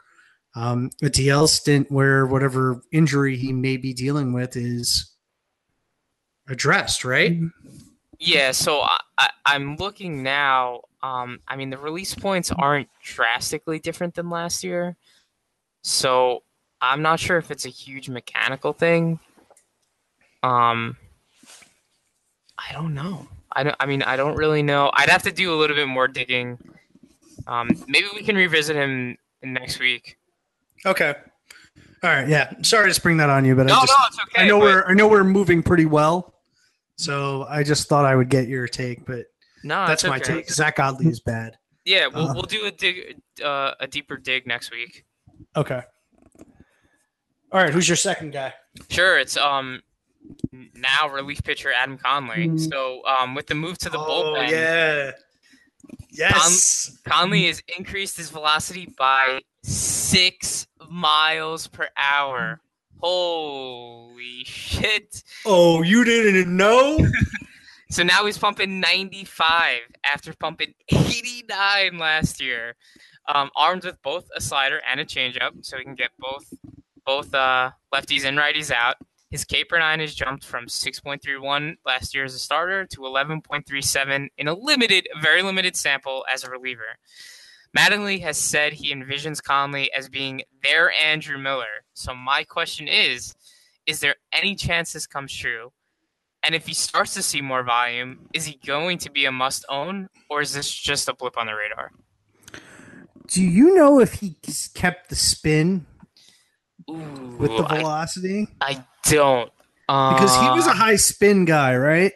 [0.55, 5.13] um, a DL stint where whatever injury he may be dealing with is
[6.49, 7.39] addressed, right?
[8.19, 8.83] Yeah, so
[9.19, 10.83] I, I'm looking now.
[11.03, 14.97] Um, I mean, the release points aren't drastically different than last year,
[15.83, 16.43] so
[16.81, 19.21] I'm not sure if it's a huge mechanical thing.
[20.43, 20.97] Um,
[22.59, 23.29] I don't know.
[23.53, 23.77] I don't.
[23.81, 24.91] I mean, I don't really know.
[24.95, 26.59] I'd have to do a little bit more digging.
[27.47, 30.19] Um, maybe we can revisit him next week.
[30.87, 31.15] Okay.
[32.03, 32.29] All right.
[32.29, 32.53] Yeah.
[32.63, 34.43] Sorry to spring that on you, but No, I just no, it's okay.
[34.43, 36.35] I know but- we're I know we're moving pretty well,
[36.97, 39.27] so I just thought I would get your take, but
[39.65, 40.35] no, that's my okay.
[40.37, 40.51] take.
[40.51, 41.59] Zach Godley is bad.
[41.85, 45.05] Yeah, we'll Uh, we'll do a dig, uh, a deeper dig next week.
[45.57, 45.83] Okay.
[47.53, 47.73] All right.
[47.73, 48.55] Who's your second guy?
[48.91, 49.83] Sure, it's um
[50.53, 52.59] now relief pitcher Adam Conley.
[52.59, 55.13] So um with the move to the oh bullpen, yeah.
[56.11, 56.99] Yes.
[57.05, 62.61] Conley has increased his velocity by six miles per hour.
[62.99, 65.23] Holy shit!
[65.47, 66.99] oh, you didn't know?
[67.91, 72.77] So now he's pumping 95 after pumping 89 last year.
[73.27, 76.55] Um, armed with both a slider and a changeup, so he can get both
[77.05, 78.97] both uh, lefties and righties out.
[79.31, 84.29] His K per nine has jumped from 6.31 last year as a starter to 11.37
[84.37, 86.99] in a limited, very limited sample as a reliever.
[87.77, 91.85] Mattingly has said he envisions Conley as being their Andrew Miller.
[91.95, 93.35] So my question is,
[93.87, 95.73] is there any chance this comes true?
[96.43, 99.65] And if he starts to see more volume, is he going to be a must
[99.69, 101.93] own or is this just a blip on the radar?
[103.29, 104.37] Do you know if he
[104.75, 105.87] kept the spin
[106.91, 108.49] Ooh, with the I, velocity?
[108.61, 109.51] I don't.
[109.87, 112.13] Because he was a Uh, high spin guy, right?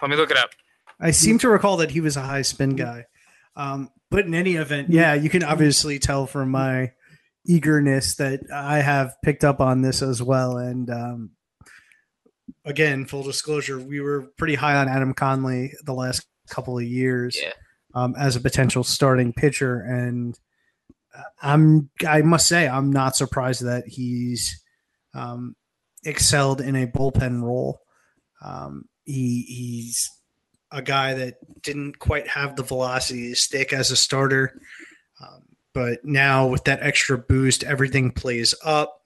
[0.00, 0.50] Let me look it up.
[0.98, 3.04] I seem to recall that he was a high spin guy.
[3.54, 6.92] Um, but in any event, yeah, you can obviously tell from my
[7.46, 10.56] eagerness that I have picked up on this as well.
[10.58, 11.30] And um,
[12.64, 17.36] again, full disclosure, we were pretty high on Adam Conley the last couple of years
[17.40, 17.52] Yeah.
[17.94, 20.38] um, as a potential starting pitcher, and
[21.16, 24.62] uh, I'm I must say I'm not surprised that he's
[25.14, 25.56] um,
[26.06, 27.80] excelled in a bullpen role.
[28.42, 30.10] Um, he he's
[30.70, 34.60] a guy that didn't quite have the velocity to stick as a starter,
[35.22, 35.42] um,
[35.74, 39.00] but now with that extra boost, everything plays up.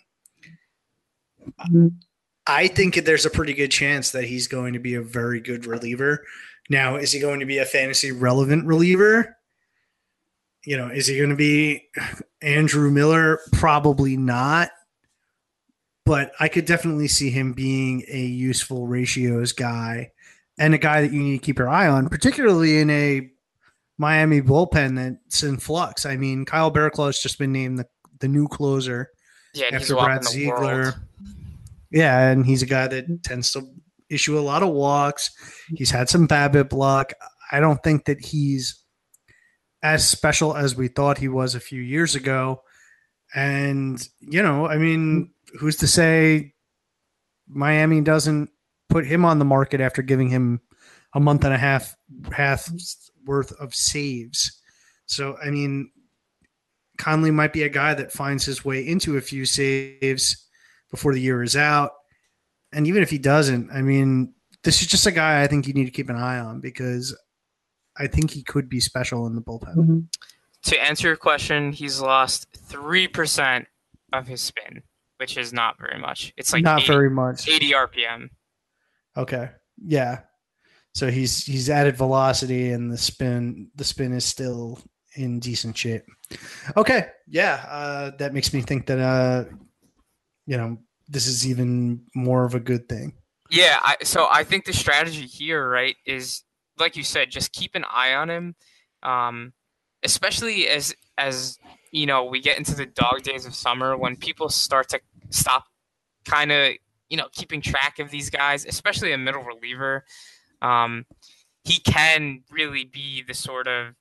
[2.47, 5.67] I think there's a pretty good chance that he's going to be a very good
[5.67, 6.25] reliever.
[6.69, 9.37] Now, is he going to be a fantasy relevant reliever?
[10.65, 11.89] You know, is he going to be
[12.43, 13.41] Andrew Miller?
[13.53, 14.71] Probably not.
[16.07, 20.13] But I could definitely see him being a useful ratios guy
[20.59, 23.31] and a guy that you need to keep your eye on, particularly in a
[23.99, 26.07] Miami bullpen that's in flux.
[26.07, 27.87] I mean, Kyle has just been named the,
[28.19, 29.11] the new closer
[29.55, 30.95] Yeah, and he's after Brad Ziegler.
[31.91, 33.63] Yeah, and he's a guy that tends to
[34.09, 35.31] issue a lot of walks.
[35.77, 37.13] He's had some BABIP block.
[37.53, 38.83] I don't think that he's
[39.83, 42.63] as special as we thought he was a few years ago.
[43.35, 46.55] And, you know, I mean, who's to say
[47.49, 48.51] Miami doesn't
[48.89, 50.61] put him on the market after giving him
[51.15, 51.97] a month and a half
[52.33, 52.71] half
[53.25, 54.61] worth of saves?
[55.07, 55.91] So, I mean,
[56.99, 60.47] Conley might be a guy that finds his way into a few saves
[60.91, 61.93] before the year is out.
[62.73, 65.73] And even if he doesn't, I mean, this is just a guy I think you
[65.73, 67.17] need to keep an eye on because
[67.99, 69.77] I think he could be special in the bullpen.
[69.77, 69.99] Mm-hmm.
[70.65, 73.67] To answer your question, he's lost three percent
[74.13, 74.83] of his spin,
[75.21, 76.33] which is not very much.
[76.39, 77.47] It's like Not 80, very much.
[77.47, 78.31] 80 RPM.
[79.17, 79.51] Okay.
[79.85, 80.21] Yeah.
[80.95, 84.81] So he's he's added velocity and the spin the spin is still
[85.15, 86.05] in decent shape.
[86.77, 87.09] Okay.
[87.29, 87.65] Yeah.
[87.69, 89.45] Uh, that makes me think that uh,
[90.47, 93.13] you know this is even more of a good thing.
[93.51, 96.45] Yeah, I, so I think the strategy here, right, is
[96.79, 98.55] like you said, just keep an eye on him,
[99.03, 99.53] um,
[100.05, 101.59] especially as as
[101.93, 105.65] you know we get into the dog days of summer when people start to stop,
[106.25, 106.75] kind of
[107.09, 110.05] you know keeping track of these guys, especially a middle reliever.
[110.63, 111.07] Um,
[111.65, 113.95] he can really be the sort of,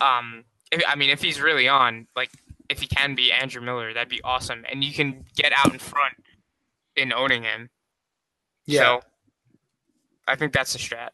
[0.00, 2.30] um, if, I mean, if he's really on, like
[2.68, 5.78] if he can be Andrew Miller, that'd be awesome, and you can get out in
[5.78, 6.14] front
[6.96, 7.70] in owning him.
[8.66, 9.00] So
[10.28, 11.10] I think that's the strat.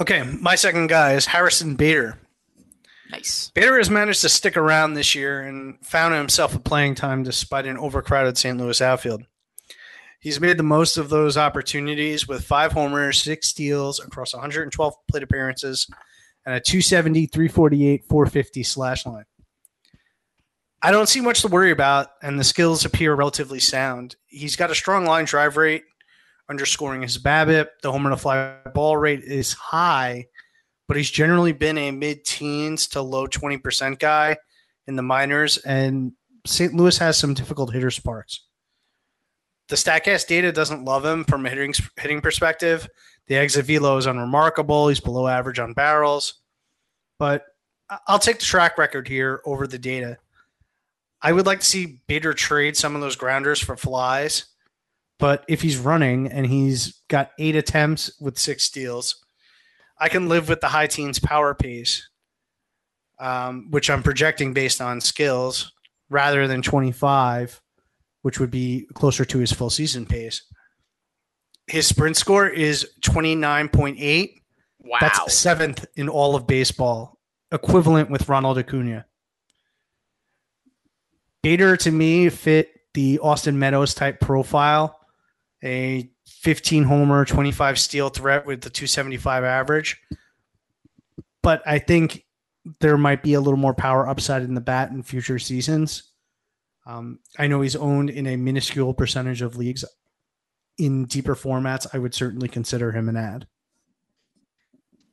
[0.00, 0.22] Okay.
[0.40, 2.18] My second guy is Harrison Bader.
[3.14, 3.52] Nice.
[3.54, 7.64] Bader has managed to stick around this year and found himself a playing time despite
[7.64, 8.58] an overcrowded St.
[8.58, 9.22] Louis outfield.
[10.18, 15.22] He's made the most of those opportunities with five homers, six steals across 112 plate
[15.22, 15.86] appearances,
[16.44, 19.26] and a 270, 348, 450 slash line.
[20.82, 24.16] I don't see much to worry about, and the skills appear relatively sound.
[24.26, 25.84] He's got a strong line drive rate,
[26.50, 27.68] underscoring his BABIP.
[27.82, 30.26] The homer to fly ball rate is high,
[30.86, 34.36] but he's generally been a mid teens to low 20% guy
[34.86, 36.12] in the minors, and
[36.46, 36.74] St.
[36.74, 38.40] Louis has some difficult hitter sparks.
[39.68, 42.88] The Statcast data doesn't love him from a hitting, hitting perspective.
[43.28, 44.88] The exit velo is unremarkable.
[44.88, 46.34] He's below average on barrels,
[47.18, 47.46] but
[48.06, 50.18] I'll take the track record here over the data.
[51.22, 54.44] I would like to see Bader trade some of those grounders for flies,
[55.18, 59.23] but if he's running and he's got eight attempts with six steals,
[60.04, 62.10] I can live with the high teens power pace,
[63.18, 65.72] um, which I'm projecting based on skills
[66.10, 67.58] rather than 25,
[68.20, 70.42] which would be closer to his full season pace.
[71.68, 74.42] His sprint score is 29.8.
[74.80, 74.98] Wow.
[75.00, 77.18] That's seventh in all of baseball,
[77.50, 79.06] equivalent with Ronald Acuna.
[81.42, 85.00] Bader to me fit the Austin Meadows type profile,
[85.64, 86.10] a
[86.44, 90.00] 15 homer, 25 steal threat with the 275 average.
[91.42, 92.26] But I think
[92.80, 96.12] there might be a little more power upside in the bat in future seasons.
[96.86, 99.86] Um, I know he's owned in a minuscule percentage of leagues.
[100.76, 103.46] In deeper formats, I would certainly consider him an ad.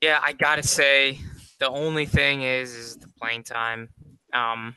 [0.01, 1.19] Yeah, I gotta say,
[1.59, 3.89] the only thing is is the playing time.
[4.33, 4.75] Um,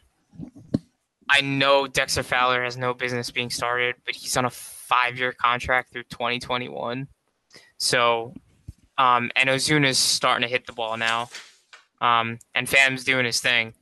[1.28, 4.50] I know Dexter Fowler has no business being started, but he's on a
[4.84, 7.08] five-year contract through 2021.
[7.78, 8.34] So,
[8.98, 11.28] um, and Ozuna's starting to hit the ball now,
[12.00, 13.74] um, and Pham's doing his thing.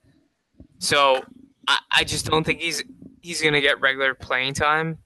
[0.79, 1.23] So,
[1.69, 2.83] I, I just don't think he's
[3.21, 4.99] he's gonna get regular playing time.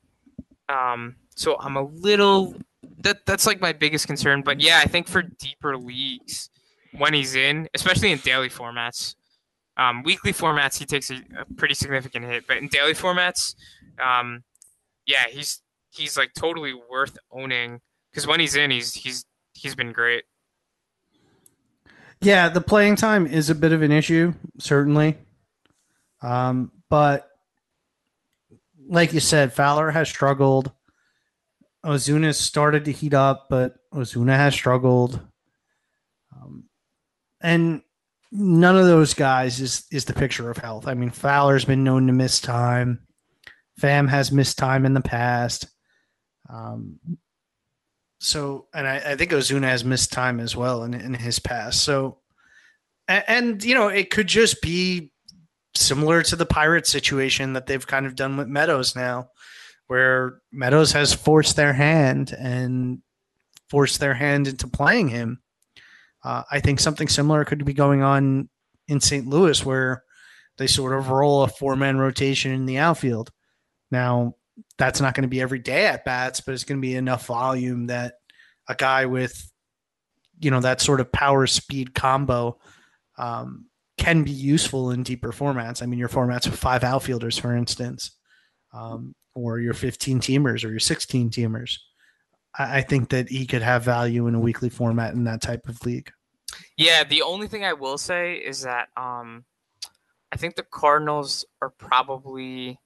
[0.68, 2.56] Um, so I'm a little
[3.00, 4.42] that that's like my biggest concern.
[4.42, 6.50] But yeah, I think for deeper leagues,
[6.96, 9.14] when he's in, especially in daily formats,
[9.76, 13.54] um, weekly formats he takes a, a, pretty significant hit, but in daily formats,
[14.02, 14.42] um,
[15.04, 15.60] yeah, he's
[15.96, 19.24] he's like totally worth owning because when he's in, he's he's
[19.54, 20.24] he's been great.
[22.20, 25.16] Yeah, the playing time is a bit of an issue, certainly,
[26.22, 27.28] um, but
[28.88, 30.72] like you said, Fowler has struggled.
[31.84, 35.20] Ozuna started to heat up, but Ozuna has struggled.
[36.34, 36.64] Um,
[37.40, 37.82] and
[38.32, 40.88] none of those guys is is the picture of health.
[40.88, 43.06] I mean, Fowler's been known to miss time.
[43.80, 45.66] Pham has missed time in the past.
[46.48, 46.98] Um,
[48.18, 51.84] so, and I, I think Ozuna has missed time as well in, in his past.
[51.84, 52.18] So,
[53.08, 55.12] and, and you know, it could just be
[55.74, 59.28] similar to the pirate situation that they've kind of done with Meadows now,
[59.86, 63.02] where Meadows has forced their hand and
[63.68, 65.40] forced their hand into playing him.
[66.24, 68.48] Uh, I think something similar could be going on
[68.88, 69.26] in St.
[69.26, 70.02] Louis, where
[70.58, 73.30] they sort of roll a four man rotation in the outfield.
[73.90, 74.35] Now,
[74.78, 77.26] that's not going to be every day at bats, but it's going to be enough
[77.26, 78.14] volume that
[78.68, 79.50] a guy with,
[80.40, 82.58] you know, that sort of power speed combo
[83.18, 83.66] um,
[83.98, 85.82] can be useful in deeper formats.
[85.82, 88.12] I mean, your formats with five outfielders, for instance,
[88.72, 91.78] um, or your 15 teamers or your 16 teamers.
[92.58, 95.68] I, I think that he could have value in a weekly format in that type
[95.68, 96.10] of league.
[96.76, 99.44] Yeah, the only thing I will say is that um,
[100.32, 102.78] I think the Cardinals are probably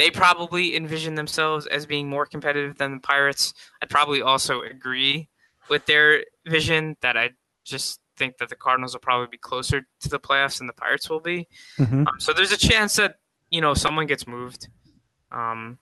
[0.00, 3.52] they probably envision themselves as being more competitive than the Pirates.
[3.82, 5.28] I'd probably also agree
[5.68, 7.30] with their vision that I
[7.64, 11.10] just think that the Cardinals will probably be closer to the playoffs than the Pirates
[11.10, 11.48] will be.
[11.78, 12.06] Mm-hmm.
[12.06, 13.16] Um, so there's a chance that
[13.50, 14.68] you know someone gets moved,
[15.32, 15.76] um,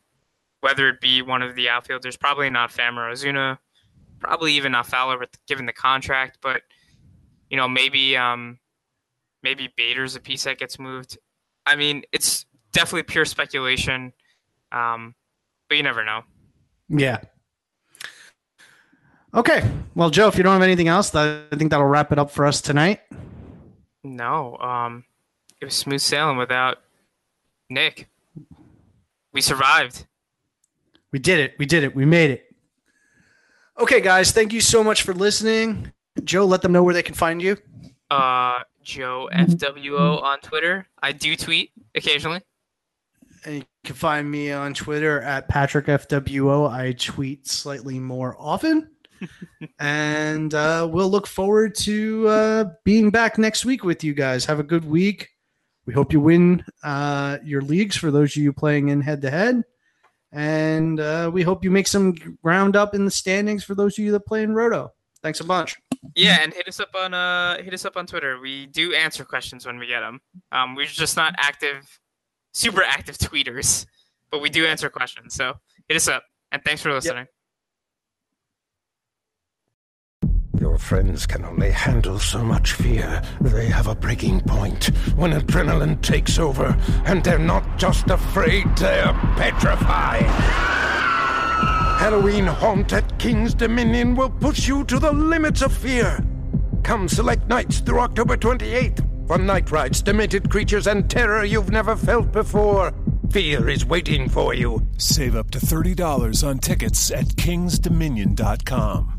[0.63, 3.59] whether it be one of the outfielders, probably not Pham or Ozuna,
[4.19, 6.39] probably even not Fowler, given the contract.
[6.43, 6.63] But
[7.51, 8.59] you know maybe um,
[9.45, 11.19] maybe Bader's a piece that gets moved.
[11.65, 12.47] I mean, it's
[12.79, 14.13] definitely pure speculation,
[14.73, 15.15] um,
[15.69, 16.23] but you never know.
[16.89, 17.21] Yeah,
[19.35, 19.63] Okay.
[19.95, 22.47] Well, Joe, if you don't have anything else, I think that'll wrap it up for
[22.47, 23.01] us tonight.
[24.03, 24.57] No.
[24.57, 25.05] Um,
[25.61, 26.79] it was smooth sailing without
[27.69, 28.09] Nick.
[29.33, 30.07] We survived.
[31.13, 31.55] We did it.
[31.59, 31.95] We did it.
[31.95, 32.55] We made it.
[33.79, 34.33] Okay, guys.
[34.33, 35.93] Thank you so much for listening.
[36.25, 37.57] Joe, let them know where they can find you.
[38.11, 40.89] Uh, Joe FWO on Twitter.
[41.03, 42.41] I do tweet occasionally.
[43.45, 46.71] And you can find me on Twitter at Patrick FWO.
[46.71, 48.91] I tweet slightly more often
[49.79, 54.45] and uh, we'll look forward to uh, being back next week with you guys.
[54.45, 55.29] Have a good week.
[55.87, 59.31] We hope you win uh, your leagues for those of you playing in head to
[59.31, 59.63] head.
[60.33, 62.13] And uh, we hope you make some
[62.43, 64.93] ground up in the standings for those of you that play in Roto.
[65.23, 65.77] Thanks a bunch.
[66.15, 68.39] Yeah, and hit us up on uh hit us up on Twitter.
[68.41, 70.21] We do answer questions when we get them.
[70.53, 71.98] Um, we're just not active,
[72.59, 73.87] super active tweeters,
[74.31, 75.35] but we do answer questions.
[75.35, 75.55] So
[75.89, 77.27] hit us up, and thanks for listening.
[80.61, 83.23] Your friends can only handle so much fear.
[83.41, 86.77] They have a breaking point when adrenaline takes over,
[87.07, 90.27] and they're not just afraid, they're petrified.
[92.01, 96.25] Halloween Haunt at King's Dominion will push you to the limits of fear.
[96.83, 101.95] Come select nights through October 28th for night rides, demented creatures, and terror you've never
[101.95, 102.93] felt before.
[103.31, 104.87] Fear is waiting for you.
[104.97, 109.15] Save up to $30 on tickets at kingsdominion.com.